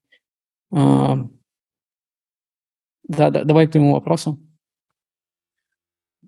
Да, 3.17 3.31
да, 3.31 3.45
давай 3.45 3.67
к 3.67 3.73
твоему 3.73 3.93
вопросу. 3.93 4.39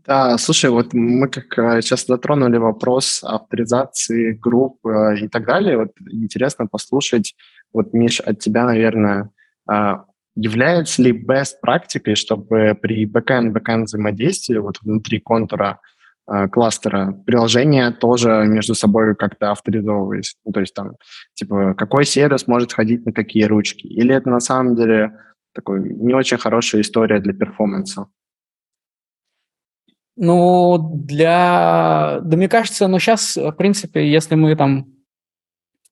Да, 0.07 0.37
слушай, 0.37 0.69
вот 0.69 0.93
мы 0.93 1.29
как 1.29 1.59
э, 1.59 1.81
сейчас 1.81 2.05
затронули 2.07 2.59
вопрос 2.59 3.25
авторизации 3.25 4.33
групп 4.33 4.85
э, 4.87 5.17
и 5.23 5.29
так 5.29 5.47
далее. 5.47 5.79
Вот 5.79 5.93
интересно 6.11 6.67
послушать, 6.67 7.35
вот, 7.73 7.95
Миш, 7.95 8.21
от 8.21 8.39
тебя, 8.39 8.67
наверное, 8.67 9.31
а, 9.67 10.05
является 10.37 11.01
ли 11.01 11.13
best 11.13 11.55
практикой, 11.63 12.17
чтобы 12.17 12.79
при 12.81 13.07
backend-backend 13.07 13.85
взаимодействии 13.85 14.59
вот 14.59 14.79
внутри 14.83 15.21
контура 15.21 15.81
Э, 16.27 16.49
кластера 16.49 17.13
приложения 17.27 17.91
тоже 17.91 18.45
между 18.47 18.75
собой 18.75 19.15
как-то 19.15 19.51
авторизовываясь. 19.51 20.37
Ну, 20.45 20.53
то 20.53 20.61
есть 20.61 20.75
там, 20.75 20.93
типа, 21.35 21.75
какой 21.75 22.07
сервис 22.07 22.47
может 22.47 22.73
ходить 22.73 23.05
на 23.05 23.13
какие 23.13 23.45
ручки. 23.45 23.87
Или 23.87 24.15
это 24.15 24.31
на 24.31 24.41
самом 24.41 24.75
деле 24.75 25.19
такой 25.55 25.95
не 25.95 26.15
очень 26.15 26.39
хорошая 26.39 26.83
история 26.83 27.21
для 27.21 27.33
перформанса? 27.33 28.07
Ну, 30.17 30.79
для... 30.79 32.21
Да 32.23 32.37
мне 32.37 32.49
кажется, 32.49 32.87
ну, 32.87 32.99
сейчас, 32.99 33.37
в 33.37 33.53
принципе, 33.53 34.11
если 34.11 34.37
мы 34.37 34.55
там 34.55 34.87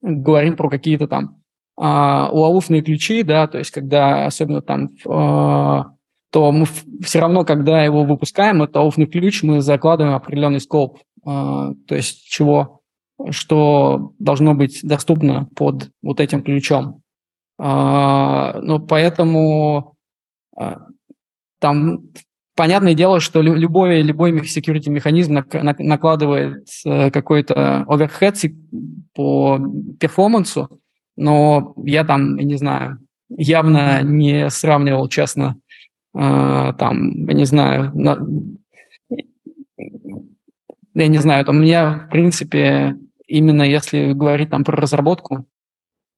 говорим 0.01 0.57
про 0.57 0.69
какие-то 0.69 1.09
там 1.09 1.43
а, 1.77 2.29
уауфные 2.31 2.83
ключи, 2.83 3.23
да, 3.23 3.47
то 3.47 3.59
есть 3.59 3.71
когда 3.71 4.27
особенно 4.27 4.63
там 4.63 4.91
а, 5.09 5.93
то 6.33 6.51
мы 6.51 6.67
все 7.03 7.21
равно, 7.21 7.45
когда 7.45 7.85
его 7.85 8.05
выпускаем, 8.05 8.63
это 8.63 8.81
офный 8.81 9.07
ключ, 9.07 9.43
мы 9.43 9.61
закладываем 9.61 10.17
определенный 10.17 10.61
скоп, 10.61 10.99
а, 11.25 11.73
то 11.87 11.95
есть 11.95 12.25
чего, 12.27 12.81
что 13.31 14.13
должно 14.19 14.55
быть 14.55 14.81
доступно 14.83 15.47
под 15.55 15.91
вот 16.03 16.21
этим 16.21 16.43
ключом. 16.43 17.02
А, 17.65 18.59
ну, 18.61 18.81
поэтому 18.81 19.95
а, 20.57 20.79
там 21.61 22.09
понятное 22.57 22.95
дело, 22.95 23.21
что 23.21 23.41
любой, 23.41 24.03
любой 24.03 24.33
security 24.41 24.91
механизм 24.91 25.35
накладывает 25.79 26.67
какой-то 26.85 27.87
overhead 27.89 28.53
по 29.15 29.61
перформансу, 30.01 30.81
но 31.17 31.73
я 31.85 32.03
там, 32.03 32.35
не 32.35 32.57
знаю, 32.57 32.99
явно 33.29 34.03
не 34.03 34.51
сравнивал, 34.51 35.09
честно, 35.09 35.55
а, 36.17 36.73
там, 36.73 37.13
не 37.13 37.45
знаю, 37.45 37.93
на, 37.95 38.19
я 40.95 41.07
не 41.07 41.19
знаю, 41.19 41.45
там 41.45 41.59
у 41.59 41.61
меня, 41.61 42.07
в 42.09 42.11
принципе, 42.11 42.97
именно 43.29 43.63
если 43.63 44.15
говорить 44.15 44.51
там 44.51 44.65
про 44.65 44.77
разработку, 44.77 45.47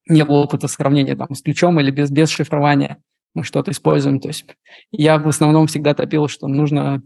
не 0.09 0.24
было 0.24 0.38
опыта 0.38 0.68
сравнения 0.68 1.16
там 1.16 1.34
с 1.34 1.42
ключом 1.42 1.80
или 1.80 1.90
без, 1.90 2.11
без 2.11 2.30
шифрования 2.30 2.98
мы 3.34 3.42
что-то 3.42 3.72
используем. 3.72 4.20
То 4.20 4.28
есть 4.28 4.46
я 4.92 5.18
в 5.18 5.28
основном 5.28 5.66
всегда 5.66 5.94
топил, 5.94 6.28
что 6.28 6.46
нужно 6.46 7.02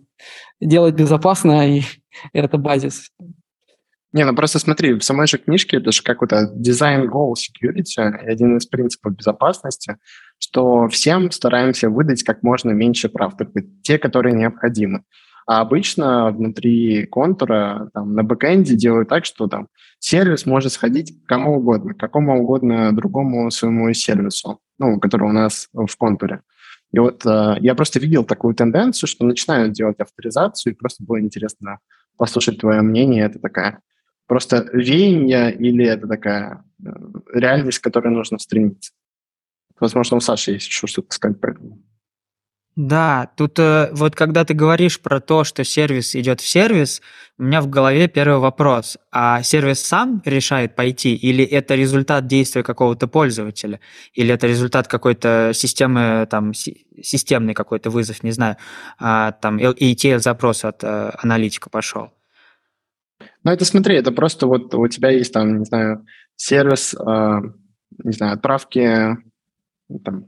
делать 0.61 0.95
безопасно, 0.95 1.77
и 1.77 1.83
это 2.33 2.59
базис. 2.59 3.11
Не, 4.13 4.25
ну 4.25 4.35
просто 4.35 4.59
смотри, 4.59 4.95
в 4.95 5.05
самой 5.05 5.27
же 5.27 5.37
книжке 5.37 5.77
это 5.77 5.93
же 5.93 6.03
как 6.03 6.27
то 6.27 6.51
дизайн 6.55 7.11
goal 7.11 7.35
security, 7.35 8.03
один 8.03 8.57
из 8.57 8.67
принципов 8.67 9.15
безопасности, 9.15 9.99
что 10.39 10.89
всем 10.89 11.31
стараемся 11.31 11.91
выдать 11.91 12.23
как 12.23 12.43
можно 12.43 12.71
меньше 12.71 13.11
прав, 13.11 13.37
только 13.37 13.63
те, 13.83 13.99
которые 13.99 14.35
необходимы. 14.35 15.03
А 15.49 15.63
обычно 15.63 16.31
внутри 16.31 17.07
контура 17.07 17.89
там, 17.95 18.13
на 18.13 18.23
бэкэнде 18.23 18.77
делают 18.77 19.09
так, 19.09 19.25
что 19.25 19.47
там 19.47 19.69
сервис 19.99 20.45
может 20.45 20.73
сходить 20.73 21.25
к 21.25 21.27
кому 21.27 21.57
угодно, 21.57 21.95
к 21.95 21.99
какому 21.99 22.43
угодно 22.43 22.95
другому 22.95 23.51
своему 23.51 23.91
сервису, 23.95 24.61
ну, 24.79 25.01
который 25.01 25.31
у 25.31 25.33
нас 25.33 25.71
в 25.73 25.97
контуре. 25.97 26.43
И 26.93 26.99
вот 26.99 27.25
э, 27.25 27.57
я 27.61 27.75
просто 27.75 27.99
видел 27.99 28.25
такую 28.25 28.55
тенденцию, 28.55 29.09
что 29.09 29.25
начинают 29.25 29.73
делать 29.73 29.99
авторизацию, 30.01 30.75
и 30.75 30.77
просто 30.77 31.03
было 31.03 31.19
интересно 31.19 31.79
послушать 32.19 32.61
твое 32.61 32.83
мнение. 32.83 33.25
Это 33.25 33.39
такая 33.39 33.81
просто 34.27 34.69
веяние 34.75 35.55
или 35.55 35.87
это 35.87 36.07
такая 36.07 36.63
э, 36.85 36.91
реальность, 37.33 37.79
к 37.79 37.85
которой 37.85 38.13
нужно 38.13 38.39
стремиться? 38.39 38.93
Возможно, 39.81 40.19
у 40.19 40.21
Саши 40.21 40.53
есть 40.53 40.67
еще 40.67 40.87
что-то 40.87 41.15
сказать 41.15 41.41
по 41.41 41.47
этому. 41.47 41.83
Да, 42.79 43.29
тут 43.37 43.59
э, 43.59 43.89
вот 43.91 44.15
когда 44.15 44.45
ты 44.45 44.55
говоришь 44.55 45.01
про 45.01 45.19
то, 45.19 45.43
что 45.43 45.65
сервис 45.65 46.15
идет 46.15 46.41
в 46.41 46.47
сервис, 46.47 47.03
у 47.37 47.43
меня 47.43 47.61
в 47.61 47.69
голове 47.69 48.07
первый 48.07 48.39
вопрос. 48.39 48.99
А 49.11 49.43
сервис 49.43 49.85
сам 49.85 50.23
решает 50.25 50.77
пойти, 50.77 51.17
или 51.17 51.45
это 51.45 51.75
результат 51.75 52.29
действия 52.29 52.63
какого-то 52.63 53.09
пользователя, 53.09 53.81
или 54.13 54.33
это 54.33 54.47
результат 54.47 54.87
какой-то 54.87 55.51
системы, 55.55 56.29
там, 56.31 56.55
системный 56.55 57.53
какой-то 57.53 57.91
вызов, 57.91 58.23
не 58.23 58.31
знаю, 58.31 58.59
а, 59.01 59.33
там 59.33 59.59
ETL-запрос 59.59 60.65
от 60.65 60.85
э, 60.85 61.11
аналитика 61.21 61.71
пошел? 61.71 62.13
Ну, 63.43 63.51
это 63.51 63.65
смотри, 63.65 63.97
это 63.97 64.13
просто 64.13 64.47
вот 64.47 64.73
у 64.73 64.87
тебя 64.87 65.11
есть 65.11 65.33
там, 65.33 65.59
не 65.59 65.65
знаю, 65.65 66.07
сервис, 66.37 66.95
э, 66.95 67.41
не 68.05 68.13
знаю, 68.13 68.35
отправки, 68.35 69.17
там, 70.05 70.27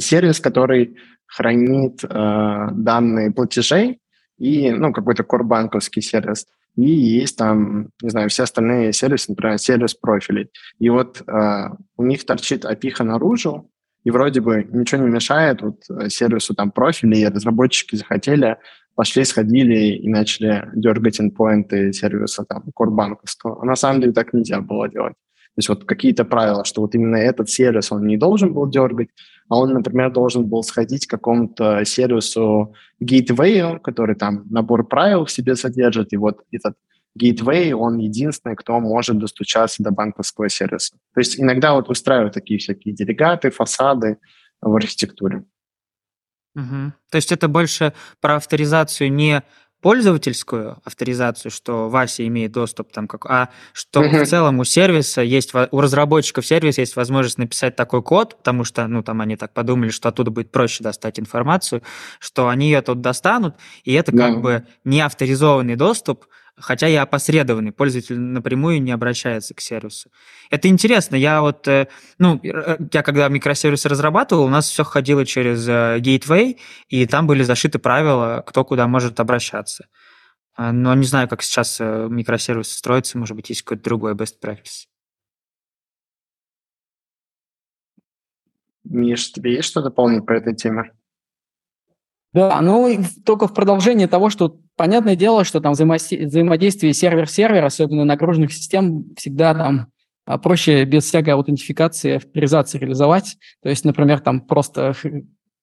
сервис, 0.00 0.40
который 0.40 0.96
хранит 1.34 2.04
э, 2.04 2.68
данные 2.72 3.32
платежей 3.32 4.00
и, 4.38 4.70
ну, 4.70 4.92
какой-то 4.92 5.24
корбанковский 5.24 6.02
сервис. 6.02 6.46
И 6.76 6.88
есть 6.88 7.36
там, 7.36 7.88
не 8.02 8.10
знаю, 8.10 8.28
все 8.28 8.44
остальные 8.44 8.92
сервисы, 8.92 9.30
например, 9.30 9.58
сервис 9.58 9.94
профилей. 9.94 10.50
И 10.78 10.90
вот 10.90 11.22
э, 11.26 11.68
у 11.96 12.04
них 12.04 12.24
торчит 12.24 12.64
опиха 12.64 13.04
наружу, 13.04 13.70
и 14.04 14.10
вроде 14.10 14.40
бы 14.40 14.66
ничего 14.70 15.02
не 15.02 15.10
мешает 15.10 15.62
вот 15.62 15.82
э, 15.90 16.08
сервису 16.08 16.54
там 16.54 16.70
профилей, 16.70 17.22
и 17.22 17.28
разработчики 17.28 17.96
захотели, 17.96 18.56
пошли, 18.94 19.24
сходили 19.24 19.96
и 19.96 20.08
начали 20.08 20.68
дергать 20.74 21.20
инпоинты 21.20 21.92
сервиса 21.92 22.44
там 22.44 22.64
корбанковского. 22.74 23.62
А 23.62 23.64
на 23.64 23.76
самом 23.76 24.00
деле 24.00 24.12
так 24.12 24.32
нельзя 24.32 24.60
было 24.60 24.88
делать. 24.88 25.14
То 25.54 25.58
есть 25.58 25.68
вот 25.68 25.84
какие-то 25.84 26.24
правила, 26.24 26.64
что 26.64 26.80
вот 26.80 26.94
именно 26.94 27.16
этот 27.16 27.50
сервис 27.50 27.92
он 27.92 28.06
не 28.06 28.16
должен 28.16 28.54
был 28.54 28.68
дергать, 28.68 29.08
а 29.52 29.58
он, 29.58 29.74
например, 29.74 30.10
должен 30.10 30.46
был 30.46 30.62
сходить 30.62 31.06
к 31.06 31.10
какому-то 31.10 31.84
сервису 31.84 32.74
gateway, 33.02 33.78
который 33.80 34.16
там 34.16 34.44
набор 34.48 34.88
правил 34.88 35.26
в 35.26 35.30
себе 35.30 35.56
содержит, 35.56 36.14
и 36.14 36.16
вот 36.16 36.40
этот 36.50 36.74
gateway, 37.20 37.72
он 37.74 37.98
единственный, 37.98 38.56
кто 38.56 38.80
может 38.80 39.18
достучаться 39.18 39.82
до 39.82 39.90
банковского 39.90 40.48
сервиса. 40.48 40.96
То 41.12 41.20
есть 41.20 41.38
иногда 41.38 41.74
вот 41.74 41.90
устраивают 41.90 42.32
такие 42.32 42.58
всякие 42.58 42.94
делегаты, 42.94 43.50
фасады 43.50 44.16
в 44.62 44.74
архитектуре. 44.74 45.44
Угу. 46.54 46.92
То 47.10 47.16
есть 47.16 47.30
это 47.30 47.46
больше 47.46 47.92
про 48.22 48.36
авторизацию 48.36 49.12
не 49.12 49.42
пользовательскую 49.82 50.78
авторизацию, 50.84 51.50
что 51.50 51.88
Вася 51.88 52.26
имеет 52.26 52.52
доступ 52.52 52.92
там, 52.92 53.08
как, 53.08 53.26
а 53.26 53.50
что 53.72 54.02
mm-hmm. 54.02 54.24
в 54.24 54.28
целом 54.28 54.58
у 54.60 54.64
сервиса 54.64 55.22
есть, 55.22 55.52
у 55.54 55.80
разработчиков 55.80 56.46
сервиса 56.46 56.80
есть 56.80 56.94
возможность 56.94 57.36
написать 57.36 57.74
такой 57.74 58.02
код, 58.02 58.38
потому 58.38 58.62
что, 58.64 58.86
ну, 58.86 59.02
там 59.02 59.20
они 59.20 59.36
так 59.36 59.52
подумали, 59.52 59.90
что 59.90 60.08
оттуда 60.08 60.30
будет 60.30 60.52
проще 60.52 60.84
достать 60.84 61.18
информацию, 61.18 61.82
что 62.20 62.48
они 62.48 62.66
ее 62.70 62.80
тут 62.80 63.00
достанут, 63.00 63.56
и 63.82 63.92
это 63.92 64.12
yeah. 64.12 64.18
как 64.18 64.40
бы 64.40 64.66
не 64.84 65.00
авторизованный 65.00 65.74
доступ, 65.74 66.26
хотя 66.56 66.88
и 66.88 66.94
опосредованный, 66.94 67.72
пользователь 67.72 68.18
напрямую 68.18 68.82
не 68.82 68.92
обращается 68.92 69.54
к 69.54 69.60
сервису. 69.60 70.10
Это 70.50 70.68
интересно, 70.68 71.16
я 71.16 71.40
вот, 71.40 71.66
э, 71.68 71.88
ну, 72.18 72.40
э, 72.42 72.78
я 72.92 73.02
когда 73.02 73.28
микросервисы 73.28 73.88
разрабатывал, 73.88 74.44
у 74.44 74.48
нас 74.48 74.68
все 74.68 74.84
ходило 74.84 75.24
через 75.26 75.66
э, 75.68 75.98
Gateway, 75.98 76.58
и 76.88 77.06
там 77.06 77.26
были 77.26 77.42
зашиты 77.42 77.78
правила, 77.78 78.42
кто 78.46 78.64
куда 78.64 78.86
может 78.86 79.20
обращаться. 79.20 79.86
А, 80.54 80.72
но 80.72 80.94
не 80.94 81.06
знаю, 81.06 81.28
как 81.28 81.42
сейчас 81.42 81.80
микросервисы 81.80 82.76
строятся, 82.76 83.18
может 83.18 83.36
быть, 83.36 83.48
есть 83.48 83.62
какой-то 83.62 83.84
другой 83.84 84.14
best 84.14 84.34
practice. 84.42 84.86
Миш, 88.84 89.32
тебе 89.32 89.54
есть 89.54 89.68
что 89.68 89.80
дополнить 89.80 90.26
по 90.26 90.32
этой 90.32 90.54
теме? 90.54 90.92
Да, 92.32 92.60
ну 92.62 92.98
только 93.26 93.46
в 93.46 93.54
продолжение 93.54 94.08
того, 94.08 94.30
что 94.30 94.56
понятное 94.76 95.16
дело, 95.16 95.44
что 95.44 95.60
там 95.60 95.72
взаимодействие 95.72 96.94
сервер-сервер, 96.94 97.64
особенно 97.64 98.04
нагруженных 98.04 98.52
систем, 98.52 99.04
всегда 99.16 99.54
там 99.54 99.88
а, 100.24 100.38
проще 100.38 100.84
без 100.84 101.04
всякой 101.04 101.30
аутентификации, 101.30 102.16
авторизации 102.16 102.78
реализовать. 102.78 103.36
То 103.62 103.68
есть, 103.68 103.84
например, 103.84 104.20
там 104.20 104.40
просто 104.40 104.94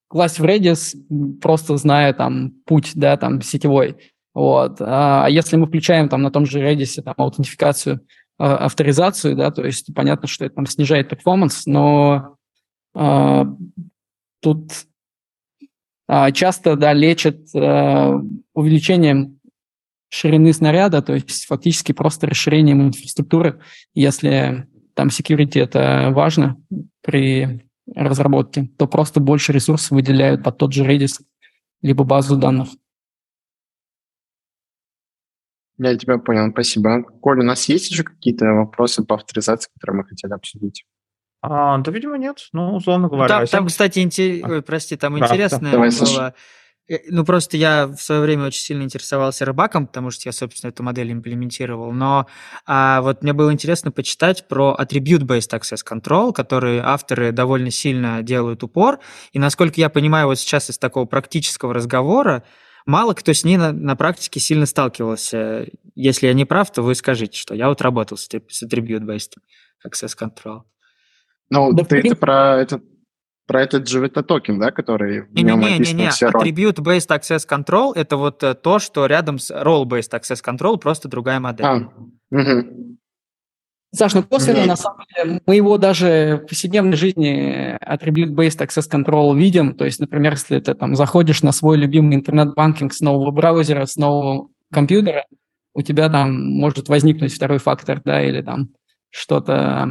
класть 0.07 0.39
в 0.39 0.45
Redis, 0.45 0.95
просто 1.41 1.78
зная 1.78 2.13
там 2.13 2.51
путь, 2.65 2.91
да, 2.95 3.17
там 3.17 3.41
сетевой. 3.41 3.97
Вот. 4.34 4.78
А 4.80 5.28
если 5.28 5.55
мы 5.55 5.67
включаем 5.67 6.07
там 6.07 6.22
на 6.22 6.32
том 6.32 6.45
же 6.45 6.61
Redis 6.61 7.01
там 7.01 7.15
аутентификацию, 7.17 8.01
а, 8.38 8.65
авторизацию, 8.65 9.36
да, 9.36 9.51
то 9.51 9.65
есть 9.65 9.93
понятно, 9.93 10.28
что 10.28 10.45
это 10.45 10.55
там 10.55 10.65
снижает 10.65 11.09
перформанс, 11.09 11.65
но 11.65 12.36
а, 12.93 13.45
тут 14.41 14.72
а, 14.72 14.88
часто 16.34 16.76
да, 16.76 16.93
лечат 16.93 17.38
э, 17.53 18.14
увеличением 18.53 19.39
ширины 20.10 20.53
снаряда, 20.53 21.01
то 21.01 21.14
есть 21.14 21.45
фактически 21.45 21.91
просто 21.91 22.28
расширением 22.28 22.82
инфраструктуры, 22.82 23.60
если 23.93 24.68
там 24.95 25.10
security 25.10 25.62
это 25.62 26.10
важно 26.12 26.57
при 27.01 27.70
разработке, 27.95 28.70
то 28.78 28.88
просто 28.88 29.20
больше 29.20 29.53
ресурсов 29.53 29.91
выделяют 29.91 30.43
под 30.43 30.57
тот 30.57 30.74
же 30.74 30.84
Redis, 30.84 31.22
либо 31.82 32.03
базу 32.03 32.38
данных. 32.38 32.70
Я 35.78 35.95
тебя 35.95 36.18
понял, 36.18 36.51
спасибо. 36.51 37.03
Коля, 37.22 37.41
у 37.41 37.45
нас 37.45 37.70
есть 37.70 37.89
еще 37.89 38.03
какие-то 38.03 38.45
вопросы 38.47 39.05
по 39.05 39.16
авторизации, 39.16 39.70
которые 39.76 40.01
мы 40.01 40.07
хотели 40.07 40.34
обсудить? 40.34 40.86
А, 41.41 41.77
да, 41.77 41.91
видимо, 41.91 42.17
нет. 42.17 42.49
Ну, 42.51 42.75
условно 42.75 43.07
говоря. 43.07 43.27
Там, 43.27 43.47
там 43.47 43.67
кстати, 43.67 44.03
интер... 44.03 44.49
Ой, 44.49 44.61
прости, 44.61 44.97
там 44.97 45.17
да, 45.17 45.25
интересное 45.25 45.71
да. 45.71 45.77
было. 45.77 46.33
Э, 46.89 46.97
ну, 47.09 47.23
просто 47.23 47.55
я 47.55 47.87
в 47.87 47.97
свое 47.97 48.21
время 48.21 48.47
очень 48.47 48.61
сильно 48.61 48.83
интересовался 48.83 49.45
рыбаком, 49.45 49.87
потому 49.87 50.11
что 50.11 50.27
я, 50.27 50.33
собственно, 50.33 50.69
эту 50.69 50.83
модель 50.83 51.11
имплементировал. 51.11 51.91
Но 51.93 52.27
а, 52.65 53.01
вот 53.01 53.21
мне 53.23 53.33
было 53.33 53.53
интересно 53.53 53.91
почитать 53.91 54.47
про 54.47 54.75
Attribute-Based 54.79 55.57
Access 55.57 55.85
Control, 55.89 56.33
который 56.33 56.79
авторы 56.79 57.31
довольно 57.31 57.71
сильно 57.71 58.21
делают 58.23 58.63
упор. 58.63 58.99
И, 59.31 59.39
насколько 59.39 59.79
я 59.79 59.89
понимаю, 59.89 60.27
вот 60.27 60.39
сейчас 60.39 60.69
из 60.69 60.77
такого 60.77 61.05
практического 61.05 61.73
разговора 61.73 62.43
мало 62.85 63.13
кто 63.13 63.33
с 63.33 63.43
ней 63.43 63.57
на, 63.57 63.71
на 63.71 63.95
практике 63.95 64.39
сильно 64.39 64.65
сталкивался. 64.65 65.67
Если 65.95 66.27
я 66.27 66.33
не 66.33 66.45
прав, 66.45 66.71
то 66.71 66.81
вы 66.81 66.95
скажите, 66.95 67.37
что 67.37 67.53
я 67.53 67.69
вот 67.69 67.81
работал 67.81 68.17
с, 68.17 68.27
с 68.27 68.63
Attribute-Based 68.63 69.33
Access 69.87 70.17
Control. 70.19 70.63
Ну, 71.49 71.73
да, 71.73 71.83
ты 71.83 71.97
это 71.99 72.15
про 72.15 72.61
этот 72.61 72.83
про 73.49 73.63
этот 73.63 73.91
JWT 73.91 74.21
токен, 74.23 74.59
да, 74.59 74.69
который 74.69 75.25
не, 75.31 75.41
в 75.41 75.45
нем 75.45 75.59
не, 75.59 75.79
не, 75.79 75.93
не, 75.93 75.93
не. 75.93 76.09
Attribute-based 76.09 77.09
access 77.09 77.47
control 77.49 77.93
это 77.95 78.15
вот 78.15 78.43
э, 78.43 78.53
то, 78.53 78.77
что 78.77 79.07
рядом 79.07 79.39
с 79.39 79.49
role-based 79.49 80.11
access 80.11 80.43
control, 80.45 80.77
просто 80.77 81.07
другая 81.07 81.39
модель. 81.39 81.65
А, 81.65 81.77
угу. 82.29 82.97
Саш, 83.91 84.13
ну 84.13 84.21
косвенно, 84.21 84.67
на 84.67 84.75
самом 84.75 85.03
деле, 85.15 85.41
мы 85.47 85.55
его 85.55 85.79
даже 85.79 86.41
в 86.43 86.47
повседневной 86.47 86.95
жизни 86.95 87.75
attribute-based 87.83 88.59
access 88.59 88.87
control 88.87 89.35
видим. 89.35 89.73
То 89.73 89.85
есть, 89.85 89.99
например, 89.99 90.33
если 90.33 90.59
ты 90.59 90.75
там 90.75 90.95
заходишь 90.95 91.41
на 91.41 91.51
свой 91.51 91.77
любимый 91.77 92.17
интернет-банкинг 92.17 92.93
с 92.93 93.01
нового 93.01 93.31
браузера, 93.31 93.87
с 93.87 93.95
нового 93.95 94.49
компьютера, 94.71 95.25
у 95.73 95.81
тебя 95.81 96.07
там 96.09 96.51
может 96.51 96.87
возникнуть 96.87 97.33
второй 97.33 97.57
фактор, 97.57 97.99
да, 98.05 98.23
или 98.23 98.43
там 98.43 98.69
что-то 99.09 99.89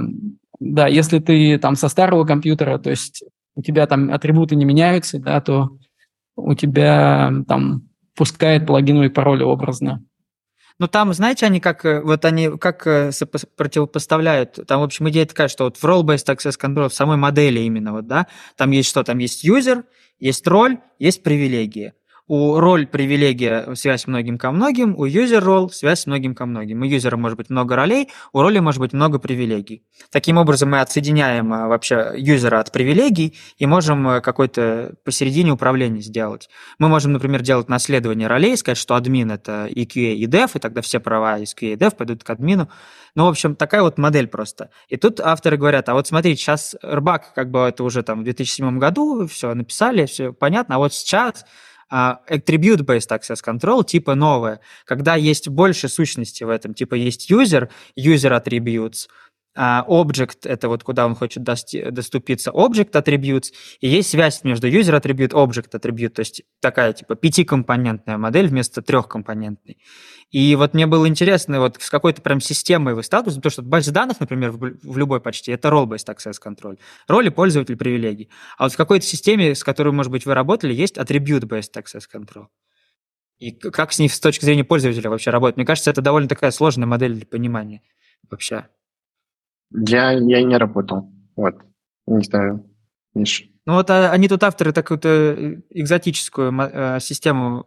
да, 0.61 0.87
если 0.87 1.19
ты 1.19 1.59
там 1.59 1.77
со 1.77 1.89
старого 1.89 2.25
компьютера, 2.25 2.79
то 2.79 2.91
есть 2.91 3.25
у 3.55 3.63
тебя 3.63 3.87
там 3.87 4.13
атрибуты 4.13 4.57
не 4.57 4.65
меняются, 4.65 5.19
да, 5.19 5.41
то 5.41 5.71
у 6.37 6.55
тебя 6.55 7.33
там 7.47 7.89
пускает 8.15 8.67
плагиновые 8.67 9.11
пароли 9.11 9.43
образно. 9.43 10.05
Ну, 10.81 10.87
там, 10.87 11.13
знаете, 11.13 11.47
они 11.47 11.59
как, 11.59 11.85
э, 11.85 12.01
вот 12.01 12.25
они 12.25 12.57
как 12.57 12.87
э, 12.87 13.11
противопоставляют, 13.57 14.61
там, 14.67 14.81
в 14.81 14.85
общем, 14.85 15.09
идея 15.09 15.27
такая, 15.27 15.49
что 15.49 15.65
вот 15.65 15.77
в 15.77 15.85
role-based 15.85 16.33
access 16.33 16.55
control, 16.61 16.89
в 16.89 16.95
самой 16.95 17.17
модели 17.17 17.59
именно, 17.61 17.93
вот, 17.93 18.07
да, 18.07 18.29
там 18.57 18.71
есть 18.71 18.89
что, 18.89 19.03
там 19.03 19.19
есть 19.19 19.45
user, 19.45 19.83
есть 20.21 20.47
роль, 20.47 20.79
есть 21.01 21.25
привилегии. 21.25 21.95
У 22.31 22.61
роль 22.61 22.87
привилегия 22.87 23.75
связь 23.75 24.07
многим 24.07 24.37
ко 24.37 24.51
многим, 24.51 24.95
у 24.95 25.07
user 25.07 25.43
role 25.43 25.71
связь 25.71 26.07
многим 26.07 26.35
ко 26.35 26.45
многим. 26.45 26.83
У 26.83 26.85
юзера 26.85 27.17
может 27.17 27.39
быть 27.39 27.49
много 27.49 27.75
ролей, 27.75 28.11
у 28.35 28.43
роли 28.43 28.59
может 28.59 28.81
быть 28.81 28.93
много 28.93 29.19
привилегий. 29.19 29.83
Таким 30.11 30.37
образом 30.37 30.69
мы 30.69 30.81
отсоединяем 30.81 31.51
а, 31.55 31.69
вообще 31.69 32.13
юзера 32.19 32.61
от 32.61 32.71
привилегий 32.71 33.35
и 33.57 33.65
можем 33.65 34.07
э, 34.09 34.21
какой-то 34.21 34.97
посередине 35.05 35.53
управление 35.53 36.03
сделать. 36.03 36.51
Мы 36.79 36.89
можем, 36.89 37.13
например, 37.15 37.41
делать 37.41 37.71
наследование 37.71 38.29
ролей, 38.29 38.59
сказать, 38.59 38.77
что 38.77 38.95
админ 38.95 39.31
это 39.31 39.67
EQA 39.67 40.13
и 40.13 40.27
dev, 40.27 40.51
и 40.55 40.59
тогда 40.59 40.83
все 40.83 41.01
права 41.01 41.39
EQA 41.39 41.73
и 41.73 41.77
dev 41.77 41.97
пойдут 41.97 42.25
к 42.25 42.29
админу. 42.29 42.69
Ну, 43.15 43.25
в 43.25 43.29
общем, 43.29 43.57
такая 43.57 43.81
вот 43.81 43.97
модель 43.97 44.29
просто. 44.29 44.69
И 44.89 44.99
тут 44.99 45.19
авторы 45.19 45.57
говорят, 45.57 45.89
а 45.89 45.95
вот 45.95 46.07
смотрите, 46.07 46.43
сейчас 46.43 46.77
RBAC, 46.85 47.21
как 47.35 47.51
бы 47.51 47.61
это 47.61 47.85
уже 47.85 48.03
там 48.03 48.21
в 48.21 48.25
2007 48.25 48.79
году, 48.79 49.27
все 49.27 49.55
написали, 49.55 50.05
все 50.05 50.35
понятно, 50.35 50.75
а 50.75 50.79
вот 50.79 50.93
сейчас 50.93 51.43
а, 51.43 51.47
attribute-based 51.91 53.11
access 53.11 53.41
control 53.45 53.85
типа 53.85 54.15
новое, 54.15 54.61
когда 54.85 55.17
есть 55.17 55.49
больше 55.49 55.89
сущности 55.89 56.45
в 56.45 56.51
этом, 56.51 56.75
типа 56.75 56.95
есть 56.95 57.31
user, 57.31 57.69
user 57.97 58.43
attributes, 58.43 59.09
а, 59.61 59.85
Object— 59.89 60.39
это 60.45 60.69
вот 60.69 60.85
куда 60.85 61.05
он 61.05 61.17
хочет 61.17 61.43
доступиться, 61.43 62.53
Object 62.53 62.93
Attributes, 62.93 63.47
и 63.81 63.89
есть 63.89 64.11
связь 64.11 64.45
между 64.45 64.69
User 64.69 64.97
Attribute, 64.97 65.31
Object 65.31 65.73
Attribute, 65.73 66.11
то 66.11 66.21
есть 66.21 66.43
такая 66.61 66.93
типа 66.93 67.17
пятикомпонентная 67.17 68.19
модель 68.19 68.47
вместо 68.47 68.83
трехкомпонентной. 68.83 69.79
И 70.31 70.55
вот 70.55 70.75
мне 70.75 70.87
было 70.87 71.09
интересно, 71.09 71.59
вот 71.59 71.77
с 71.81 71.91
какой-то 71.91 72.23
прям 72.23 72.41
системой 72.41 72.95
вы 72.95 73.03
сталкиваетесь, 73.03 73.39
потому 73.39 73.51
что 73.51 73.63
база 73.63 73.93
данных, 73.93 74.21
например, 74.21 74.53
в 74.53 74.97
любой 74.97 75.21
почти, 75.21 75.51
это 75.51 75.71
role-based 75.71 76.07
access 76.07 76.35
control, 76.41 76.79
роли 77.09 77.29
пользователя 77.29 77.77
привилегий. 77.77 78.31
А 78.59 78.65
вот 78.65 78.73
в 78.75 78.77
какой-то 78.77 79.05
системе, 79.05 79.57
с 79.57 79.65
которой, 79.65 79.93
может 79.93 80.13
быть, 80.13 80.25
вы 80.25 80.35
работали, 80.35 80.73
есть 80.73 80.99
attribute-based 80.99 81.73
access 81.75 82.05
control. 82.15 82.47
И 83.39 83.51
как 83.51 83.93
с 83.93 83.99
ней 83.99 84.09
с 84.09 84.21
точки 84.21 84.45
зрения 84.45 84.65
пользователя 84.65 85.11
вообще 85.11 85.31
работать? 85.31 85.57
Мне 85.57 85.67
кажется, 85.67 85.91
это 85.91 86.01
довольно 86.01 86.29
такая 86.29 86.53
сложная 86.53 86.87
модель 86.87 87.15
для 87.15 87.27
понимания 87.27 87.83
вообще. 88.31 88.69
Я, 89.71 90.13
я 90.13 90.43
не 90.43 90.57
работал. 90.57 91.11
Вот. 91.37 91.57
Не 92.07 92.25
знаю. 92.25 92.65
Миша. 93.15 93.45
Ну 93.67 93.75
вот 93.75 93.91
а, 93.91 94.11
они 94.11 94.29
тут 94.29 94.43
авторы 94.43 94.73
такую-то 94.73 95.09
э, 95.09 95.57
экзотическую 95.71 96.53
а, 96.59 97.01
систему 97.01 97.67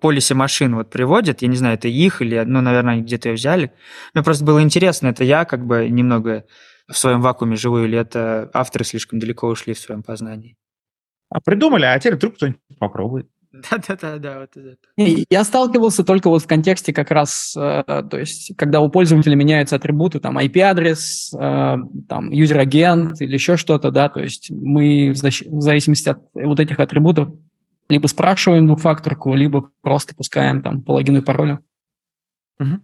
полиси 0.00 0.34
машин 0.34 0.74
вот 0.74 0.90
приводят. 0.90 1.42
Я 1.42 1.48
не 1.48 1.56
знаю, 1.56 1.74
это 1.74 1.88
их 1.88 2.20
или, 2.20 2.42
ну, 2.46 2.60
наверное, 2.60 2.94
они 2.94 3.02
где-то 3.02 3.30
ее 3.30 3.34
взяли. 3.34 3.72
Мне 4.14 4.22
просто 4.22 4.44
было 4.44 4.62
интересно, 4.62 5.08
это 5.08 5.24
я 5.24 5.44
как 5.44 5.66
бы 5.66 5.88
немного 5.88 6.44
в 6.88 6.96
своем 6.96 7.20
вакууме 7.20 7.56
живу, 7.56 7.78
или 7.78 7.98
это 7.98 8.50
авторы 8.52 8.84
слишком 8.84 9.18
далеко 9.18 9.48
ушли 9.48 9.74
в 9.74 9.78
своем 9.78 10.02
познании? 10.02 10.56
А 11.30 11.40
придумали, 11.40 11.84
а 11.84 11.98
теперь 11.98 12.16
вдруг 12.16 12.36
кто-нибудь 12.36 12.60
попробует. 12.78 13.28
Да-да-да, 13.70 14.18
да, 14.18 14.40
вот 14.40 14.56
это. 14.56 14.76
Я 14.96 15.44
сталкивался 15.44 16.04
только 16.04 16.28
вот 16.28 16.42
в 16.42 16.46
контексте 16.46 16.92
как 16.92 17.10
раз, 17.10 17.54
э, 17.56 17.82
то 18.10 18.18
есть, 18.18 18.56
когда 18.56 18.80
у 18.80 18.88
пользователя 18.88 19.34
меняются 19.34 19.76
атрибуты, 19.76 20.20
там, 20.20 20.38
IP-адрес, 20.38 21.34
э, 21.34 21.76
там, 22.08 22.30
юзер-агент 22.30 23.20
или 23.20 23.34
еще 23.34 23.56
что-то, 23.56 23.90
да, 23.90 24.08
то 24.08 24.20
есть 24.20 24.50
мы 24.50 25.12
в 25.12 25.60
зависимости 25.60 26.08
от 26.08 26.18
вот 26.34 26.60
этих 26.60 26.78
атрибутов 26.80 27.28
либо 27.88 28.06
спрашиваем 28.06 28.66
двухфакторку, 28.66 29.34
либо 29.34 29.70
просто 29.82 30.14
пускаем 30.14 30.62
там 30.62 30.82
по 30.82 30.92
логину 30.92 31.18
и 31.18 31.22
паролю. 31.22 31.60
Угу. 32.58 32.80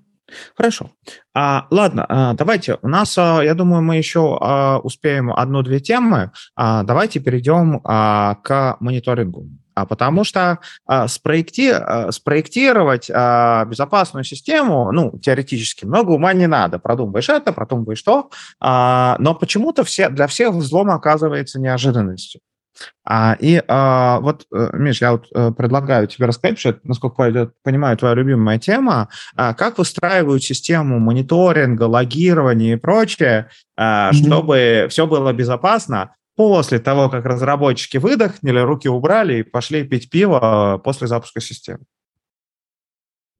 Хорошо. 0.57 0.91
А, 1.35 1.67
ладно, 1.71 2.07
а, 2.09 2.35
давайте. 2.35 2.79
У 2.83 2.89
нас, 2.89 3.17
а, 3.19 3.43
я 3.43 3.55
думаю, 3.55 3.83
мы 3.83 3.97
еще 3.97 4.39
а, 4.41 4.79
успеем 4.79 5.33
одну-две 5.33 5.81
темы. 5.81 6.33
А, 6.55 6.85
давайте 6.85 7.21
перейдем 7.21 7.81
а, 7.85 8.37
к 8.37 8.77
мониторингу. 8.81 9.49
А 9.75 9.87
потому 9.87 10.25
что 10.25 10.59
а, 10.87 11.09
спроекти, 11.09 11.71
а, 11.71 12.13
спроектировать 12.13 13.11
а, 13.13 13.65
безопасную 13.65 14.25
систему, 14.25 14.91
ну, 14.93 15.19
теоретически, 15.19 15.85
много 15.85 16.11
ума 16.11 16.33
не 16.33 16.47
надо. 16.47 16.79
Продумываешь 16.79 17.29
это, 17.29 17.53
продумываешь 17.53 18.03
то, 18.03 18.31
а, 18.61 19.17
но 19.19 19.35
почему-то 19.35 19.85
все, 19.85 20.09
для 20.09 20.27
всех 20.27 20.55
взлом 20.55 20.91
оказывается 20.91 21.61
неожиданностью. 21.61 22.41
А, 23.05 23.37
и 23.39 23.63
а, 23.69 24.21
вот, 24.21 24.47
э, 24.55 24.71
Миш, 24.75 25.01
я 25.01 25.13
вот 25.13 25.27
а, 25.35 25.51
предлагаю 25.53 26.07
тебе 26.07 26.27
рассказать, 26.27 26.59
что 26.59 26.79
насколько 26.85 27.25
я 27.25 27.51
понимаю, 27.63 27.97
твоя 27.97 28.15
любимая 28.15 28.59
тема, 28.59 29.09
а, 29.37 29.55
как 29.55 29.79
выстраивают 29.79 30.43
систему 30.43 30.99
мониторинга, 30.99 31.85
логирования 31.85 32.75
и 32.75 32.79
прочее, 32.79 33.51
а, 33.77 34.11
mm-hmm. 34.11 34.15
чтобы 34.15 34.87
все 34.89 35.07
было 35.07 35.33
безопасно, 35.33 36.15
после 36.37 36.79
того, 36.79 37.09
как 37.09 37.25
разработчики 37.25 37.99
выдохнули, 37.99 38.61
руки 38.61 38.89
убрали 38.89 39.41
и 39.41 39.43
пошли 39.43 39.85
пить 39.85 40.11
пиво 40.11 40.81
после 40.83 41.07
запуска 41.07 41.41
системы. 41.41 41.85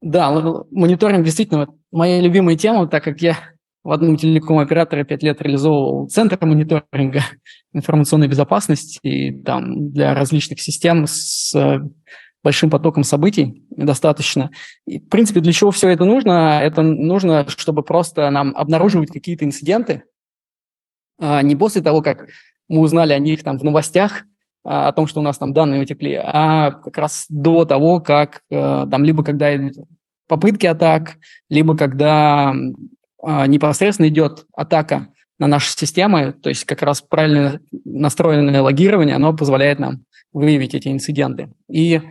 Да, 0.01 0.31
мониторинг 0.71 1.23
действительно 1.23 1.67
моя 1.91 2.19
любимая 2.19 2.57
тема, 2.57 2.87
так 2.87 3.03
как 3.03 3.21
я 3.21 3.37
в 3.83 3.91
одном 3.91 4.17
телеком-операторе 4.17 5.03
пять 5.03 5.23
лет 5.23 5.41
реализовывал 5.41 6.07
центр 6.07 6.37
мониторинга 6.45 7.21
информационной 7.73 8.27
безопасности 8.27 8.99
и 9.01 9.43
там 9.43 9.91
для 9.91 10.13
различных 10.13 10.61
систем 10.61 11.05
с 11.07 11.53
большим 12.43 12.69
потоком 12.69 13.03
событий 13.03 13.63
достаточно. 13.69 14.51
И, 14.85 14.99
в 14.99 15.07
принципе, 15.07 15.39
для 15.39 15.53
чего 15.53 15.71
все 15.71 15.89
это 15.89 16.03
нужно? 16.03 16.59
Это 16.61 16.81
нужно, 16.81 17.47
чтобы 17.47 17.83
просто 17.83 18.29
нам 18.29 18.53
обнаруживать 18.55 19.11
какие-то 19.11 19.45
инциденты, 19.45 20.03
а 21.19 21.41
не 21.41 21.55
после 21.55 21.81
того, 21.81 22.01
как 22.01 22.27
мы 22.73 22.81
узнали 22.81 23.13
о 23.13 23.19
них 23.19 23.43
там 23.43 23.57
в 23.57 23.63
новостях, 23.63 24.23
а, 24.65 24.87
о 24.87 24.93
том, 24.93 25.07
что 25.07 25.19
у 25.19 25.23
нас 25.23 25.37
там 25.37 25.53
данные 25.53 25.83
утекли, 25.83 26.19
а 26.21 26.71
как 26.71 26.97
раз 26.97 27.25
до 27.29 27.65
того, 27.65 27.99
как 27.99 28.41
э, 28.49 28.87
там 28.89 29.03
либо 29.03 29.23
когда 29.23 29.55
идут 29.55 29.85
попытки 30.27 30.65
атак, 30.65 31.17
либо 31.49 31.77
когда 31.77 32.53
а, 33.21 33.45
непосредственно 33.47 34.07
идет 34.07 34.45
атака 34.55 35.09
на 35.37 35.47
наши 35.47 35.71
системы, 35.71 36.33
то 36.33 36.49
есть 36.49 36.65
как 36.65 36.81
раз 36.81 37.01
правильно 37.01 37.59
настроенное 37.85 38.61
логирование, 38.61 39.15
оно 39.15 39.35
позволяет 39.35 39.79
нам 39.79 40.05
выявить 40.31 40.73
эти 40.73 40.87
инциденты. 40.87 41.51
И 41.69 42.01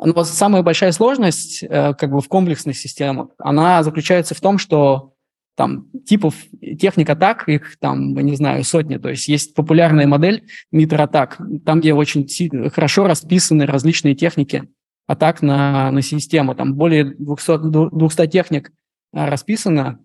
но 0.00 0.22
самая 0.22 0.62
большая 0.62 0.92
сложность 0.92 1.64
э, 1.64 1.92
как 1.94 2.10
бы 2.10 2.20
в 2.20 2.28
комплексных 2.28 2.78
системах, 2.78 3.30
она 3.38 3.82
заключается 3.82 4.36
в 4.36 4.40
том, 4.40 4.58
что 4.58 5.14
там 5.58 5.86
типов 6.06 6.36
техник 6.78 7.10
атак, 7.10 7.48
их 7.48 7.78
там, 7.80 8.14
не 8.14 8.36
знаю, 8.36 8.62
сотни. 8.62 8.96
То 8.96 9.08
есть 9.08 9.26
есть 9.26 9.54
популярная 9.54 10.06
модель 10.06 10.44
Митр 10.70 11.02
атак, 11.02 11.36
там, 11.66 11.80
где 11.80 11.92
очень 11.92 12.28
хорошо 12.70 13.08
расписаны 13.08 13.66
различные 13.66 14.14
техники 14.14 14.68
атак 15.08 15.42
на, 15.42 15.90
на 15.90 16.00
систему. 16.00 16.54
Там 16.54 16.76
более 16.76 17.16
200, 17.16 17.90
200 17.92 18.26
техник 18.28 18.70
а, 19.12 19.28
расписано 19.28 19.98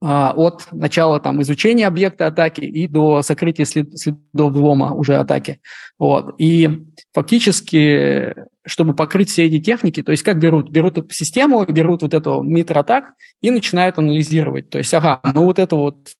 от 0.00 0.68
начала 0.72 1.20
там, 1.20 1.40
изучения 1.40 1.86
объекта 1.86 2.26
атаки 2.26 2.60
и 2.60 2.86
до 2.86 3.22
сокрытия 3.22 3.64
след, 3.64 3.98
следов 3.98 4.52
взлома 4.52 4.92
уже 4.92 5.16
атаки. 5.16 5.60
Вот. 5.98 6.34
И 6.38 6.84
фактически 7.14 8.34
чтобы 8.66 8.94
покрыть 8.94 9.30
все 9.30 9.46
эти 9.46 9.60
техники, 9.60 10.02
то 10.02 10.10
есть 10.10 10.24
как 10.24 10.40
берут? 10.40 10.70
Берут 10.70 10.98
эту 10.98 11.08
систему, 11.14 11.64
берут 11.64 12.02
вот 12.02 12.12
эту 12.12 12.42
митр 12.42 12.78
атак 12.78 13.14
и 13.40 13.50
начинают 13.50 13.96
анализировать. 13.96 14.68
То 14.70 14.78
есть, 14.78 14.92
ага, 14.92 15.20
ну 15.32 15.44
вот 15.44 15.60
это 15.60 15.76
вот 15.76 16.10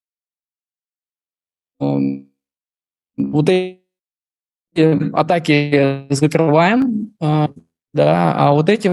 эм, 1.80 2.30
вот 3.16 3.48
эти 3.48 3.82
атаки 5.12 6.06
закрываем, 6.10 7.14
э, 7.20 7.48
да, 7.92 8.34
а 8.36 8.52
вот 8.52 8.68
эти 8.68 8.90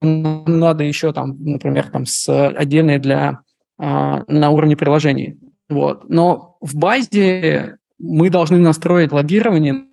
надо 0.00 0.84
еще 0.84 1.12
там, 1.12 1.36
например, 1.42 1.90
там 1.90 2.06
с 2.06 2.28
отдельные 2.50 2.98
для 3.00 3.40
на 3.78 4.50
уровне 4.50 4.76
приложений. 4.76 5.38
Вот. 5.68 6.08
Но 6.08 6.56
в 6.60 6.76
базе 6.76 7.78
мы 7.98 8.30
должны 8.30 8.58
настроить 8.58 9.12
логирование 9.12 9.86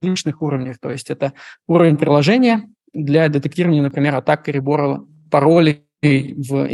различных 0.00 0.42
уровнях. 0.42 0.78
То 0.78 0.90
есть 0.90 1.10
это 1.10 1.32
уровень 1.66 1.96
приложения 1.96 2.68
для 2.92 3.28
детектирования, 3.28 3.82
например, 3.82 4.14
атак 4.14 4.44
перебора 4.44 5.04
паролей 5.30 5.84
в 6.00 6.68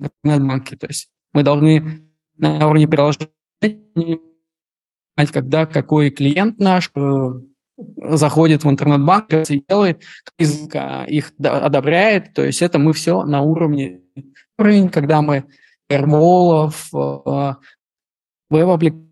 интернет-банке. 0.00 0.76
То 0.76 0.86
есть 0.86 1.10
мы 1.32 1.42
должны 1.42 2.02
на 2.36 2.66
уровне 2.66 2.88
приложения 2.88 3.30
понимать, 3.60 4.20
когда 5.32 5.66
какой 5.66 6.10
клиент 6.10 6.58
наш 6.58 6.90
э, 6.94 7.32
заходит 7.76 8.64
в 8.64 8.70
интернет-банк, 8.70 9.28
делает, 9.68 10.02
их 10.38 11.32
одобряет. 11.38 12.34
То 12.34 12.44
есть 12.44 12.62
это 12.62 12.78
мы 12.78 12.92
все 12.92 13.24
на 13.24 13.42
уровне 13.42 14.00
уровень, 14.58 14.88
когда 14.88 15.22
мы 15.22 15.44
фаерволов, 15.88 16.88
э, 16.94 17.54
веб-аппликаций, 18.50 19.04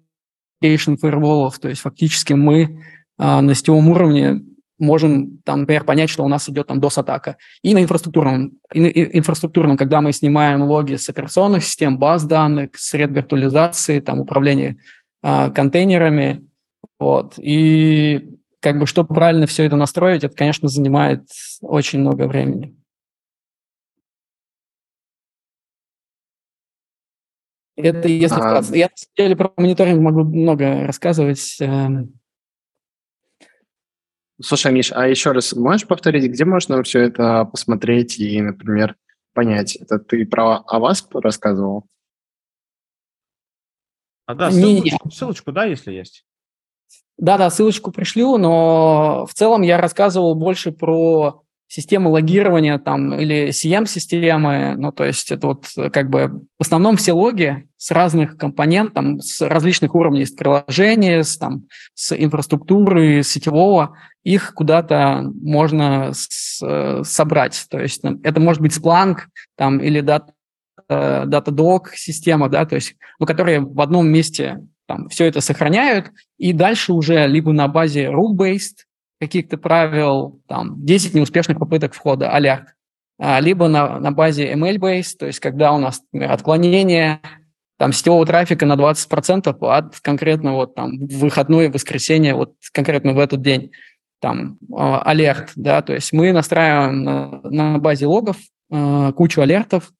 application 0.62 0.96
firewall, 0.96 1.52
то 1.60 1.68
есть 1.68 1.82
фактически 1.82 2.32
мы 2.32 2.82
а, 3.18 3.42
на 3.42 3.54
сетевом 3.54 3.88
уровне 3.88 4.42
можем, 4.78 5.38
там, 5.44 5.60
например, 5.60 5.84
понять, 5.84 6.10
что 6.10 6.24
у 6.24 6.28
нас 6.28 6.48
идет 6.48 6.66
там 6.66 6.80
DOS-атака. 6.80 7.36
И 7.62 7.72
на 7.72 7.82
инфраструктурном, 7.82 8.52
и 8.72 8.80
на 8.80 8.88
инфраструктурном, 8.88 9.76
когда 9.76 10.00
мы 10.00 10.12
снимаем 10.12 10.62
логи 10.62 10.96
с 10.96 11.08
операционных 11.08 11.62
систем, 11.62 11.98
баз 11.98 12.24
данных, 12.24 12.70
сред 12.74 13.10
виртуализации, 13.10 14.00
там, 14.00 14.20
управление 14.20 14.78
а, 15.22 15.50
контейнерами, 15.50 16.48
вот. 16.98 17.34
И 17.38 18.28
как 18.62 18.78
бы, 18.78 18.86
чтобы 18.86 19.12
правильно 19.12 19.46
все 19.46 19.64
это 19.64 19.76
настроить, 19.76 20.22
это, 20.22 20.34
конечно, 20.34 20.68
занимает 20.68 21.26
очень 21.60 21.98
много 21.98 22.28
времени. 22.28 22.76
Это 27.76 28.06
если 28.06 28.36
а... 28.36 28.38
вкратце. 28.38 28.76
Я, 28.76 28.86
на 28.86 28.96
самом 28.96 29.14
деле, 29.16 29.36
про 29.36 29.52
мониторинг 29.56 30.00
могу 30.00 30.24
много 30.24 30.86
рассказывать. 30.86 31.56
Эм. 31.60 32.20
Слушай, 34.40 34.72
Миш, 34.72 34.92
а 34.92 35.08
еще 35.08 35.32
раз 35.32 35.52
можешь 35.54 35.86
повторить, 35.86 36.30
где 36.30 36.44
можно 36.44 36.82
все 36.84 37.00
это 37.00 37.44
посмотреть 37.44 38.20
и, 38.20 38.40
например, 38.40 38.96
понять? 39.32 39.76
Это 39.76 39.98
ты 39.98 40.24
про 40.24 40.58
о 40.58 40.78
вас 40.78 41.06
рассказывал? 41.12 41.86
А 44.26 44.34
да, 44.34 44.50
ссылочку, 44.52 45.10
ссылочку, 45.10 45.52
да, 45.52 45.64
если 45.64 45.92
есть. 45.92 46.24
Да-да, 47.22 47.50
ссылочку 47.50 47.92
пришлю, 47.92 48.36
но 48.36 49.26
в 49.30 49.32
целом 49.32 49.62
я 49.62 49.80
рассказывал 49.80 50.34
больше 50.34 50.72
про 50.72 51.40
системы 51.68 52.10
логирования 52.10 52.80
там 52.80 53.14
или 53.14 53.50
CM-системы, 53.50 54.74
ну, 54.76 54.90
то 54.90 55.04
есть 55.04 55.30
это 55.30 55.46
вот 55.46 55.66
как 55.92 56.10
бы 56.10 56.42
в 56.58 56.62
основном 56.62 56.96
все 56.96 57.12
логи 57.12 57.68
с 57.76 57.92
разных 57.92 58.36
компонентов, 58.36 59.22
с 59.24 59.40
различных 59.40 59.94
уровней, 59.94 60.26
с 60.26 60.32
приложения, 60.32 61.22
с, 61.22 61.38
там, 61.38 61.68
с 61.94 62.12
инфраструктуры, 62.12 63.22
с 63.22 63.28
сетевого, 63.28 63.96
их 64.24 64.52
куда-то 64.52 65.22
можно 65.40 66.10
с, 66.12 66.60
э, 66.60 67.02
собрать. 67.04 67.66
То 67.70 67.78
есть 67.78 68.02
это 68.24 68.40
может 68.40 68.60
быть 68.60 68.76
Splunk 68.76 69.18
там, 69.56 69.78
или 69.78 70.02
Data, 70.02 70.30
Datadog 70.90 71.90
система, 71.94 72.48
да, 72.48 72.66
то 72.66 72.74
есть, 72.74 72.96
ну, 73.20 73.26
которые 73.26 73.60
в 73.60 73.80
одном 73.80 74.08
месте 74.08 74.58
там, 74.92 75.08
все 75.08 75.24
это 75.24 75.40
сохраняют, 75.40 76.10
и 76.36 76.52
дальше 76.52 76.92
уже 76.92 77.26
либо 77.26 77.50
на 77.52 77.66
базе 77.66 78.08
rule-based 78.08 78.84
каких-то 79.18 79.56
правил, 79.56 80.42
там, 80.46 80.84
10 80.84 81.14
неуспешных 81.14 81.58
попыток 81.58 81.94
входа, 81.94 82.30
а, 82.30 83.40
либо 83.40 83.68
на, 83.68 83.98
на 84.00 84.12
базе 84.12 84.52
ML-based, 84.52 85.16
то 85.18 85.26
есть 85.26 85.40
когда 85.40 85.72
у 85.72 85.78
нас, 85.78 86.02
например, 86.12 86.30
отклонение 86.30 87.20
там, 87.78 87.94
сетевого 87.94 88.26
трафика 88.26 88.66
на 88.66 88.74
20% 88.74 89.56
от 89.60 90.00
конкретно 90.00 90.52
вот 90.52 90.74
там 90.74 91.06
выходное 91.06 91.70
воскресенье, 91.70 92.34
вот 92.34 92.52
конкретно 92.74 93.14
в 93.14 93.18
этот 93.18 93.40
день, 93.40 93.72
там, 94.20 94.58
алерт, 94.70 95.52
да, 95.56 95.80
то 95.80 95.94
есть 95.94 96.12
мы 96.12 96.32
настраиваем 96.32 97.02
на, 97.02 97.40
на 97.44 97.78
базе 97.78 98.04
логов 98.04 98.36
э, 98.70 99.12
кучу 99.16 99.40
алертов, 99.40 99.90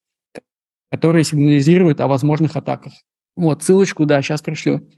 которые 0.90 1.24
сигнализируют 1.24 2.02
о 2.02 2.08
возможных 2.08 2.56
атаках. 2.56 2.92
Вот, 3.36 3.62
ссылочку, 3.62 4.06
да, 4.06 4.22
сейчас 4.22 4.42
пришлю. 4.42 4.88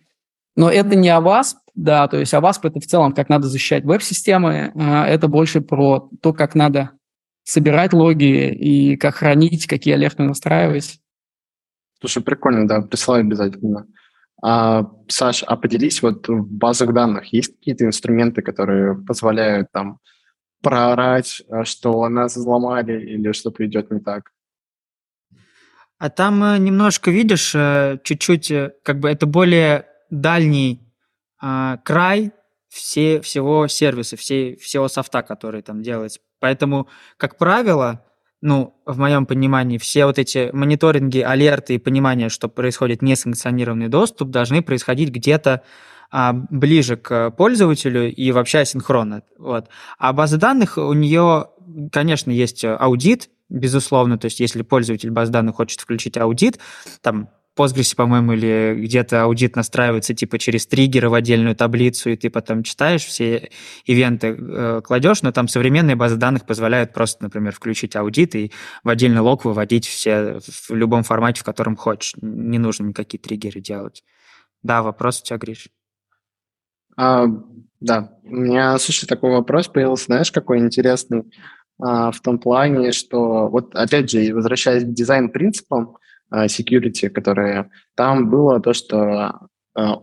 Но 0.56 0.70
это 0.70 0.94
не 0.96 1.08
о 1.08 1.20
вас, 1.20 1.56
да, 1.74 2.06
то 2.06 2.18
есть 2.18 2.32
OWASP– 2.32 2.60
это 2.62 2.80
в 2.80 2.86
целом, 2.86 3.12
как 3.12 3.28
надо 3.28 3.48
защищать 3.48 3.84
веб-системы, 3.84 4.72
а 4.76 5.06
это 5.06 5.26
больше 5.26 5.60
про 5.60 6.08
то, 6.22 6.32
как 6.32 6.54
надо 6.54 6.92
собирать 7.42 7.92
логи 7.92 8.50
и 8.52 8.96
как 8.96 9.16
хранить, 9.16 9.66
какие 9.66 9.94
алерты 9.94 10.22
настраивать. 10.22 11.00
Слушай, 12.00 12.22
прикольно, 12.22 12.68
да, 12.68 12.82
присылай 12.82 13.20
обязательно. 13.20 13.86
А, 14.42 14.90
Саш, 15.08 15.42
а 15.42 15.56
поделись, 15.56 16.02
вот 16.02 16.28
в 16.28 16.46
базах 16.46 16.92
данных 16.92 17.32
есть 17.32 17.56
какие-то 17.56 17.86
инструменты, 17.86 18.42
которые 18.42 18.94
позволяют 18.94 19.68
там 19.72 19.98
проорать, 20.62 21.42
а, 21.48 21.64
что 21.64 22.08
нас 22.08 22.36
взломали 22.36 23.00
или 23.00 23.32
что-то 23.32 23.64
идет 23.66 23.90
не 23.90 24.00
так? 24.00 24.30
А 26.04 26.10
там 26.10 26.44
э, 26.44 26.58
немножко, 26.58 27.10
видишь, 27.10 27.54
э, 27.54 27.96
чуть-чуть, 28.04 28.50
э, 28.50 28.72
как 28.82 29.00
бы 29.00 29.08
это 29.08 29.24
более 29.24 29.86
дальний 30.10 30.82
а, 31.40 31.78
край 31.78 32.32
все, 32.68 33.22
всего 33.22 33.68
сервиса, 33.68 34.18
все, 34.18 34.54
всего 34.56 34.88
софта, 34.88 35.22
который 35.22 35.62
там 35.62 35.82
делается. 35.82 36.20
Поэтому, 36.40 36.88
как 37.16 37.38
правило, 37.38 38.04
ну, 38.42 38.78
в 38.84 38.98
моем 38.98 39.24
понимании, 39.24 39.78
все 39.78 40.04
вот 40.04 40.18
эти 40.18 40.50
мониторинги, 40.52 41.20
алерты 41.20 41.76
и 41.76 41.78
понимание, 41.78 42.28
что 42.28 42.50
происходит 42.50 43.00
несанкционированный 43.00 43.88
доступ, 43.88 44.28
должны 44.28 44.60
происходить 44.60 45.08
где-то 45.08 45.62
а, 46.10 46.34
ближе 46.34 46.98
к 46.98 47.30
пользователю 47.30 48.12
и 48.12 48.30
вообще 48.30 48.58
асинхронно. 48.58 49.22
Вот. 49.38 49.70
А 49.98 50.12
база 50.12 50.36
данных 50.36 50.76
у 50.76 50.92
нее, 50.92 51.46
конечно, 51.90 52.30
есть 52.30 52.62
аудит, 52.62 53.30
безусловно, 53.48 54.18
то 54.18 54.26
есть 54.26 54.40
если 54.40 54.62
пользователь 54.62 55.10
баз 55.10 55.30
данных 55.30 55.56
хочет 55.56 55.80
включить 55.80 56.16
аудит, 56.16 56.58
там 57.00 57.28
Postgres, 57.56 57.94
по-моему, 57.94 58.32
или 58.32 58.74
где-то 58.76 59.22
аудит 59.22 59.54
настраивается 59.54 60.12
типа 60.12 60.38
через 60.38 60.66
триггеры 60.66 61.08
в 61.08 61.14
отдельную 61.14 61.54
таблицу, 61.54 62.10
и 62.10 62.16
ты 62.16 62.28
потом 62.28 62.64
читаешь 62.64 63.04
все 63.04 63.50
ивенты, 63.84 64.36
э, 64.36 64.80
кладешь, 64.82 65.22
но 65.22 65.30
там 65.30 65.46
современные 65.46 65.94
базы 65.94 66.16
данных 66.16 66.46
позволяют 66.46 66.92
просто, 66.92 67.22
например, 67.22 67.52
включить 67.52 67.94
аудит 67.94 68.34
и 68.34 68.50
в 68.82 68.88
отдельный 68.88 69.20
лог 69.20 69.44
выводить 69.44 69.86
все 69.86 70.40
в 70.40 70.70
любом 70.70 71.04
формате, 71.04 71.42
в 71.42 71.44
котором 71.44 71.76
хочешь. 71.76 72.14
Не 72.20 72.58
нужно 72.58 72.86
никакие 72.86 73.20
триггеры 73.20 73.60
делать. 73.60 74.02
Да, 74.64 74.82
вопрос 74.82 75.20
у 75.20 75.24
тебя, 75.24 75.38
Гриш? 75.38 75.68
А, 76.96 77.26
да, 77.80 78.18
у 78.24 78.34
меня, 78.34 78.76
слушай, 78.78 79.06
такой 79.06 79.30
вопрос 79.30 79.68
появился, 79.68 80.06
знаешь, 80.06 80.32
какой 80.32 80.58
интересный, 80.58 81.22
в 81.78 82.14
том 82.22 82.38
плане, 82.38 82.92
что 82.92 83.48
вот 83.48 83.74
опять 83.74 84.10
же, 84.10 84.32
возвращаясь 84.32 84.84
к 84.84 84.92
дизайн-принципам, 84.92 85.96
Э, 86.34 86.46
security, 86.46 87.08
которые 87.08 87.70
там 87.94 88.28
было 88.28 88.60
то, 88.60 88.72
что 88.72 89.48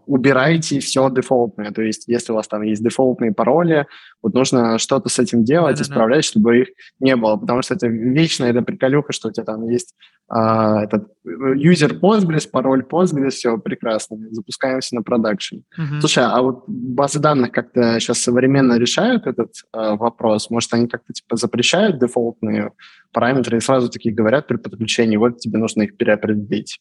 убирайте 0.05 0.79
все 0.79 1.09
дефолтное. 1.09 1.71
То 1.71 1.81
есть, 1.81 2.07
если 2.07 2.31
у 2.33 2.35
вас 2.35 2.47
там 2.47 2.61
есть 2.61 2.83
дефолтные 2.83 3.33
пароли, 3.33 3.87
вот 4.21 4.33
нужно 4.33 4.77
что-то 4.77 5.09
с 5.09 5.17
этим 5.17 5.43
делать, 5.43 5.77
да, 5.77 5.83
исправлять, 5.83 6.25
чтобы 6.25 6.59
их 6.59 6.67
не 6.99 7.15
было. 7.15 7.37
Потому 7.37 7.61
что 7.61 7.75
это 7.75 7.87
вечно 7.87 8.45
это 8.45 8.61
приколюха, 8.61 9.13
что 9.13 9.29
у 9.29 9.31
тебя 9.31 9.45
там 9.45 9.67
есть 9.69 9.95
а, 10.27 10.83
этот 10.83 11.07
user 11.25 11.99
Postgres, 11.99 12.49
пароль 12.49 12.85
Postgres, 12.89 13.31
все 13.31 13.57
прекрасно. 13.57 14.17
Запускаемся 14.31 14.95
на 14.95 15.03
продакшн. 15.03 15.57
Uh-huh. 15.77 15.99
Слушай, 15.99 16.25
а 16.25 16.41
вот 16.41 16.63
базы 16.67 17.19
данных 17.19 17.51
как-то 17.51 17.99
сейчас 17.99 18.19
современно 18.19 18.77
решают 18.77 19.27
этот 19.27 19.53
а, 19.71 19.95
вопрос? 19.95 20.49
Может, 20.49 20.73
они 20.73 20.87
как-то 20.87 21.13
типа 21.13 21.35
запрещают 21.35 21.99
дефолтные 21.99 22.71
параметры 23.11 23.57
и 23.57 23.61
сразу 23.61 23.89
такие 23.89 24.15
говорят 24.15 24.47
при 24.47 24.57
подключении, 24.57 25.17
вот 25.17 25.39
тебе 25.39 25.59
нужно 25.59 25.83
их 25.83 25.97
переопределить? 25.97 26.79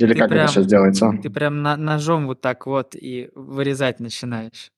Или 0.00 0.14
ты 0.14 0.18
как 0.20 0.30
прям, 0.30 0.44
это 0.44 0.52
сейчас 0.52 0.66
делается? 0.66 1.12
Ты 1.22 1.30
прям 1.30 1.62
на, 1.62 1.76
ножом 1.76 2.26
вот 2.26 2.40
так 2.40 2.66
вот 2.66 2.94
и 2.94 3.30
вырезать 3.34 4.00
начинаешь. 4.00 4.72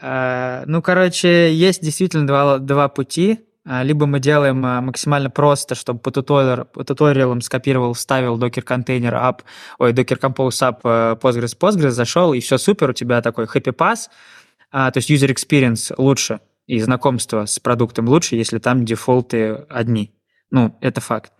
А, 0.00 0.64
ну, 0.66 0.82
короче, 0.82 1.52
есть 1.52 1.82
действительно 1.82 2.26
два, 2.26 2.58
два 2.58 2.88
пути. 2.88 3.40
А, 3.64 3.82
либо 3.82 4.06
мы 4.06 4.20
делаем 4.20 4.64
а, 4.64 4.80
максимально 4.80 5.30
просто, 5.30 5.74
чтобы 5.74 6.00
по, 6.00 6.10
туториал, 6.10 6.64
по 6.66 6.84
туториалам 6.84 7.40
скопировал, 7.40 7.92
вставил 7.94 8.38
Docker 8.38 8.62
контейнер 8.62 9.14
app, 9.14 9.40
ой, 9.78 9.92
Docker 9.92 10.18
Compose 10.18 10.70
app 10.70 10.80
э, 10.84 11.16
Postgres, 11.20 11.56
Postgres, 11.58 11.90
зашел, 11.90 12.32
и 12.32 12.40
все 12.40 12.56
супер, 12.56 12.90
у 12.90 12.92
тебя 12.92 13.20
такой 13.20 13.44
happy 13.44 13.74
pass, 13.74 14.08
то 14.70 14.92
есть 14.94 15.10
user 15.10 15.34
experience 15.34 15.92
лучше, 15.98 16.40
и 16.66 16.78
знакомство 16.80 17.44
с 17.44 17.58
продуктом 17.58 18.08
лучше, 18.08 18.36
если 18.36 18.58
там 18.58 18.84
дефолты 18.84 19.66
одни. 19.68 20.17
Ну, 20.50 20.76
это 20.80 21.00
факт. 21.00 21.32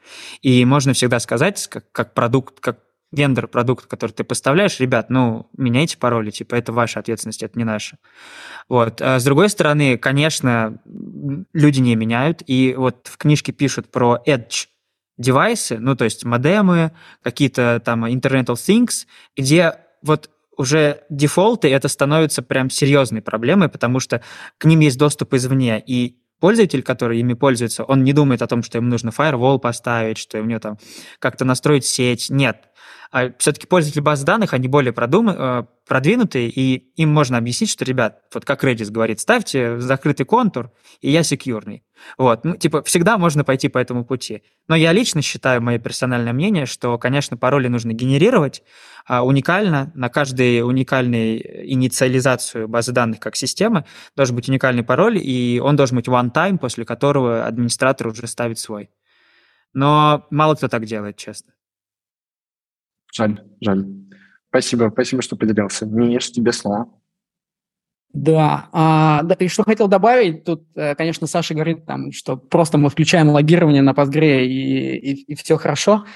И 0.42 0.64
можно 0.64 0.92
всегда 0.92 1.18
сказать, 1.18 1.66
как, 1.68 1.90
как 1.92 2.14
продукт, 2.14 2.60
как 2.60 2.80
вендор 3.10 3.48
продукт, 3.48 3.86
который 3.86 4.12
ты 4.12 4.22
поставляешь, 4.22 4.80
ребят, 4.80 5.08
ну, 5.08 5.48
меняйте 5.56 5.96
пароли, 5.96 6.30
типа, 6.30 6.56
это 6.56 6.72
ваша 6.72 7.00
ответственность, 7.00 7.42
это 7.42 7.58
не 7.58 7.64
наша. 7.64 7.98
Вот. 8.68 9.00
А 9.00 9.18
с 9.18 9.24
другой 9.24 9.48
стороны, 9.48 9.96
конечно, 9.96 10.78
люди 10.84 11.80
не 11.80 11.96
меняют, 11.96 12.42
и 12.46 12.74
вот 12.76 13.06
в 13.06 13.16
книжке 13.16 13.52
пишут 13.52 13.90
про 13.90 14.22
Edge 14.26 14.66
девайсы, 15.16 15.78
ну, 15.78 15.96
то 15.96 16.04
есть 16.04 16.24
модемы, 16.24 16.92
какие-то 17.22 17.80
там 17.84 18.04
Internet 18.04 18.46
of 18.46 18.56
Things, 18.56 19.06
где 19.36 19.74
вот 20.02 20.30
уже 20.56 21.02
дефолты, 21.08 21.68
это 21.72 21.88
становится 21.88 22.42
прям 22.42 22.68
серьезной 22.68 23.22
проблемой, 23.22 23.68
потому 23.68 24.00
что 24.00 24.22
к 24.58 24.64
ним 24.64 24.80
есть 24.80 24.98
доступ 24.98 25.34
извне, 25.34 25.82
и 25.84 26.18
пользователь, 26.40 26.82
который 26.82 27.20
ими 27.20 27.34
пользуется, 27.34 27.84
он 27.84 28.04
не 28.04 28.12
думает 28.12 28.42
о 28.42 28.46
том, 28.46 28.62
что 28.62 28.78
ему 28.78 28.88
нужно 28.88 29.10
firewall 29.10 29.58
поставить, 29.58 30.18
что 30.18 30.38
ему 30.38 30.58
там 30.60 30.78
как-то 31.18 31.44
настроить 31.44 31.84
сеть. 31.84 32.30
Нет. 32.30 32.67
А 33.10 33.32
все-таки 33.38 33.66
пользователи 33.66 34.00
баз 34.02 34.22
данных, 34.22 34.52
они 34.54 34.68
более 34.68 34.92
продум... 34.92 35.30
Э, 35.30 35.64
продвинутые, 35.88 36.50
и 36.50 36.92
им 36.96 37.08
можно 37.08 37.38
объяснить, 37.38 37.70
что, 37.70 37.84
ребят, 37.84 38.20
вот 38.32 38.44
как 38.44 38.62
Redis 38.62 38.90
говорит, 38.90 39.20
ставьте 39.20 39.80
закрытый 39.80 40.26
контур, 40.26 40.70
и 41.00 41.10
я 41.10 41.22
секьюрный. 41.22 41.82
Вот, 42.18 42.44
ну, 42.44 42.56
типа, 42.56 42.82
всегда 42.82 43.18
можно 43.18 43.42
пойти 43.42 43.68
по 43.68 43.78
этому 43.78 44.04
пути. 44.04 44.42
Но 44.68 44.76
я 44.76 44.92
лично 44.92 45.22
считаю, 45.22 45.62
мое 45.62 45.78
персональное 45.78 46.32
мнение, 46.32 46.66
что, 46.66 46.98
конечно, 46.98 47.36
пароли 47.36 47.68
нужно 47.68 47.92
генерировать 47.92 48.62
а 49.06 49.24
уникально, 49.24 49.90
на 49.94 50.10
каждой 50.10 50.60
уникальной 50.60 51.38
инициализацию 51.72 52.68
базы 52.68 52.92
данных 52.92 53.20
как 53.20 53.36
системы 53.36 53.86
должен 54.14 54.36
быть 54.36 54.50
уникальный 54.50 54.84
пароль, 54.84 55.18
и 55.18 55.58
он 55.64 55.76
должен 55.76 55.96
быть 55.96 56.08
one-time, 56.08 56.58
после 56.58 56.84
которого 56.84 57.46
администратор 57.46 58.08
уже 58.08 58.26
ставит 58.26 58.58
свой. 58.58 58.90
Но 59.72 60.26
мало 60.30 60.54
кто 60.54 60.68
так 60.68 60.84
делает, 60.84 61.16
честно. 61.16 61.52
Жаль, 63.12 63.42
жаль. 63.60 63.86
Спасибо, 64.50 64.90
спасибо, 64.92 65.22
что 65.22 65.36
поделился. 65.36 65.86
Миш, 65.86 66.30
тебе 66.30 66.52
слово. 66.52 66.88
Да, 68.12 68.68
а, 68.72 69.22
да, 69.22 69.34
и 69.34 69.48
что 69.48 69.64
хотел 69.64 69.86
добавить, 69.86 70.44
тут, 70.44 70.64
э, 70.74 70.94
конечно, 70.94 71.26
Саша 71.26 71.52
говорит, 71.52 71.84
там, 71.84 72.10
что 72.10 72.38
просто 72.38 72.78
мы 72.78 72.88
включаем 72.88 73.28
логирование 73.28 73.82
на 73.82 73.90
Postgre 73.90 74.46
и, 74.46 74.96
и, 74.96 75.32
и 75.32 75.34
все 75.34 75.58
хорошо, 75.58 76.06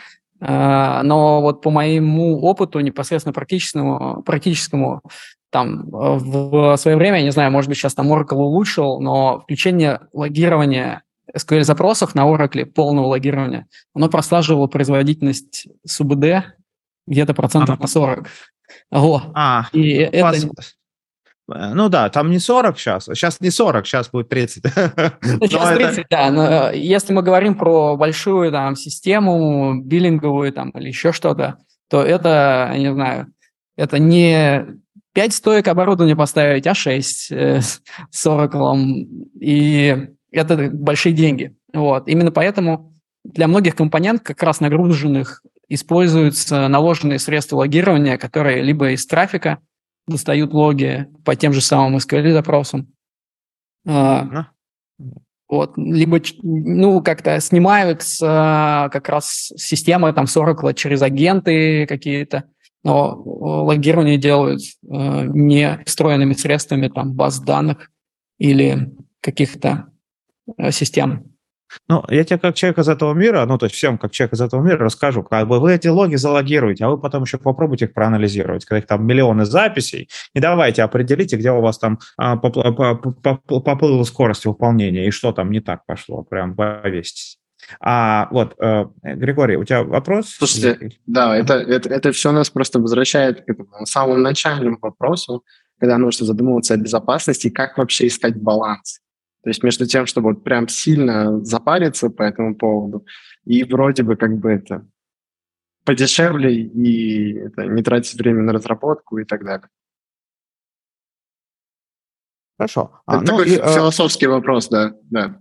а, 0.41 1.03
но 1.03 1.43
вот 1.43 1.61
по 1.61 1.71
моему 1.71 2.41
опыту 2.41 2.81
непосредственно 2.81 3.35
практическому, 3.35 4.23
практическому 4.23 5.03
там 5.51 5.85
в 5.91 6.77
свое 6.79 6.97
время, 6.97 7.19
я 7.19 7.25
не 7.25 7.31
знаю, 7.31 7.53
может 7.53 7.69
быть, 7.69 7.77
сейчас 7.77 7.95
там 7.95 8.11
Oracle 8.11 8.37
улучшил, 8.37 9.01
но 9.01 9.41
включение 9.41 10.01
логирования 10.15 11.03
SQL-запросов 11.37 12.15
на 12.15 12.23
Oracle, 12.23 12.65
полного 12.65 13.07
логирования, 13.07 13.67
оно 13.95 14.09
прослаживало 14.09 14.67
производительность 14.67 15.69
СУБД 15.87 16.57
где-то 17.07 17.35
процентов 17.35 17.81
на 17.81 17.87
40. 17.87 18.29
Во. 18.91 19.23
А, 19.35 19.67
и 19.73 19.93
это... 19.95 20.37
Э, 21.53 21.75
ну 21.75 21.89
да, 21.89 22.09
там 22.09 22.31
не 22.31 22.39
40 22.39 22.79
сейчас, 22.79 23.05
сейчас 23.05 23.41
не 23.41 23.51
40, 23.51 23.87
сейчас 23.87 24.11
будет 24.11 24.29
30. 24.29 24.65
Сейчас 24.65 25.77
30, 25.77 26.07
да, 26.11 26.31
но 26.31 26.71
э, 26.71 26.79
если 26.79 27.13
мы 27.13 27.23
говорим 27.23 27.55
про 27.57 27.97
большую 27.97 28.53
там 28.53 28.77
систему, 28.77 29.81
биллинговую 29.83 30.53
там 30.53 30.71
или 30.71 30.89
еще 30.89 31.13
что-то, 31.13 31.59
то 31.89 32.03
это, 32.03 32.73
не 32.77 32.93
знаю, 32.93 33.33
это 33.77 33.99
не 33.99 34.67
5 35.15 35.35
стоек 35.35 35.69
оборудования 35.69 36.17
поставить, 36.17 36.67
а 36.67 36.75
6 36.75 37.33
э, 37.33 37.61
с 37.61 38.27
Oracle, 38.27 38.77
и 39.41 40.09
это 40.31 40.71
большие 40.73 41.13
деньги. 41.13 41.55
Вот. 41.75 42.09
Именно 42.09 42.31
поэтому 42.31 42.92
для 43.25 43.49
многих 43.49 43.77
компонентов, 43.77 44.27
как 44.27 44.43
раз 44.43 44.61
нагруженных, 44.61 45.43
используются 45.69 46.69
наложенные 46.69 47.19
средства 47.19 47.57
логирования, 47.57 48.19
которые 48.19 48.63
либо 48.63 48.91
из 48.91 49.07
трафика, 49.07 49.59
достают 50.07 50.53
логи 50.53 51.07
по 51.25 51.37
тем 51.37 51.53
же 51.53 51.61
самым 51.61 51.97
SQL 51.97 52.33
запросам. 52.33 52.93
А, 53.87 54.49
вот, 55.49 55.77
либо 55.77 56.21
ну 56.43 57.03
как-то 57.03 57.41
снимают 57.41 58.03
с, 58.03 58.21
а, 58.23 58.89
как 58.89 59.09
раз 59.09 59.53
системы 59.57 60.13
там 60.13 60.27
с 60.27 60.37
Oracle 60.37 60.75
через 60.75 61.03
агенты 61.03 61.87
какие-то, 61.87 62.45
но 62.85 63.15
логирование 63.25 64.19
делают 64.19 64.63
а, 64.89 65.25
не 65.25 65.81
встроенными 65.87 66.33
средствами 66.33 66.89
там 66.89 67.13
баз 67.13 67.41
данных 67.41 67.91
или 68.39 68.93
каких-то 69.21 69.89
а, 70.57 70.71
систем. 70.71 71.32
Ну, 71.89 72.05
я 72.09 72.25
тебе 72.25 72.39
как 72.39 72.55
человек 72.55 72.79
из 72.79 72.89
этого 72.89 73.15
мира, 73.15 73.45
ну, 73.47 73.59
то 73.59 73.67
есть 73.67 73.77
всем 73.77 73.99
как 73.99 74.13
человек 74.13 74.35
из 74.35 74.41
этого 74.41 74.63
мира 74.63 74.79
расскажу, 74.79 75.23
как 75.23 75.49
бы 75.49 75.61
вы 75.61 75.75
эти 75.75 75.89
логи 75.89 76.17
залогируете, 76.17 76.85
а 76.85 76.91
вы 76.91 76.99
потом 76.99 77.23
еще 77.23 77.39
попробуйте 77.39 77.87
их 77.87 77.95
проанализировать, 77.95 78.65
когда 78.65 78.79
их 78.79 78.87
там 78.87 79.07
миллионы 79.07 79.45
записей, 79.45 80.09
и 80.35 80.41
давайте 80.41 80.83
определите, 80.83 81.37
где 81.37 81.51
у 81.53 81.61
вас 81.61 81.79
там 81.79 81.99
а, 82.17 82.37
поплыла 82.37 84.05
скорость 84.05 84.47
выполнения, 84.47 85.07
и 85.07 85.11
что 85.11 85.33
там 85.33 85.51
не 85.51 85.61
так 85.61 85.85
пошло, 85.87 86.23
прям 86.23 86.55
повесьтесь. 86.55 87.39
А 87.81 88.29
вот, 88.31 88.55
э, 88.61 88.87
Григорий, 89.03 89.57
у 89.57 89.65
тебя 89.65 89.85
вопрос? 89.85 90.31
Слушайте, 90.31 90.99
да, 91.07 91.37
это, 91.37 91.55
это, 91.55 91.89
это 91.89 92.13
все 92.13 92.33
нас 92.33 92.51
просто 92.51 92.81
возвращает 92.81 93.45
к 93.45 93.49
этому 93.49 93.87
самому 93.87 94.19
начальному 94.19 94.79
вопросу, 94.81 95.45
когда 95.79 95.99
нужно 95.99 96.27
задумываться 96.27 96.75
о 96.75 96.77
безопасности 96.77 97.49
и 97.49 97.51
как 97.51 97.79
вообще 97.79 98.07
искать 98.07 98.37
баланс. 98.37 99.01
То 99.43 99.51
есть 99.51 99.63
между 99.63 99.87
тем, 99.87 100.07
чтобы 100.07 100.31
вот 100.31 100.45
прям 100.45 100.69
сильно 100.69 101.45
запариться 101.45 102.11
по 102.11 102.23
этому 102.23 102.55
поводу, 102.55 103.05
и 103.45 103.65
вроде 103.65 104.03
бы 104.03 104.17
как 104.17 104.37
бы 104.39 104.51
это 104.51 104.87
подешевле, 105.85 106.55
и 106.55 107.35
это 107.39 107.67
не 107.67 107.83
тратить 107.83 108.19
время 108.19 108.43
на 108.43 108.53
разработку 108.53 109.19
и 109.19 109.25
так 109.25 109.45
далее. 109.45 109.69
Хорошо. 112.57 113.03
Это 113.09 113.19
а, 113.19 113.25
такой 113.25 113.47
ну, 113.47 113.53
и, 113.53 113.57
философский 113.57 114.27
э... 114.27 114.29
вопрос, 114.29 114.69
да, 114.69 114.95
да. 115.11 115.41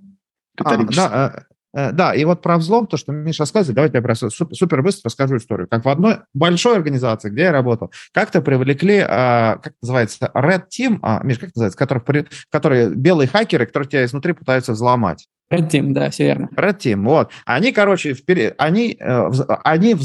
А, 0.57 0.77
да, 0.77 1.45
да, 1.73 2.13
и 2.13 2.25
вот 2.25 2.41
про 2.41 2.57
взлом, 2.57 2.87
то, 2.87 2.97
что 2.97 3.11
Миша 3.11 3.43
рассказывает, 3.43 3.75
давайте 3.75 3.97
я 3.97 4.01
просто 4.01 4.29
супер, 4.29 4.81
быстро 4.81 5.09
расскажу 5.09 5.37
историю. 5.37 5.67
Как 5.69 5.85
в 5.85 5.89
одной 5.89 6.19
большой 6.33 6.75
организации, 6.75 7.29
где 7.29 7.43
я 7.43 7.51
работал, 7.51 7.91
как-то 8.13 8.41
привлекли, 8.41 9.05
а, 9.07 9.57
как 9.57 9.73
называется, 9.81 10.31
Red 10.33 10.63
Team, 10.67 10.99
а, 11.01 11.23
Миш, 11.23 11.39
как 11.39 11.55
называется, 11.55 11.77
которых, 11.77 12.03
которые 12.49 12.89
белые 12.89 13.27
хакеры, 13.27 13.65
которые 13.65 13.89
тебя 13.89 14.05
изнутри 14.05 14.33
пытаются 14.33 14.73
взломать. 14.73 15.27
Red 15.51 15.69
Team, 15.69 15.91
да, 15.91 16.09
все 16.09 16.25
верно. 16.25 16.49
Red 16.55 16.77
Team, 16.77 17.03
вот. 17.05 17.31
Они, 17.45 17.71
короче, 17.71 18.13
вперед, 18.13 18.55
они, 18.57 18.97
э, 18.99 19.29
они 19.63 19.95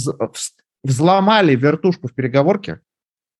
взломали 0.83 1.55
вертушку 1.55 2.09
в 2.09 2.15
переговорке, 2.15 2.81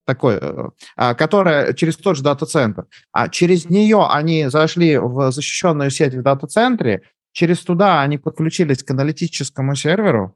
такой, 0.07 0.39
э, 0.41 0.69
а, 0.97 1.15
которая 1.15 1.73
через 1.75 1.97
тот 1.97 2.17
же 2.17 2.23
дата-центр. 2.23 2.87
А 3.13 3.29
через 3.29 3.69
нее 3.69 4.07
они 4.09 4.47
зашли 4.49 4.97
в 4.99 5.33
защищенную 5.33 5.91
сеть 5.91 6.15
в 6.15 6.23
дата-центре, 6.23 7.03
Через 7.37 7.61
туда 7.61 8.01
они 8.01 8.17
подключились 8.17 8.83
к 8.83 8.91
аналитическому 8.93 9.75
серверу, 9.75 10.35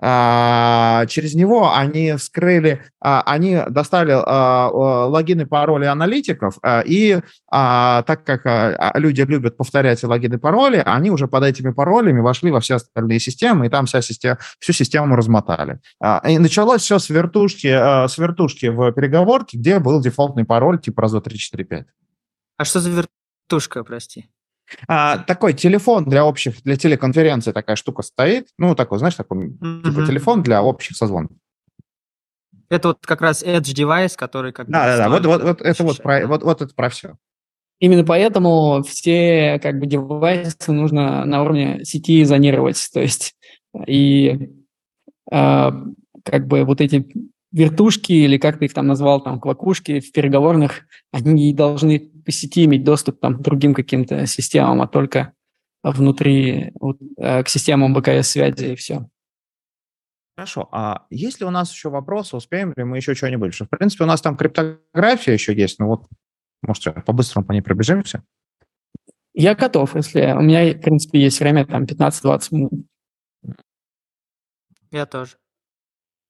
а, 0.00 1.04
через 1.04 1.34
него 1.34 1.76
они 1.76 2.14
вскрыли, 2.14 2.80
а, 3.02 3.20
они 3.26 3.60
достали 3.68 4.14
а, 4.14 4.70
логины, 5.08 5.44
пароли 5.44 5.84
аналитиков, 5.84 6.56
и 6.86 7.20
так 7.50 8.24
как 8.24 8.94
люди 8.94 9.20
любят 9.20 9.58
повторять 9.58 10.02
логины, 10.04 10.38
пароли, 10.38 10.82
они 10.86 11.10
уже 11.10 11.28
под 11.28 11.44
этими 11.44 11.70
паролями 11.70 12.20
вошли 12.20 12.50
во 12.50 12.60
все 12.60 12.76
остальные 12.76 13.20
системы, 13.20 13.66
и 13.66 13.68
там 13.68 13.84
вся 13.84 14.00
система, 14.00 14.38
всю 14.58 14.72
систему 14.72 15.16
размотали. 15.16 15.80
И 16.26 16.38
началось 16.38 16.80
все 16.80 16.98
с 16.98 17.10
вертушки, 17.10 17.68
с 18.08 18.16
вертушки 18.16 18.70
в 18.70 18.90
переговорке, 18.92 19.58
где 19.58 19.80
был 19.80 20.00
дефолтный 20.00 20.46
пароль 20.46 20.80
типа 20.80 21.02
раз, 21.02 21.10
два, 21.12 21.20
три, 21.20 21.36
четыре, 21.36 21.64
пять. 21.64 21.86
А 22.56 22.64
что 22.64 22.80
за 22.80 22.88
вертушка, 22.88 23.84
прости? 23.84 24.30
А, 24.88 25.18
такой 25.18 25.52
телефон 25.54 26.04
для 26.04 26.24
общих, 26.24 26.62
для 26.62 26.76
телеконференции 26.76 27.52
такая 27.52 27.76
штука 27.76 28.02
стоит. 28.02 28.48
Ну, 28.58 28.74
такой, 28.74 28.98
знаешь, 28.98 29.14
такой 29.14 29.48
mm-hmm. 29.48 29.82
типа 29.82 30.06
телефон 30.06 30.42
для 30.42 30.62
общих 30.62 30.96
созвонов. 30.96 31.32
Это 32.70 32.88
вот 32.88 32.98
как 33.04 33.20
раз 33.20 33.42
Edge 33.42 33.74
девайс, 33.74 34.16
который 34.16 34.52
как 34.52 34.68
Да, 34.68 34.86
да, 34.86 34.96
да. 34.96 35.08
Вот, 35.10 35.26
вот, 35.26 35.42
вот 35.42 35.60
это 35.60 35.82
вот 35.84 36.02
про, 36.02 36.26
вот, 36.26 36.42
вот 36.42 36.62
это 36.62 36.74
про 36.74 36.88
все. 36.88 37.16
Именно 37.80 38.04
поэтому 38.04 38.82
все 38.84 39.58
как 39.62 39.78
бы 39.78 39.86
девайсы 39.86 40.72
нужно 40.72 41.24
на 41.24 41.42
уровне 41.42 41.84
сети 41.84 42.24
зонировать. 42.24 42.88
То 42.94 43.00
есть 43.00 43.34
и 43.86 44.50
э, 45.30 45.70
как 46.24 46.46
бы 46.46 46.64
вот 46.64 46.80
эти 46.80 47.06
вертушки, 47.52 48.12
или 48.12 48.38
как 48.38 48.58
ты 48.58 48.64
их 48.64 48.74
там 48.74 48.86
назвал, 48.86 49.22
там, 49.22 49.40
квакушки 49.40 50.00
в 50.00 50.10
переговорных, 50.12 50.86
они 51.12 51.52
должны 51.54 52.00
по 52.00 52.32
сети 52.32 52.64
иметь 52.64 52.84
доступ 52.84 53.20
там, 53.20 53.36
к 53.36 53.42
другим 53.42 53.74
каким-то 53.74 54.26
системам, 54.26 54.82
а 54.82 54.88
только 54.88 55.34
внутри 55.82 56.72
вот, 56.80 56.98
э, 57.18 57.42
к 57.42 57.48
системам 57.48 57.94
БКС-связи 57.94 58.72
и 58.72 58.76
все. 58.76 59.08
Хорошо. 60.36 60.68
А 60.72 61.06
если 61.10 61.44
у 61.44 61.50
нас 61.50 61.72
еще 61.72 61.90
вопросы, 61.90 62.36
успеем 62.36 62.72
ли 62.76 62.84
мы 62.84 62.96
еще 62.96 63.14
что-нибудь? 63.14 63.54
в 63.54 63.66
принципе, 63.66 64.04
у 64.04 64.06
нас 64.06 64.20
там 64.22 64.36
криптография 64.36 65.34
еще 65.34 65.54
есть, 65.54 65.78
но 65.78 65.88
вот, 65.88 66.06
может, 66.62 67.04
по-быстрому 67.04 67.46
по 67.46 67.52
ней 67.52 67.60
пробежимся? 67.60 68.22
Я 69.34 69.54
готов, 69.54 69.94
если 69.94 70.32
у 70.32 70.40
меня, 70.40 70.72
в 70.72 70.80
принципе, 70.80 71.20
есть 71.20 71.40
время, 71.40 71.66
там, 71.66 71.84
15-20 71.84 72.48
минут. 72.50 72.72
Я 74.90 75.06
тоже. 75.06 75.36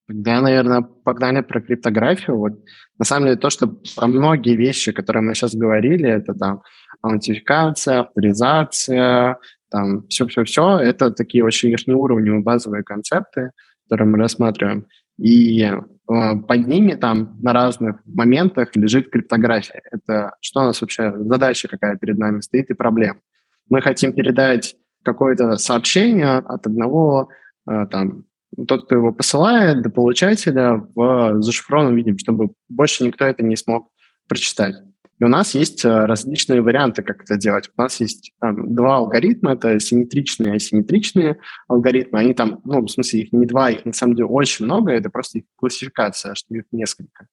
Да, 0.08 0.40
наверное, 0.40 0.82
погнали 0.82 1.40
про 1.42 1.60
криптографию. 1.60 2.36
Вот 2.36 2.52
на 2.98 3.04
самом 3.04 3.26
деле 3.26 3.38
то, 3.38 3.50
что 3.50 3.68
про 3.96 4.06
многие 4.06 4.56
вещи, 4.56 4.92
которые 4.92 5.22
мы 5.22 5.34
сейчас 5.34 5.54
говорили, 5.54 6.08
это 6.08 6.34
там 6.34 6.62
аутентификация, 7.02 8.00
авторизация, 8.00 9.38
там 9.70 10.06
все-все-все, 10.08 10.78
это 10.78 11.10
такие 11.10 11.44
очень 11.44 11.70
верхнеуровневые 11.70 12.42
базовые 12.42 12.82
концепты, 12.82 13.52
которые 13.84 14.08
мы 14.08 14.18
рассматриваем. 14.18 14.86
И 15.18 15.62
э, 15.62 15.80
под 16.06 16.66
ними 16.66 16.94
там 16.94 17.38
на 17.40 17.52
разных 17.52 18.00
моментах 18.04 18.74
лежит 18.74 19.10
криптография. 19.10 19.82
Это 19.90 20.34
что 20.40 20.60
у 20.60 20.64
нас 20.64 20.80
вообще 20.80 21.12
задача 21.16 21.68
какая 21.68 21.96
перед 21.96 22.18
нами 22.18 22.40
стоит 22.40 22.70
и 22.70 22.74
проблема. 22.74 23.20
Мы 23.68 23.80
хотим 23.80 24.12
передать 24.12 24.76
какое-то 25.04 25.56
сообщение 25.56 26.38
от 26.38 26.66
одного 26.66 27.28
э, 27.68 27.86
там 27.90 28.24
тот, 28.66 28.84
кто 28.84 28.94
его 28.94 29.12
посылает, 29.12 29.82
до 29.82 29.90
получателя 29.90 30.86
в 30.94 31.42
зашифрованном 31.42 31.96
виде, 31.96 32.16
чтобы 32.18 32.50
больше 32.68 33.04
никто 33.04 33.24
это 33.24 33.42
не 33.42 33.56
смог 33.56 33.88
прочитать. 34.28 34.76
И 35.22 35.24
у 35.24 35.28
нас 35.28 35.54
есть 35.54 35.84
э, 35.84 35.88
различные 35.88 36.62
варианты, 36.62 37.02
как 37.02 37.22
это 37.22 37.36
делать. 37.36 37.70
У 37.76 37.80
нас 37.80 38.00
есть 38.00 38.32
там, 38.40 38.74
два 38.74 38.96
алгоритма, 38.96 39.52
это 39.52 39.78
симметричные 39.78 40.54
и 40.54 40.56
асимметричные 40.56 41.38
алгоритмы. 41.68 42.18
Они 42.18 42.34
там, 42.34 42.60
ну, 42.64 42.80
в 42.80 42.88
смысле, 42.88 43.20
их 43.20 43.32
не 43.32 43.46
два, 43.46 43.70
их 43.70 43.84
на 43.84 43.92
самом 43.92 44.16
деле 44.16 44.26
очень 44.26 44.64
много, 44.64 44.90
это 44.90 45.10
просто 45.10 45.38
их 45.38 45.44
классификация, 45.54 46.34
что 46.34 46.52
их 46.56 46.64
несколько. 46.72 47.28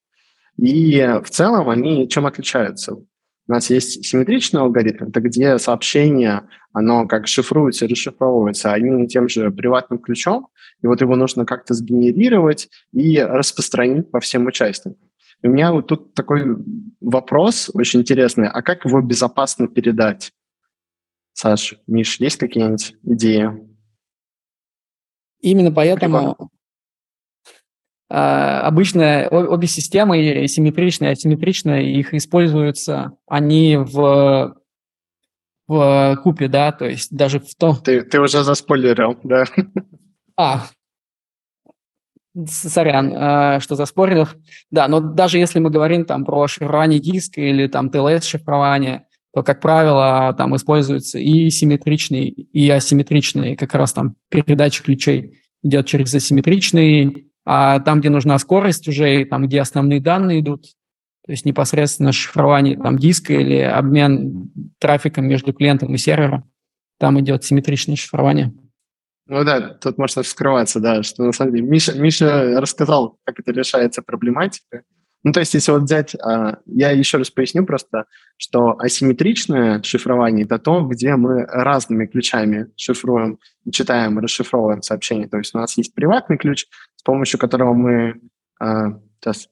И 0.58 1.00
в 1.24 1.30
целом 1.32 1.68
они 1.68 2.08
чем 2.08 2.28
отличаются? 2.28 2.98
У 3.50 3.52
нас 3.52 3.72
есть 3.72 4.06
симметричный 4.06 4.62
алгоритм, 4.62 5.06
это 5.06 5.22
где 5.22 5.58
сообщение, 5.58 6.48
оно 6.72 7.08
как 7.08 7.28
шифруется, 7.28 7.88
расшифровывается 7.88 8.72
одним 8.72 9.04
и 9.04 9.08
тем 9.08 9.28
же 9.28 9.50
приватным 9.50 9.98
ключом, 9.98 10.50
и 10.84 10.88
вот 10.88 11.02
его 11.02 11.16
нужно 11.16 11.48
как-то 11.48 11.74
сгенерировать 11.74 12.70
и 12.94 13.20
распространить 13.20 14.12
по 14.12 14.20
всем 14.20 14.46
участникам. 14.46 15.10
И 15.42 15.48
у 15.48 15.52
меня 15.52 15.72
вот 15.72 15.88
тут 15.88 16.14
такой 16.14 16.44
вопрос 17.02 17.72
очень 17.74 18.02
интересный, 18.02 18.48
а 18.48 18.62
как 18.62 18.86
его 18.86 19.02
безопасно 19.02 19.68
передать? 19.68 20.32
Саш, 21.34 21.74
Миш, 21.88 22.20
есть 22.20 22.38
какие-нибудь 22.38 22.98
идеи? 23.02 23.50
Именно 25.42 25.72
поэтому 25.72 26.52
обычно 28.10 29.28
обе 29.30 29.68
системы, 29.68 30.48
симметричные 30.48 31.12
и 31.12 31.14
асимметричные, 31.14 31.94
их 31.94 32.14
используются, 32.14 33.12
они 33.28 33.78
в, 33.78 34.56
в 35.68 36.20
купе, 36.24 36.48
да, 36.48 36.72
то 36.72 36.86
есть 36.86 37.16
даже 37.16 37.40
в 37.40 37.54
том... 37.56 37.78
Ты, 37.78 38.02
ты 38.02 38.20
уже 38.20 38.44
заспойлерил, 38.44 39.18
да. 39.24 39.46
А, 40.36 40.68
Сорян, 42.48 43.14
э, 43.14 43.60
что 43.60 43.76
заспорил. 43.76 44.28
Да, 44.72 44.88
но 44.88 45.00
даже 45.00 45.38
если 45.38 45.60
мы 45.60 45.70
говорим 45.70 46.06
там 46.06 46.26
про 46.26 46.48
шифрование 46.48 47.00
диска 47.00 47.42
или 47.42 47.68
там 47.68 47.90
TLS-шифрование, 47.90 49.04
то, 49.34 49.44
как 49.44 49.62
правило, 49.62 50.34
там 50.38 50.56
используются 50.56 51.20
и 51.20 51.50
симметричные, 51.50 52.30
и 52.30 52.70
асимметричные, 52.70 53.56
как 53.56 53.74
раз 53.76 53.94
там 53.94 54.16
передача 54.30 54.84
ключей 54.84 55.40
идет 55.62 55.88
через 55.88 56.14
асимметричные, 56.14 57.29
а 57.46 57.80
там, 57.80 58.00
где 58.00 58.10
нужна 58.10 58.38
скорость 58.40 58.88
уже, 58.88 59.26
там, 59.26 59.48
где 59.48 59.62
основные 59.62 60.02
данные 60.02 60.42
идут, 60.42 60.64
то 61.26 61.32
есть 61.32 61.46
непосредственно 61.46 62.12
шифрование 62.12 62.78
там, 62.78 62.98
диска 62.98 63.34
или 63.34 63.58
обмен 63.58 64.52
трафиком 64.80 65.28
между 65.28 65.54
клиентом 65.54 65.94
и 65.94 65.98
сервером, 65.98 66.50
там 66.98 67.20
идет 67.20 67.44
симметричное 67.44 67.96
шифрование. 67.96 68.54
Ну 69.28 69.44
да, 69.44 69.62
тут 69.62 70.00
можно 70.00 70.24
вскрываться, 70.24 70.80
да, 70.80 71.04
что 71.04 71.24
на 71.24 71.32
самом 71.32 71.54
деле 71.54 71.68
Миша, 71.68 71.94
Миша 71.94 72.60
рассказал, 72.60 73.18
как 73.26 73.40
это 73.40 73.52
решается 73.52 74.02
проблематика. 74.02 74.82
Ну, 75.24 75.34
то 75.34 75.42
есть, 75.42 75.54
если 75.54 75.72
вот 75.72 75.84
взять, 75.84 76.16
а, 76.16 76.60
я 76.66 76.92
еще 76.92 77.18
раз 77.18 77.30
поясню 77.30 77.66
просто, 77.66 78.06
что 78.38 78.80
асимметричное 78.80 79.84
шифрование– 79.84 80.46
это 80.46 80.58
то, 80.60 80.82
где 80.82 81.16
мы 81.16 81.44
разными 81.46 82.06
ключами 82.06 82.72
шифруем, 82.78 83.38
читаем 83.72 84.18
и 84.18 84.24
расшифровываем 84.24 84.82
сообщения. 84.82 85.28
То 85.28 85.38
есть 85.38 85.54
у 85.54 85.58
нас 85.58 85.78
есть 85.78 85.94
приватный 85.94 86.38
ключ, 86.38 86.66
с 87.00 87.02
помощью 87.02 87.40
которого 87.40 87.74
мы… 87.74 88.20
А, 88.60 89.00
сейчас, 89.22 89.48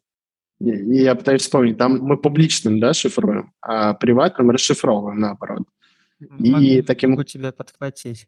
я 0.60 1.16
пытаюсь 1.16 1.43
вспомнить, 1.43 1.78
там 1.78 2.00
мы 2.00 2.18
публичным, 2.18 2.82
да, 2.82 2.93
шифруем, 2.93 3.54
а 3.62 3.93
приватным 3.93 4.52
расшифровываем, 4.52 5.20
наоборот. 5.20 5.64
Могу, 6.20 6.60
и 6.60 6.82
таким... 6.82 7.12
могу 7.12 7.24
тебя 7.24 7.54
подхватить. 7.54 8.28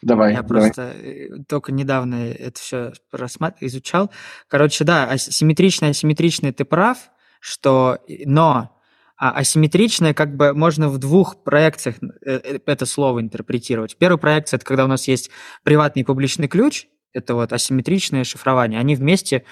Давай, 0.00 0.32
Я 0.32 0.42
давай. 0.42 0.62
просто 0.62 0.94
э, 0.96 1.28
только 1.46 1.72
недавно 1.72 2.14
это 2.14 2.58
все 2.58 2.92
рассмат... 3.12 3.58
изучал. 3.60 4.10
Короче, 4.48 4.84
да, 4.84 5.10
асимметричное, 5.10 5.90
асимметричное, 5.90 6.54
ты 6.54 6.64
прав, 6.64 7.10
что... 7.40 7.98
Но 8.24 8.70
а 9.16 9.30
асимметричное 9.32 10.14
как 10.14 10.36
бы 10.36 10.54
можно 10.54 10.88
в 10.88 10.96
двух 10.96 11.44
проекциях 11.44 11.96
э, 12.02 12.40
э, 12.42 12.58
это 12.64 12.86
слово 12.86 13.20
интерпретировать. 13.20 13.98
Первая 13.98 14.16
проекция– 14.16 14.56
это 14.58 14.64
когда 14.64 14.86
у 14.86 14.88
нас 14.88 15.06
есть 15.06 15.30
приватный 15.64 16.00
и 16.00 16.04
публичный 16.04 16.48
ключ, 16.48 16.86
это 17.14 17.34
вот 17.34 17.52
асимметричное 17.52 18.24
шифрование. 18.24 18.78
Они 18.78 18.94
вместе 18.94 19.44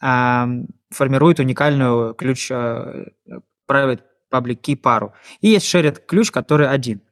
а, 0.00 0.48
формируют 0.90 1.38
уникальную 1.38 2.14
ключ 2.14 2.50
а, 2.50 3.06
private 3.70 4.00
public 4.32 4.60
key 4.60 4.76
пару. 4.76 5.14
И 5.40 5.48
есть 5.48 5.72
shared 5.72 6.00
ключ, 6.06 6.30
который 6.30 6.68
один. 6.68 7.02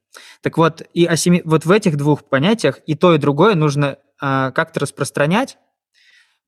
Так 0.42 0.58
вот, 0.58 0.82
и 0.94 1.04
асимми... 1.04 1.42
вот 1.44 1.64
в 1.64 1.70
этих 1.70 1.96
двух 1.96 2.24
понятиях 2.24 2.80
и 2.86 2.94
то, 2.94 3.14
и 3.14 3.18
другое 3.18 3.54
нужно 3.54 3.98
а, 4.20 4.50
как-то 4.52 4.80
распространять. 4.80 5.58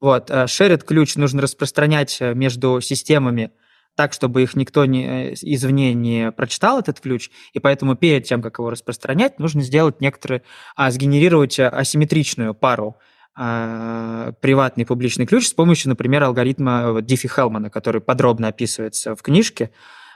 Вот, 0.01 0.31
а, 0.31 0.47
shared 0.47 0.85
ключ 0.85 1.17
нужно 1.17 1.43
распространять 1.43 2.17
э, 2.21 2.35
между 2.35 2.81
системами 2.81 3.53
так, 3.97 4.13
чтобы 4.13 4.43
их 4.43 4.55
никто 4.55 4.85
не, 4.87 5.33
э, 5.33 5.35
извне 5.43 5.93
не 5.93 6.33
прочитал, 6.33 6.79
этот 6.79 7.01
ключ, 7.01 7.31
и 7.53 7.59
поэтому 7.59 7.97
перед 7.97 8.25
тем, 8.25 8.41
как 8.41 8.59
его 8.59 8.71
распространять, 8.71 9.39
нужно 9.39 9.63
сделать 9.63 10.01
некоторые, 10.01 10.43
а, 10.77 10.91
сгенерировать 10.91 11.59
э, 11.59 11.69
асимметричную 11.69 12.55
пару 12.55 12.97
приватный 13.41 14.85
публичный 14.85 15.27
ключ 15.27 15.49
с 15.49 15.55
помощью, 15.55 15.89
например, 15.89 16.25
алгоритма 16.25 17.01
Диффи-Хелмана, 17.01 17.71
который 17.71 18.03
подробно 18.03 18.49
описывается 18.49 19.17
в 19.17 19.23
книжке, 19.23 19.71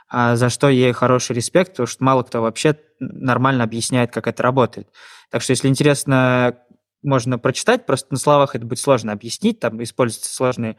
а, 0.07 0.35
за 0.35 0.49
что 0.49 0.69
ей 0.69 0.91
хороший 0.91 1.35
респект, 1.35 1.71
потому 1.71 1.87
что 1.87 2.03
мало 2.03 2.23
кто 2.23 2.41
вообще 2.41 2.77
нормально 2.99 3.63
объясняет, 3.63 4.11
как 4.11 4.27
это 4.27 4.43
работает. 4.43 4.87
Так 5.31 5.41
что, 5.41 5.51
если 5.51 5.67
интересно, 5.67 6.59
можно 7.05 7.39
прочитать, 7.39 7.85
просто 7.85 8.07
на 8.11 8.17
словах 8.17 8.55
это 8.55 8.65
будет 8.65 8.79
сложно 8.79 9.11
объяснить, 9.11 9.59
там 9.59 9.81
используются 9.81 10.33
сложные, 10.33 10.77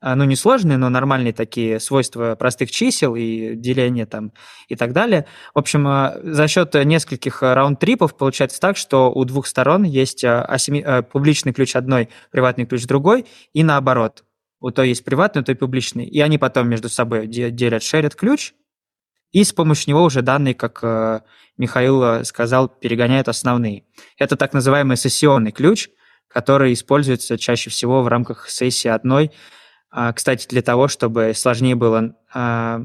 а, 0.00 0.14
ну 0.14 0.24
не 0.24 0.36
сложные, 0.36 0.76
но 0.76 0.88
нормальные 0.88 1.32
такие 1.32 1.80
свойства 1.80 2.34
простых 2.34 2.70
чисел 2.70 3.16
и 3.16 3.54
деления 3.54 4.06
там 4.06 4.32
и 4.68 4.76
так 4.76 4.92
далее. 4.92 5.26
В 5.54 5.58
общем, 5.58 5.86
а, 5.86 6.16
за 6.22 6.48
счет 6.48 6.74
нескольких 6.74 7.42
раунд-трипов 7.42 8.16
получается 8.16 8.60
так, 8.60 8.76
что 8.76 9.10
у 9.10 9.24
двух 9.24 9.46
сторон 9.46 9.84
есть 9.84 10.24
асими... 10.24 11.02
публичный 11.02 11.52
ключ 11.52 11.76
одной, 11.76 12.08
приватный 12.30 12.66
ключ 12.66 12.84
другой, 12.84 13.26
и 13.52 13.62
наоборот. 13.62 14.24
У 14.60 14.70
той 14.70 14.88
есть 14.88 15.04
приватный, 15.04 15.40
у 15.40 15.44
той 15.44 15.54
публичный. 15.54 16.04
И 16.04 16.20
они 16.20 16.36
потом 16.36 16.68
между 16.68 16.90
собой 16.90 17.26
делят, 17.26 17.82
шерят 17.82 18.14
ключ, 18.14 18.52
и 19.32 19.44
с 19.44 19.52
помощью 19.52 19.90
него 19.90 20.02
уже 20.02 20.22
данные, 20.22 20.54
как 20.54 20.80
э, 20.82 21.20
Михаил 21.56 22.02
э, 22.02 22.24
сказал, 22.24 22.68
перегоняют 22.68 23.28
основные. 23.28 23.84
Это 24.18 24.36
так 24.36 24.52
называемый 24.52 24.96
сессионный 24.96 25.52
ключ, 25.52 25.88
который 26.28 26.72
используется 26.72 27.38
чаще 27.38 27.70
всего 27.70 28.02
в 28.02 28.08
рамках 28.08 28.48
сессии 28.48 28.88
одной. 28.88 29.32
А, 29.90 30.12
кстати, 30.12 30.46
для 30.48 30.62
того, 30.62 30.88
чтобы 30.88 31.32
сложнее 31.34 31.74
было 31.74 32.16
а, 32.32 32.82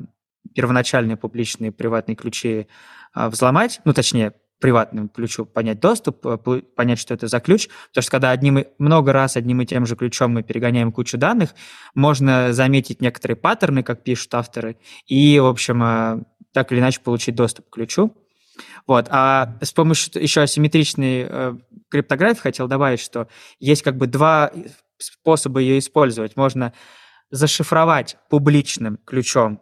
первоначальные 0.55 1.17
публичные 1.17 1.71
приватные 1.71 2.15
ключи 2.15 2.67
а, 3.13 3.29
взломать, 3.29 3.81
ну, 3.85 3.93
точнее, 3.93 4.33
приватному 4.59 5.09
ключу 5.09 5.45
понять 5.45 5.79
доступ, 5.79 6.25
э, 6.25 6.37
понять, 6.75 6.97
что 6.97 7.13
это 7.13 7.27
за 7.27 7.39
ключ. 7.39 7.67
Потому 7.89 8.01
что 8.01 8.11
когда 8.11 8.31
одним, 8.31 8.65
много 8.79 9.11
раз 9.13 9.35
одним 9.35 9.61
и 9.61 9.65
тем 9.65 9.85
же 9.85 9.95
ключом 9.95 10.31
мы 10.31 10.43
перегоняем 10.43 10.91
кучу 10.91 11.17
данных, 11.17 11.53
можно 11.93 12.53
заметить 12.53 13.01
некоторые 13.01 13.35
паттерны, 13.35 13.83
как 13.83 14.03
пишут 14.03 14.33
авторы, 14.33 14.77
и, 15.07 15.39
в 15.39 15.45
общем, 15.45 16.25
так 16.55 16.71
или 16.71 16.79
иначе 16.79 17.01
получить 17.01 17.35
доступ 17.35 17.69
к 17.69 17.73
ключу. 17.73 18.15
Вот. 18.87 19.07
А 19.09 19.57
с 19.61 19.73
помощью 19.73 20.23
еще 20.23 20.41
асимметричной 20.41 21.27
э, 21.29 21.53
криптографии 21.89 22.39
хотел 22.39 22.69
добавить, 22.69 23.01
что 23.01 23.27
есть 23.59 23.83
как 23.83 23.97
бы 23.97 24.07
два 24.07 24.53
способа 24.97 25.59
ее 25.59 25.79
использовать. 25.79 26.37
Можно 26.37 26.71
зашифровать 27.29 28.15
публичным 28.29 28.97
ключом 29.05 29.61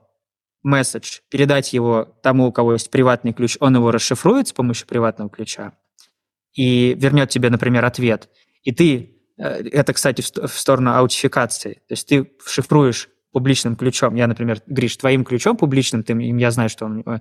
месседж, 0.62 1.22
передать 1.30 1.74
его 1.74 2.16
тому, 2.22 2.46
у 2.46 2.52
кого 2.52 2.74
есть 2.74 2.92
приватный 2.92 3.34
ключ, 3.34 3.58
он 3.60 3.76
его 3.76 3.90
расшифрует 3.90 4.50
с 4.50 4.54
помощью 4.54 4.88
приватного 4.88 5.32
ключа 5.32 5.74
и 6.54 6.94
вернет 6.94 7.30
тебе, 7.30 7.50
например, 7.50 7.84
ответ. 7.86 8.30
И 8.62 8.72
ты, 8.72 9.18
э, 9.40 9.64
это, 9.72 9.94
кстати, 9.94 10.22
в 10.22 10.48
сторону 10.60 10.94
аутификации, 10.94 11.74
то 11.88 11.94
есть 11.94 12.08
ты 12.08 12.32
шифруешь 12.46 13.10
публичным 13.34 13.76
ключом. 13.76 14.16
Я, 14.16 14.28
например, 14.28 14.62
Гриш, 14.68 14.96
твоим 14.96 15.26
ключом 15.26 15.58
публичным, 15.58 16.04
ты, 16.04 16.14
я 16.14 16.52
знаю, 16.52 16.70
что 16.70 16.86
он, 16.86 17.02
э, 17.02 17.20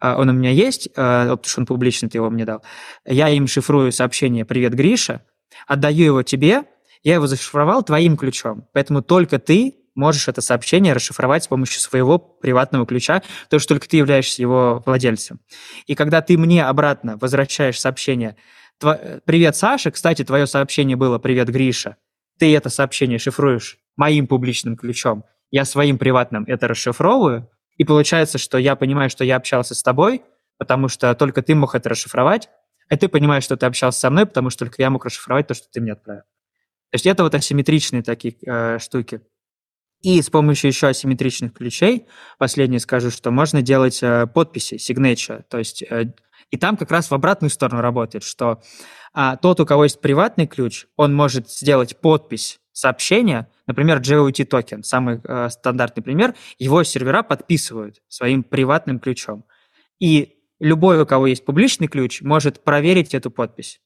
он 0.00 0.28
у 0.28 0.32
меня 0.32 0.50
есть, 0.50 0.88
э, 0.88 0.90
потому 0.92 1.44
что 1.44 1.60
он 1.60 1.66
публичный, 1.66 2.10
ты 2.10 2.18
его 2.18 2.28
мне 2.28 2.44
дал. 2.44 2.62
Я 3.06 3.30
им 3.30 3.46
шифрую 3.46 3.92
сообщение 3.92 4.44
«Привет, 4.44 4.74
Гриша», 4.74 5.22
отдаю 5.66 6.04
его 6.04 6.22
тебе, 6.22 6.64
я 7.04 7.14
его 7.14 7.26
зашифровал 7.26 7.82
твоим 7.82 8.16
ключом. 8.16 8.68
Поэтому 8.72 9.02
только 9.02 9.38
ты 9.38 9.76
можешь 9.94 10.28
это 10.28 10.40
сообщение 10.40 10.92
расшифровать 10.94 11.44
с 11.44 11.48
помощью 11.48 11.80
своего 11.80 12.18
приватного 12.18 12.86
ключа, 12.86 13.22
потому 13.44 13.60
что 13.60 13.74
только 13.74 13.88
ты 13.88 13.98
являешься 13.98 14.42
его 14.42 14.82
владельцем. 14.84 15.40
И 15.86 15.94
когда 15.94 16.22
ты 16.22 16.36
мне 16.36 16.64
обратно 16.64 17.16
возвращаешь 17.18 17.80
сообщение 17.80 18.36
«Привет, 18.80 19.54
Саша», 19.54 19.90
кстати, 19.90 20.24
твое 20.24 20.46
сообщение 20.46 20.96
было 20.96 21.18
«Привет, 21.18 21.48
Гриша», 21.48 21.96
ты 22.38 22.56
это 22.56 22.68
сообщение 22.68 23.18
шифруешь 23.18 23.78
моим 23.96 24.26
публичным 24.26 24.76
ключом, 24.76 25.24
я 25.52 25.64
своим 25.64 25.98
приватным 25.98 26.44
это 26.48 26.66
расшифровываю, 26.66 27.48
и 27.76 27.84
получается, 27.84 28.38
что 28.38 28.58
я 28.58 28.74
понимаю, 28.74 29.10
что 29.10 29.22
я 29.22 29.36
общался 29.36 29.76
с 29.76 29.82
тобой, 29.82 30.22
потому 30.58 30.88
что 30.88 31.14
только 31.14 31.42
ты 31.42 31.54
мог 31.54 31.76
это 31.76 31.88
расшифровать, 31.90 32.48
а 32.88 32.96
ты 32.96 33.08
понимаешь, 33.08 33.44
что 33.44 33.56
ты 33.56 33.66
общался 33.66 34.00
со 34.00 34.10
мной, 34.10 34.26
потому 34.26 34.50
что 34.50 34.60
только 34.60 34.82
я 34.82 34.90
мог 34.90 35.04
расшифровать 35.04 35.46
то, 35.46 35.54
что 35.54 35.68
ты 35.70 35.80
мне 35.80 35.92
отправил. 35.92 36.22
То 36.90 36.96
есть 36.96 37.06
это 37.06 37.22
вот 37.22 37.34
асимметричные 37.34 38.02
такие 38.02 38.34
э, 38.44 38.78
штуки. 38.78 39.20
И 40.02 40.20
с 40.20 40.28
помощью 40.28 40.68
еще 40.68 40.88
асимметричных 40.88 41.54
ключей, 41.54 42.06
последнее 42.38 42.80
скажу, 42.80 43.10
что 43.10 43.30
можно 43.30 43.62
делать 43.62 44.02
э, 44.02 44.26
подписи, 44.26 44.74
signature, 44.74 45.44
то 45.48 45.58
есть 45.58 45.82
э, 45.82 46.12
и 46.50 46.56
там 46.58 46.76
как 46.76 46.90
раз 46.90 47.10
в 47.10 47.14
обратную 47.14 47.50
сторону 47.50 47.80
работает, 47.80 48.24
что 48.24 48.62
а, 49.14 49.36
тот, 49.36 49.60
у 49.60 49.66
кого 49.66 49.84
есть 49.84 50.00
приватный 50.00 50.46
ключ, 50.46 50.86
он 50.96 51.14
может 51.14 51.48
сделать 51.50 51.98
подпись 51.98 52.60
сообщения, 52.72 53.48
например, 53.66 54.00
JOT 54.00 54.44
токен, 54.44 54.82
самый 54.82 55.20
э, 55.22 55.48
стандартный 55.50 56.02
пример, 56.02 56.34
его 56.58 56.82
сервера 56.84 57.22
подписывают 57.22 58.02
своим 58.08 58.42
приватным 58.42 58.98
ключом. 58.98 59.44
И 60.00 60.38
любой, 60.58 61.00
у 61.00 61.06
кого 61.06 61.26
есть 61.26 61.44
публичный 61.44 61.88
ключ, 61.88 62.22
может 62.22 62.64
проверить 62.64 63.14
эту 63.14 63.30
подпись. 63.30 63.80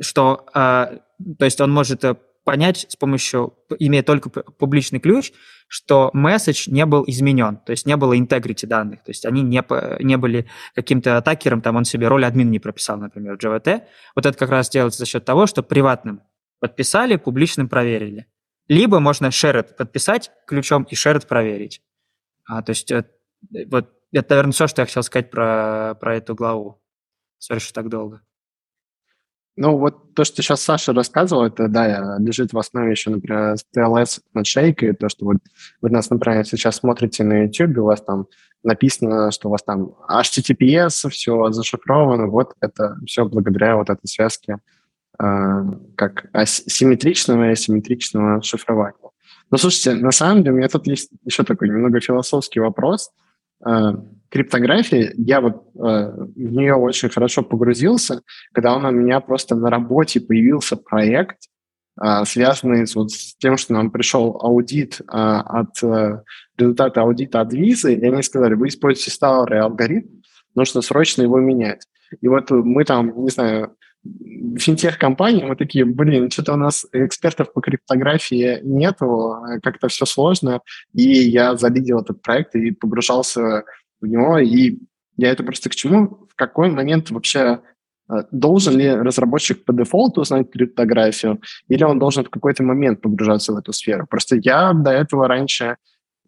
Что, 0.00 0.46
э, 0.54 0.98
то 1.38 1.44
есть 1.44 1.60
он 1.60 1.72
может 1.72 2.04
э, 2.04 2.16
понять 2.44 2.86
с 2.88 2.96
помощью, 2.96 3.54
имея 3.78 4.02
только 4.02 4.30
публичный 4.30 5.00
ключ, 5.00 5.32
что 5.68 6.10
месседж 6.12 6.70
не 6.70 6.86
был 6.86 7.02
изменен, 7.06 7.56
то 7.56 7.72
есть 7.72 7.86
не 7.86 7.96
было 7.96 8.16
интегрити 8.16 8.66
данных, 8.66 9.02
то 9.02 9.10
есть 9.10 9.26
они 9.26 9.42
не, 9.42 9.62
не 10.02 10.16
были 10.16 10.46
каким-то 10.74 11.16
атакером, 11.16 11.60
там 11.60 11.74
он 11.74 11.84
себе 11.84 12.06
роль 12.06 12.24
админ 12.24 12.50
не 12.50 12.60
прописал, 12.60 12.98
например, 12.98 13.36
в 13.36 13.42
JVT. 13.42 13.82
Вот 14.14 14.26
это 14.26 14.38
как 14.38 14.50
раз 14.50 14.70
делается 14.70 15.00
за 15.00 15.06
счет 15.06 15.24
того, 15.24 15.46
что 15.46 15.64
приватным 15.64 16.22
подписали, 16.60 17.16
публичным 17.16 17.68
проверили. 17.68 18.26
Либо 18.68 19.00
можно 19.00 19.26
shared 19.26 19.76
подписать 19.76 20.30
ключом 20.46 20.84
и 20.84 20.94
shared 20.94 21.26
проверить. 21.26 21.82
А, 22.46 22.62
то 22.62 22.70
есть 22.70 22.90
э, 22.90 23.04
вот 23.66 23.92
это, 24.12 24.30
наверное, 24.30 24.52
все, 24.52 24.66
что 24.66 24.82
я 24.82 24.86
хотел 24.86 25.02
сказать 25.02 25.30
про, 25.30 25.96
про 26.00 26.16
эту 26.16 26.34
главу. 26.34 26.80
Сори, 27.38 27.58
что 27.58 27.74
так 27.74 27.88
долго. 27.88 28.22
Ну, 29.58 29.78
вот 29.78 30.14
то, 30.14 30.24
что 30.24 30.42
сейчас 30.42 30.60
Саша 30.60 30.92
рассказывал, 30.92 31.46
это, 31.46 31.68
да, 31.68 32.18
лежит 32.18 32.52
в 32.52 32.58
основе 32.58 32.90
еще, 32.90 33.08
например, 33.10 33.54
TLS 33.74 34.20
над 34.34 34.46
шейкой, 34.46 34.94
то, 34.94 35.08
что 35.08 35.24
вот 35.24 35.38
вы 35.80 35.88
нас, 35.88 36.10
например, 36.10 36.44
сейчас 36.44 36.76
смотрите 36.76 37.24
на 37.24 37.44
YouTube, 37.44 37.78
у 37.78 37.84
вас 37.84 38.02
там 38.02 38.26
написано, 38.62 39.30
что 39.30 39.48
у 39.48 39.52
вас 39.52 39.62
там 39.62 39.94
HTTPS, 40.10 41.08
все 41.08 41.50
зашифровано, 41.52 42.26
вот 42.26 42.54
это 42.60 42.98
все 43.06 43.24
благодаря 43.24 43.76
вот 43.76 43.88
этой 43.88 44.06
связке 44.06 44.58
как 45.18 46.26
симметричного 46.46 47.48
и 47.48 47.52
асимметричного 47.52 48.42
шифрования. 48.42 49.06
Ну, 49.50 49.58
слушайте, 49.58 49.94
на 49.94 50.10
самом 50.10 50.42
деле 50.42 50.54
у 50.54 50.56
меня 50.58 50.68
тут 50.68 50.86
есть 50.86 51.10
еще 51.24 51.44
такой 51.44 51.68
немного 51.68 52.00
философский 52.00 52.60
вопрос. 52.60 53.10
Э, 53.64 53.92
криптография, 54.28 55.12
я 55.16 55.40
вот 55.40 55.54
э, 55.76 55.78
в 55.78 56.52
нее 56.52 56.74
очень 56.74 57.08
хорошо 57.08 57.42
погрузился, 57.42 58.22
когда 58.52 58.76
у 58.76 58.90
меня 58.90 59.20
просто 59.20 59.54
на 59.54 59.70
работе 59.70 60.20
появился 60.20 60.76
проект, 60.76 61.38
э, 62.02 62.24
связанный 62.24 62.86
с, 62.88 62.96
вот, 62.96 63.12
с 63.12 63.36
тем, 63.36 63.56
что 63.56 63.72
нам 63.74 63.90
пришел 63.90 64.36
аудит 64.42 65.00
от 65.06 65.80
результата 66.58 67.02
аудита 67.02 67.40
от 67.40 67.52
визы, 67.52 67.94
и 67.94 68.04
они 68.04 68.22
сказали, 68.22 68.54
вы 68.54 68.68
используете 68.68 69.12
старый 69.12 69.60
алгоритм, 69.60 70.22
нужно 70.56 70.82
срочно 70.82 71.22
его 71.22 71.38
менять. 71.38 71.86
И 72.20 72.28
вот 72.28 72.50
мы 72.50 72.84
там, 72.84 73.24
не 73.24 73.30
знаю, 73.30 73.76
финтех-компании, 74.58 75.44
мы 75.44 75.56
такие, 75.56 75.84
блин, 75.84 76.30
что-то 76.30 76.54
у 76.54 76.56
нас 76.56 76.86
экспертов 76.92 77.52
по 77.52 77.60
криптографии 77.60 78.60
нету, 78.62 79.36
как-то 79.62 79.88
все 79.88 80.06
сложно, 80.06 80.60
и 80.92 81.02
я 81.02 81.56
залидил 81.56 82.00
этот 82.00 82.22
проект 82.22 82.54
и 82.54 82.70
погружался 82.70 83.64
в 84.00 84.06
него, 84.06 84.38
и 84.38 84.78
я 85.16 85.30
это 85.30 85.42
просто 85.42 85.70
к 85.70 85.74
чему, 85.74 86.26
в 86.30 86.34
какой 86.34 86.70
момент 86.70 87.10
вообще 87.10 87.60
э, 88.08 88.14
должен 88.30 88.76
ли 88.76 88.90
разработчик 88.90 89.64
по 89.64 89.72
дефолту 89.72 90.24
знать 90.24 90.50
криптографию, 90.50 91.40
или 91.68 91.84
он 91.84 91.98
должен 91.98 92.24
в 92.24 92.30
какой-то 92.30 92.62
момент 92.62 93.00
погружаться 93.00 93.52
в 93.52 93.56
эту 93.56 93.72
сферу. 93.72 94.06
Просто 94.06 94.36
я 94.36 94.72
до 94.72 94.90
этого 94.90 95.28
раньше 95.28 95.76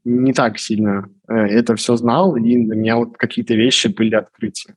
не 0.04 0.32
так 0.32 0.58
сильно 0.58 1.08
э, 1.28 1.34
это 1.34 1.76
все 1.76 1.96
знал, 1.96 2.36
и 2.36 2.40
для 2.40 2.76
меня 2.76 2.96
вот 2.96 3.16
какие-то 3.16 3.54
вещи 3.54 3.88
были 3.88 4.14
открытия. 4.14 4.74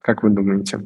Как 0.00 0.22
вы 0.22 0.30
думаете? 0.30 0.80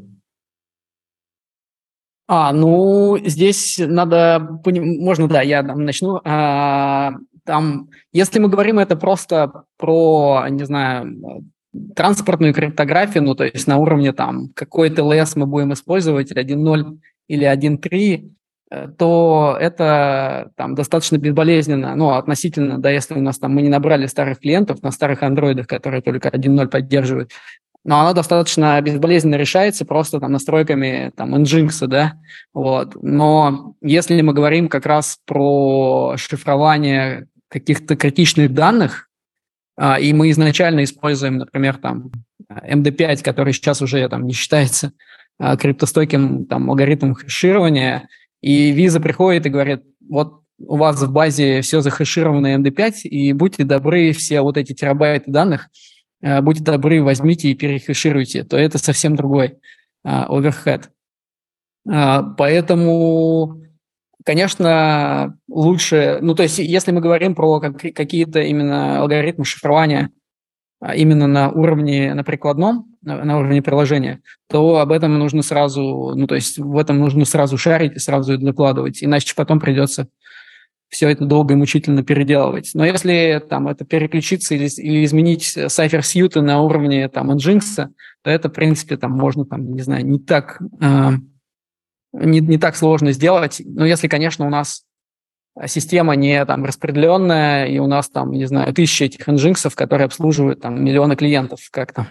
А, 2.32 2.52
ну, 2.52 3.19
здесь 3.24 3.81
надо, 3.85 4.61
можно, 4.65 5.27
да, 5.27 5.43
я 5.43 5.65
начну. 5.65 6.20
А, 6.24 7.15
там, 7.44 7.89
если 8.12 8.39
мы 8.39 8.48
говорим 8.48 8.78
это 8.78 8.94
просто 8.94 9.65
про, 9.77 10.47
не 10.48 10.62
знаю, 10.62 11.12
транспортную 11.97 12.55
криптографию, 12.55 13.24
ну, 13.24 13.35
то 13.35 13.43
есть 13.43 13.66
на 13.66 13.78
уровне 13.78 14.12
там, 14.12 14.51
какой 14.55 14.90
TLS 14.90 15.32
мы 15.35 15.47
будем 15.47 15.73
использовать, 15.73 16.31
1.0 16.31 17.01
или 17.27 17.44
1.3, 17.44 18.31
э, 18.70 18.89
то 18.97 19.57
это 19.61 20.52
там 20.55 20.77
достаточно 20.77 21.19
безболезненно, 21.19 21.97
ну, 21.97 22.11
относительно, 22.11 22.78
да, 22.78 22.90
если 22.90 23.15
у 23.15 23.23
нас 23.23 23.40
там 23.40 23.57
мы 23.57 23.62
не 23.62 23.69
набрали 23.69 24.07
старых 24.07 24.39
клиентов 24.39 24.85
на 24.85 24.93
старых 24.93 25.24
андроидах, 25.24 25.66
которые 25.66 26.01
только 26.01 26.28
1.0 26.28 26.69
поддерживают, 26.69 27.32
но 27.85 28.01
оно 28.01 28.12
достаточно 28.12 28.81
безболезненно 28.81 29.36
решается 29.36 29.85
просто 29.85 30.20
там 30.20 30.32
настройками 30.32 31.12
там 31.16 31.35
Nginx, 31.35 31.86
да, 31.86 32.15
вот. 32.52 32.94
Но 33.02 33.74
если 33.81 34.20
мы 34.20 34.35
говорим 34.35 34.69
как 34.69 34.86
раз 34.86 35.19
про 35.27 36.15
шифрование 36.16 37.27
каких-то 37.48 37.97
критичных 37.97 38.52
данных, 38.52 39.09
а, 39.77 39.98
и 39.98 40.12
мы 40.12 40.31
изначально 40.31 40.85
используем, 40.85 41.39
например, 41.39 41.78
там 41.78 42.12
MD5, 42.51 43.23
который 43.23 43.55
сейчас 43.55 43.81
уже 43.81 44.07
там 44.09 44.27
не 44.27 44.35
считается 44.35 44.93
а, 45.39 45.57
криптостойким 45.57 46.44
там 46.44 46.69
алгоритмом 46.69 47.15
хеширования, 47.15 48.09
и 48.43 48.73
виза 48.73 49.01
приходит 49.01 49.47
и 49.47 49.51
говорит, 49.51 49.82
вот 50.07 50.43
у 50.59 50.77
вас 50.77 51.01
в 51.01 51.11
базе 51.11 51.62
все 51.62 51.81
захешировано 51.81 52.57
MD5, 52.57 53.02
и 53.05 53.32
будьте 53.32 53.65
добры, 53.65 54.12
все 54.12 54.43
вот 54.43 54.59
эти 54.59 54.74
терабайты 54.74 55.31
данных– 55.31 55.69
будьте 56.22 56.62
добры, 56.62 57.02
возьмите 57.02 57.48
и 57.48 57.55
перехешируйте, 57.55 58.44
то 58.44 58.56
это 58.56 58.78
совсем 58.78 59.16
другой 59.16 59.59
оверхед. 60.02 60.90
А, 61.88 62.22
поэтому, 62.22 63.62
конечно, 64.24 65.36
лучше, 65.48 66.18
ну 66.20 66.34
то 66.34 66.42
есть 66.42 66.59
если 66.59 66.92
мы 66.92 67.01
говорим 67.01 67.34
про 67.34 67.60
какие-то 67.60 68.40
именно 68.40 69.01
алгоритмы 69.01 69.44
шифрования 69.44 70.10
а, 70.80 70.94
именно 70.94 71.26
на 71.26 71.51
уровне, 71.51 72.14
на 72.14 72.24
прикладном, 72.24 72.86
на 73.02 73.38
уровне 73.38 73.62
приложения, 73.62 74.20
то 74.48 74.78
об 74.78 74.92
этом 74.92 75.18
нужно 75.18 75.42
сразу, 75.42 76.12
ну 76.14 76.26
то 76.26 76.34
есть 76.34 76.59
в 76.59 76.76
этом 76.76 76.98
нужно 76.98 77.24
сразу 77.24 77.56
шарить 77.56 77.97
и 77.97 77.98
сразу 77.98 78.36
докладывать, 78.36 79.02
иначе 79.02 79.34
потом 79.34 79.59
придется 79.59 80.09
все 80.90 81.08
это 81.08 81.24
долго 81.24 81.54
и 81.54 81.56
мучительно 81.56 82.02
переделывать. 82.02 82.72
Но 82.74 82.84
если 82.84 83.42
там 83.48 83.68
это 83.68 83.84
переключиться 83.84 84.54
или, 84.54 84.68
или 84.76 85.04
изменить 85.04 85.56
Cypher 85.56 86.00
Suite 86.00 86.40
на 86.40 86.60
уровне 86.60 87.08
там 87.08 87.30
Nginx, 87.30 87.88
то 88.22 88.30
это, 88.30 88.48
в 88.48 88.52
принципе, 88.52 88.96
там 88.96 89.12
можно, 89.12 89.44
там, 89.46 89.72
не 89.72 89.82
знаю, 89.82 90.04
не 90.04 90.18
так, 90.18 90.60
э, 90.80 91.10
не, 92.12 92.40
не 92.40 92.58
так 92.58 92.74
сложно 92.74 93.12
сделать. 93.12 93.62
Но 93.64 93.86
если, 93.86 94.08
конечно, 94.08 94.46
у 94.46 94.50
нас 94.50 94.82
система 95.66 96.16
не 96.16 96.44
там 96.44 96.64
распределенная, 96.64 97.66
и 97.66 97.78
у 97.78 97.86
нас 97.86 98.08
там, 98.10 98.32
не 98.32 98.46
знаю, 98.46 98.74
тысячи 98.74 99.04
этих 99.04 99.28
Nginx, 99.28 99.72
которые 99.74 100.06
обслуживают 100.06 100.60
там 100.60 100.84
миллионы 100.84 101.14
клиентов, 101.14 101.60
как 101.70 101.92
там. 101.92 102.08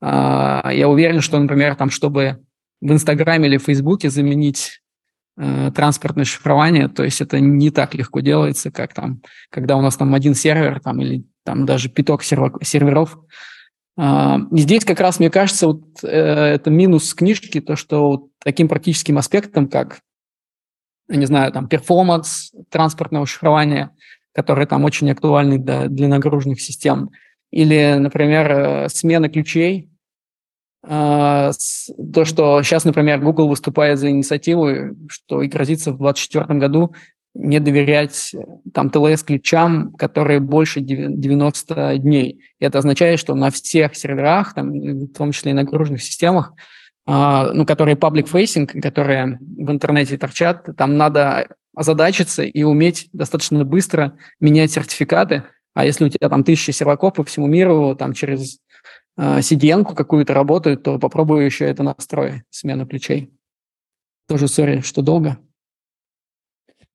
Э, 0.00 0.74
я 0.74 0.88
уверен, 0.88 1.20
что, 1.20 1.38
например, 1.38 1.76
там, 1.76 1.90
чтобы 1.90 2.38
в 2.80 2.90
Инстаграме 2.90 3.46
или 3.46 3.58
Фейсбуке 3.58 4.08
заменить 4.08 4.80
Э, 4.80 4.85
транспортное 5.36 6.24
шифрование, 6.24 6.88
то 6.88 7.04
есть 7.04 7.20
это 7.20 7.40
не 7.40 7.70
так 7.70 7.94
легко 7.94 8.20
делается, 8.20 8.70
как 8.70 8.94
там, 8.94 9.20
когда 9.50 9.76
у 9.76 9.82
нас 9.82 9.96
там 9.96 10.14
один 10.14 10.34
сервер 10.34 10.80
там, 10.80 11.00
или 11.00 11.24
там 11.44 11.66
даже 11.66 11.88
пяток 11.88 12.22
серверов. 12.22 13.18
А, 13.98 14.38
и 14.52 14.58
здесь 14.58 14.84
как 14.84 15.00
раз, 15.00 15.18
мне 15.18 15.30
кажется, 15.30 15.68
вот, 15.68 15.82
э, 16.02 16.08
это 16.08 16.70
минус 16.70 17.14
книжки, 17.14 17.60
то, 17.60 17.76
что 17.76 18.08
вот 18.08 18.30
таким 18.42 18.68
практическим 18.68 19.16
аспектом, 19.18 19.68
как, 19.68 20.00
не 21.08 21.26
знаю, 21.26 21.52
там, 21.52 21.68
перформанс 21.68 22.52
транспортного 22.68 23.26
шифрования, 23.26 23.94
который 24.34 24.66
там 24.66 24.84
очень 24.84 25.10
актуальный 25.10 25.58
для, 25.58 25.88
для 25.88 26.08
нагруженных 26.08 26.60
систем, 26.60 27.10
или, 27.50 27.96
например, 27.98 28.50
э, 28.50 28.88
смена 28.90 29.30
ключей, 29.30 29.90
то, 30.88 32.24
что 32.24 32.62
сейчас, 32.62 32.84
например, 32.84 33.20
Google 33.20 33.48
выступает 33.48 33.98
за 33.98 34.10
инициативу, 34.10 34.94
что 35.08 35.42
и 35.42 35.48
грозится 35.48 35.92
в 35.92 35.98
2024 35.98 36.58
году 36.60 36.94
не 37.38 37.60
доверять 37.60 38.34
там 38.72 38.88
TLS-ключам, 38.88 39.92
которые 39.92 40.40
больше 40.40 40.80
90 40.80 41.98
дней. 41.98 42.40
И 42.58 42.64
это 42.64 42.78
означает, 42.78 43.20
что 43.20 43.34
на 43.34 43.50
всех 43.50 43.94
серверах, 43.94 44.54
там, 44.54 44.72
в 44.72 45.12
том 45.12 45.32
числе 45.32 45.50
и 45.50 45.54
на 45.54 45.62
нагруженных 45.62 46.02
системах, 46.02 46.54
uh, 47.08 47.52
ну, 47.52 47.66
которые 47.66 47.96
public-facing, 47.96 48.80
которые 48.80 49.38
в 49.40 49.70
интернете 49.70 50.16
торчат, 50.16 50.66
там 50.76 50.96
надо 50.96 51.48
озадачиться 51.74 52.42
и 52.42 52.62
уметь 52.62 53.08
достаточно 53.12 53.64
быстро 53.64 54.16
менять 54.40 54.72
сертификаты. 54.72 55.44
А 55.74 55.84
если 55.84 56.06
у 56.06 56.08
тебя 56.08 56.30
там 56.30 56.42
тысячи 56.42 56.70
серваков 56.70 57.14
по 57.14 57.24
всему 57.24 57.46
миру, 57.46 57.94
там 57.96 58.14
через 58.14 58.56
а, 58.56 58.75
cdn 59.18 59.94
какую-то 59.94 60.34
работают, 60.34 60.82
то 60.82 60.98
попробую 60.98 61.44
еще 61.44 61.64
это 61.64 61.82
настрой, 61.82 62.42
смену 62.50 62.86
ключей. 62.86 63.32
Тоже, 64.28 64.48
сори, 64.48 64.80
что 64.80 65.02
долго. 65.02 65.38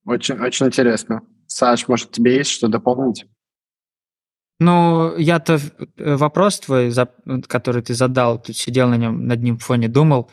Очень, 0.06 0.36
очень 0.40 0.68
интересно. 0.68 1.22
Саш, 1.48 1.88
может, 1.88 2.12
тебе 2.12 2.36
есть 2.38 2.50
что 2.50 2.68
дополнить? 2.68 3.26
Ну, 4.60 5.18
я-то 5.18 5.60
э, 5.98 6.16
вопрос 6.16 6.60
твой, 6.60 6.94
который 7.48 7.82
ты 7.82 7.94
задал, 7.94 8.40
тут 8.40 8.56
сидел 8.56 8.90
на 8.90 8.96
нем, 8.96 9.26
над 9.26 9.42
ним 9.42 9.58
в 9.58 9.64
фоне 9.64 9.88
думал, 9.88 10.30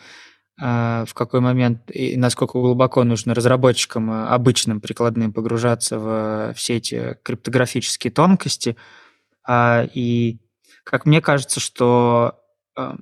а, 0.61 1.05
в 1.07 1.15
какой 1.15 1.41
момент 1.41 1.83
и 1.89 2.17
насколько 2.17 2.59
глубоко 2.59 3.05
нужно 3.05 3.33
разработчикам 3.33 4.11
э, 4.11 4.27
обычным 4.27 4.81
прикладным 4.81 5.33
погружаться 5.33 5.99
в 5.99 6.53
все 6.55 6.77
эти 6.77 7.17
криптографические 7.23 8.11
тонкости. 8.11 8.77
А, 9.47 9.87
и 9.95 10.39
как 10.89 11.05
мне 11.05 11.21
кажется, 11.21 11.61
что 11.61 12.41
э, 12.77 12.93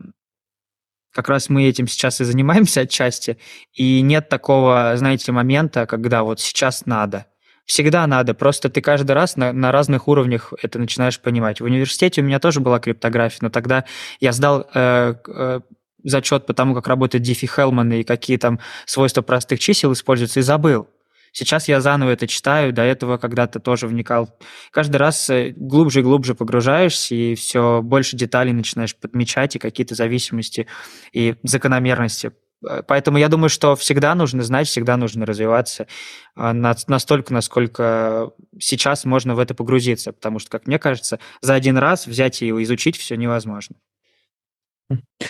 как 1.13 1.29
раз 1.29 1.49
мы 1.49 1.65
этим 1.65 1.87
сейчас 1.87 2.21
и 2.21 2.25
занимаемся 2.25 2.81
отчасти, 2.81 3.39
и 3.73 4.01
нет 4.01 4.29
такого, 4.29 4.93
знаете, 4.97 5.31
момента, 5.31 5.87
когда 5.87 6.25
вот 6.25 6.41
сейчас 6.41 6.85
надо. 6.87 7.27
Всегда 7.65 8.07
надо, 8.09 8.35
просто 8.35 8.71
ты 8.71 8.81
каждый 8.81 9.13
раз 9.13 9.37
на, 9.37 9.53
на 9.53 9.71
разных 9.71 10.09
уровнях 10.09 10.53
это 10.63 10.81
начинаешь 10.81 11.21
понимать. 11.21 11.61
В 11.61 11.65
университете 11.65 12.23
у 12.23 12.25
меня 12.25 12.41
тоже 12.41 12.61
была 12.61 12.81
криптография, 12.81 13.39
но 13.43 13.51
тогда 13.51 13.85
я 14.19 14.33
сдал 14.33 14.69
э, 14.75 15.15
э, 15.27 15.61
зачет 16.03 16.47
по 16.47 16.55
тому, 16.55 16.75
как 16.75 16.89
работает 16.89 17.23
Диффи 17.23 17.47
Хелман 17.47 17.93
и 17.93 18.03
какие 18.03 18.37
там 18.37 18.59
свойства 18.85 19.23
простых 19.23 19.61
чисел 19.61 19.93
используются, 19.93 20.41
и 20.41 20.43
забыл. 20.43 20.89
Сейчас 21.37 21.69
я 21.69 21.83
заново 21.83 22.13
это 22.13 22.27
читаю, 22.27 22.73
до 22.73 22.81
этого 22.81 23.19
когда-то 23.19 23.61
тоже 23.61 23.87
вникал. 23.87 24.35
Каждый 24.71 24.97
раз 24.97 25.29
э, 25.29 25.53
глубже 25.55 26.01
и 26.01 26.03
глубже 26.03 26.35
погружаешься, 26.35 27.15
и 27.15 27.35
все 27.35 27.83
больше 27.83 28.17
деталей 28.17 28.55
начинаешь 28.55 28.97
подмечать, 28.97 29.55
и 29.55 29.59
какие-то 29.59 29.95
зависимости 29.95 30.67
и 31.13 31.35
закономерности 31.43 32.33
Поэтому 32.89 33.19
я 33.19 33.29
думаю, 33.29 33.51
что 33.51 33.77
всегда 33.77 34.15
нужно 34.15 34.43
знать, 34.43 34.67
всегда 34.67 34.97
нужно 34.97 35.27
развиваться 35.27 35.87
а, 36.35 36.55
настолько, 36.55 37.35
насколько 37.35 38.31
сейчас 38.59 39.05
можно 39.05 39.35
в 39.35 39.39
это 39.39 39.55
погрузиться. 39.55 40.15
Потому 40.15 40.39
что, 40.39 40.51
как 40.51 40.67
мне 40.67 40.79
кажется, 40.79 41.21
за 41.43 41.53
один 41.53 41.77
раз 41.77 42.07
взять 42.07 42.41
и 42.41 42.51
изучить 42.63 42.97
все 42.97 43.15
невозможно. 43.15 43.77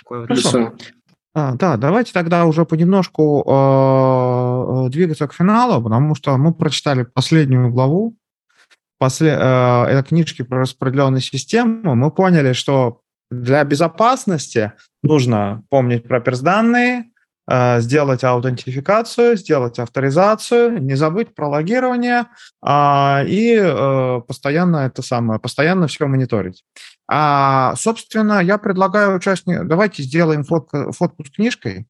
Хорошо. 0.06 0.72
А, 1.38 1.52
да, 1.52 1.76
давайте 1.76 2.14
тогда 2.14 2.46
уже 2.46 2.64
понемножку 2.64 3.42
э, 3.46 3.50
двигаться 4.90 5.26
к 5.28 5.34
финалу, 5.34 5.82
потому 5.82 6.14
что 6.14 6.36
мы 6.36 6.54
прочитали 6.54 7.04
последнюю 7.04 7.70
главу 7.70 8.16
после 8.98 9.36
э, 9.38 10.02
книжки 10.02 10.42
про 10.42 10.60
распределенные 10.60 11.20
системы. 11.20 11.94
Мы 11.94 12.10
поняли, 12.10 12.52
что 12.52 13.00
для 13.30 13.62
безопасности 13.64 14.72
нужно 15.02 15.62
помнить 15.68 16.06
про 16.06 16.20
персданные, 16.20 17.10
Э, 17.48 17.80
сделать 17.80 18.24
аутентификацию, 18.24 19.36
сделать 19.36 19.78
авторизацию, 19.78 20.82
не 20.82 20.96
забыть 20.96 21.32
про 21.32 21.48
логирование 21.48 22.26
а, 22.60 23.22
и 23.24 23.56
э, 23.56 24.20
постоянно 24.26 24.78
это 24.78 25.02
самое, 25.02 25.38
постоянно 25.38 25.86
все 25.86 26.06
мониторить. 26.06 26.64
А, 27.08 27.74
собственно, 27.76 28.40
я 28.40 28.58
предлагаю 28.58 29.16
участникам, 29.16 29.68
давайте 29.68 30.02
сделаем 30.02 30.42
фотку, 30.42 30.90
фотку 30.90 31.24
с 31.24 31.30
книжкой, 31.30 31.86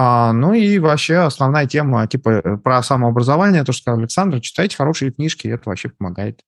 а, 0.00 0.32
ну 0.32 0.54
и 0.54 0.78
вообще 0.78 1.16
основная 1.16 1.66
тема 1.66 2.06
типа 2.06 2.30
э, 2.30 2.56
про 2.58 2.84
самообразование, 2.84 3.64
то, 3.64 3.72
что 3.72 3.82
сказал 3.82 3.98
Александр, 3.98 4.40
читайте 4.40 4.76
хорошие 4.76 5.10
книжки, 5.10 5.48
это 5.48 5.68
вообще 5.68 5.88
помогает. 5.88 6.40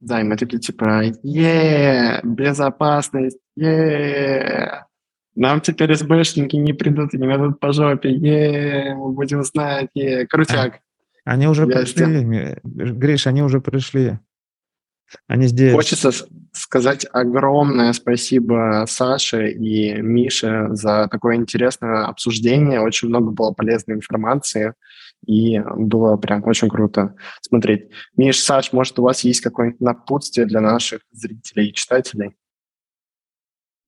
Да, 0.00 0.20
и 0.20 0.24
мы 0.24 0.36
такие 0.36 0.58
типа, 0.58 1.04
е 1.22 2.20
безопасность, 2.22 3.38
е 3.56 4.84
нам 5.34 5.62
теперь 5.62 5.96
СБшники 5.96 6.56
не 6.56 6.74
придут 6.74 7.14
и 7.14 7.18
не 7.18 7.26
дадут 7.26 7.58
по 7.58 7.72
жопе. 7.72 8.10
Е, 8.10 8.94
мы 8.94 9.12
будем 9.12 9.42
знать. 9.42 9.88
Е, 9.94 10.26
крутяк. 10.26 10.80
Они 11.24 11.48
уже 11.48 11.62
Я 11.62 11.78
пришли, 11.78 12.04
сделал. 12.04 12.56
Гриш, 12.62 13.26
они 13.26 13.42
уже 13.42 13.62
пришли. 13.62 14.18
Они 15.28 15.46
здесь. 15.46 15.72
Хочется 15.72 16.10
сказать 16.52 17.06
огромное 17.12 17.92
спасибо 17.92 18.84
Саше 18.86 19.50
и 19.50 19.94
Мише 20.00 20.68
за 20.70 21.08
такое 21.10 21.36
интересное 21.36 22.04
обсуждение. 22.04 22.80
Очень 22.80 23.08
много 23.08 23.30
было 23.30 23.52
полезной 23.52 23.96
информации, 23.96 24.74
и 25.26 25.60
было 25.60 26.16
прям 26.16 26.44
очень 26.46 26.68
круто 26.68 27.14
смотреть. 27.40 27.88
Миш, 28.16 28.40
Саш, 28.40 28.72
может, 28.72 28.98
у 28.98 29.02
вас 29.02 29.24
есть 29.24 29.40
какое-нибудь 29.40 29.80
напутствие 29.80 30.46
для 30.46 30.60
наших 30.60 31.00
зрителей 31.12 31.68
и 31.68 31.74
читателей? 31.74 32.36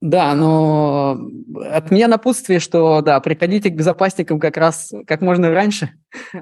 Да, 0.05 0.35
но 0.35 1.19
от 1.65 1.91
меня 1.91 2.09
напутствие, 2.09 2.61
что 2.61 3.01
да, 3.01 3.19
приходите 3.21 3.71
к 3.71 3.75
безопасникам 3.75 4.39
как 4.39 4.59
раз 4.59 4.93
как 5.07 5.23
можно 5.23 5.49
раньше, 5.49 5.93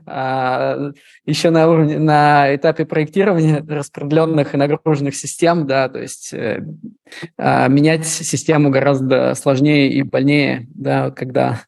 а, 0.05 0.90
еще 1.24 1.51
на 1.51 1.68
уровне, 1.70 2.01
на 2.01 2.52
этапе 2.56 2.84
проектирования 2.84 3.64
распределенных 3.64 4.52
и 4.52 4.56
нагруженных 4.56 5.14
систем, 5.14 5.68
да, 5.68 5.89
то 5.89 6.01
есть 6.01 6.34
э, 6.34 6.66
а, 7.39 7.68
менять 7.68 8.05
систему 8.05 8.70
гораздо 8.70 9.32
сложнее 9.36 9.93
и 9.93 10.02
больнее, 10.02 10.66
да, 10.74 11.12
когда... 11.12 11.62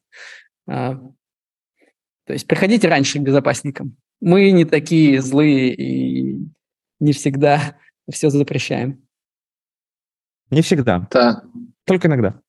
А, 0.66 0.96
то 2.26 2.32
есть 2.32 2.48
приходите 2.48 2.88
раньше 2.88 3.20
к 3.20 3.22
безопасникам. 3.22 3.96
Мы 4.20 4.50
не 4.50 4.64
такие 4.64 5.22
злые 5.22 5.72
и 5.72 6.40
не 6.98 7.12
всегда 7.12 7.76
все 8.10 8.30
запрещаем. 8.30 9.00
Не 10.50 10.60
всегда. 10.60 11.06
Да. 11.12 11.44
Только 11.84 12.08
иногда. 12.08 12.40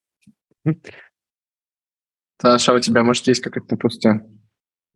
Саша, 2.41 2.74
у 2.74 2.80
тебя, 2.80 3.03
может, 3.03 3.28
есть 3.28 3.41
какое-то 3.41 3.74
напутствие? 3.74 4.26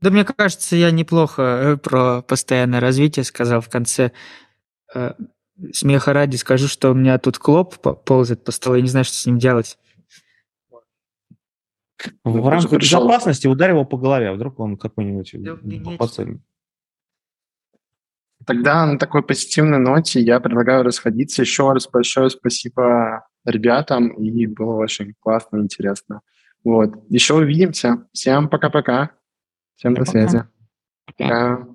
Да, 0.02 0.10
мне 0.10 0.24
кажется, 0.24 0.76
я 0.76 0.92
неплохо 0.92 1.42
э, 1.42 1.78
про 1.78 2.22
постоянное 2.22 2.80
развитие 2.80 3.24
сказал 3.24 3.62
в 3.62 3.70
конце. 3.70 4.12
Э, 4.94 5.14
смеха 5.74 6.14
ради 6.14 6.38
скажу, 6.38 6.68
что 6.68 6.92
у 6.92 6.94
меня 6.94 7.18
тут 7.18 7.38
клоп 7.38 7.76
ползает 8.06 8.44
по 8.44 8.52
столу, 8.52 8.78
я 8.78 8.82
не 8.82 8.88
знаю, 8.88 9.06
что 9.06 9.16
с 9.16 9.26
ним 9.26 9.40
делать. 9.40 9.78
В 12.24 12.36
ну, 12.36 12.50
рамках 12.50 12.80
безопасности 12.80 13.48
ударь 13.48 13.72
его 13.72 13.84
по 13.84 13.98
голове, 13.98 14.30
а 14.30 14.34
вдруг 14.34 14.58
он 14.60 14.78
какой-нибудь 14.78 15.32
да, 15.34 15.58
поцелен. 15.98 16.42
Тогда 18.46 18.86
на 18.86 18.98
такой 18.98 19.22
позитивной 19.22 19.80
ноте 19.80 20.22
я 20.22 20.40
предлагаю 20.40 20.84
расходиться. 20.84 21.42
Еще 21.42 21.70
раз 21.74 21.90
большое 21.90 22.30
спасибо 22.30 23.28
ребятам, 23.46 24.10
и 24.10 24.46
было 24.48 24.76
очень 24.76 25.14
классно 25.20 25.58
и 25.58 25.62
интересно. 25.62 26.22
Вот. 26.64 26.94
Еще 27.10 27.36
увидимся. 27.36 28.08
Всем 28.12 28.50
пока-пока. 28.50 29.12
Всем 29.76 29.94
до 29.94 30.06
связи. 30.06 30.44
Пока. 31.06 31.66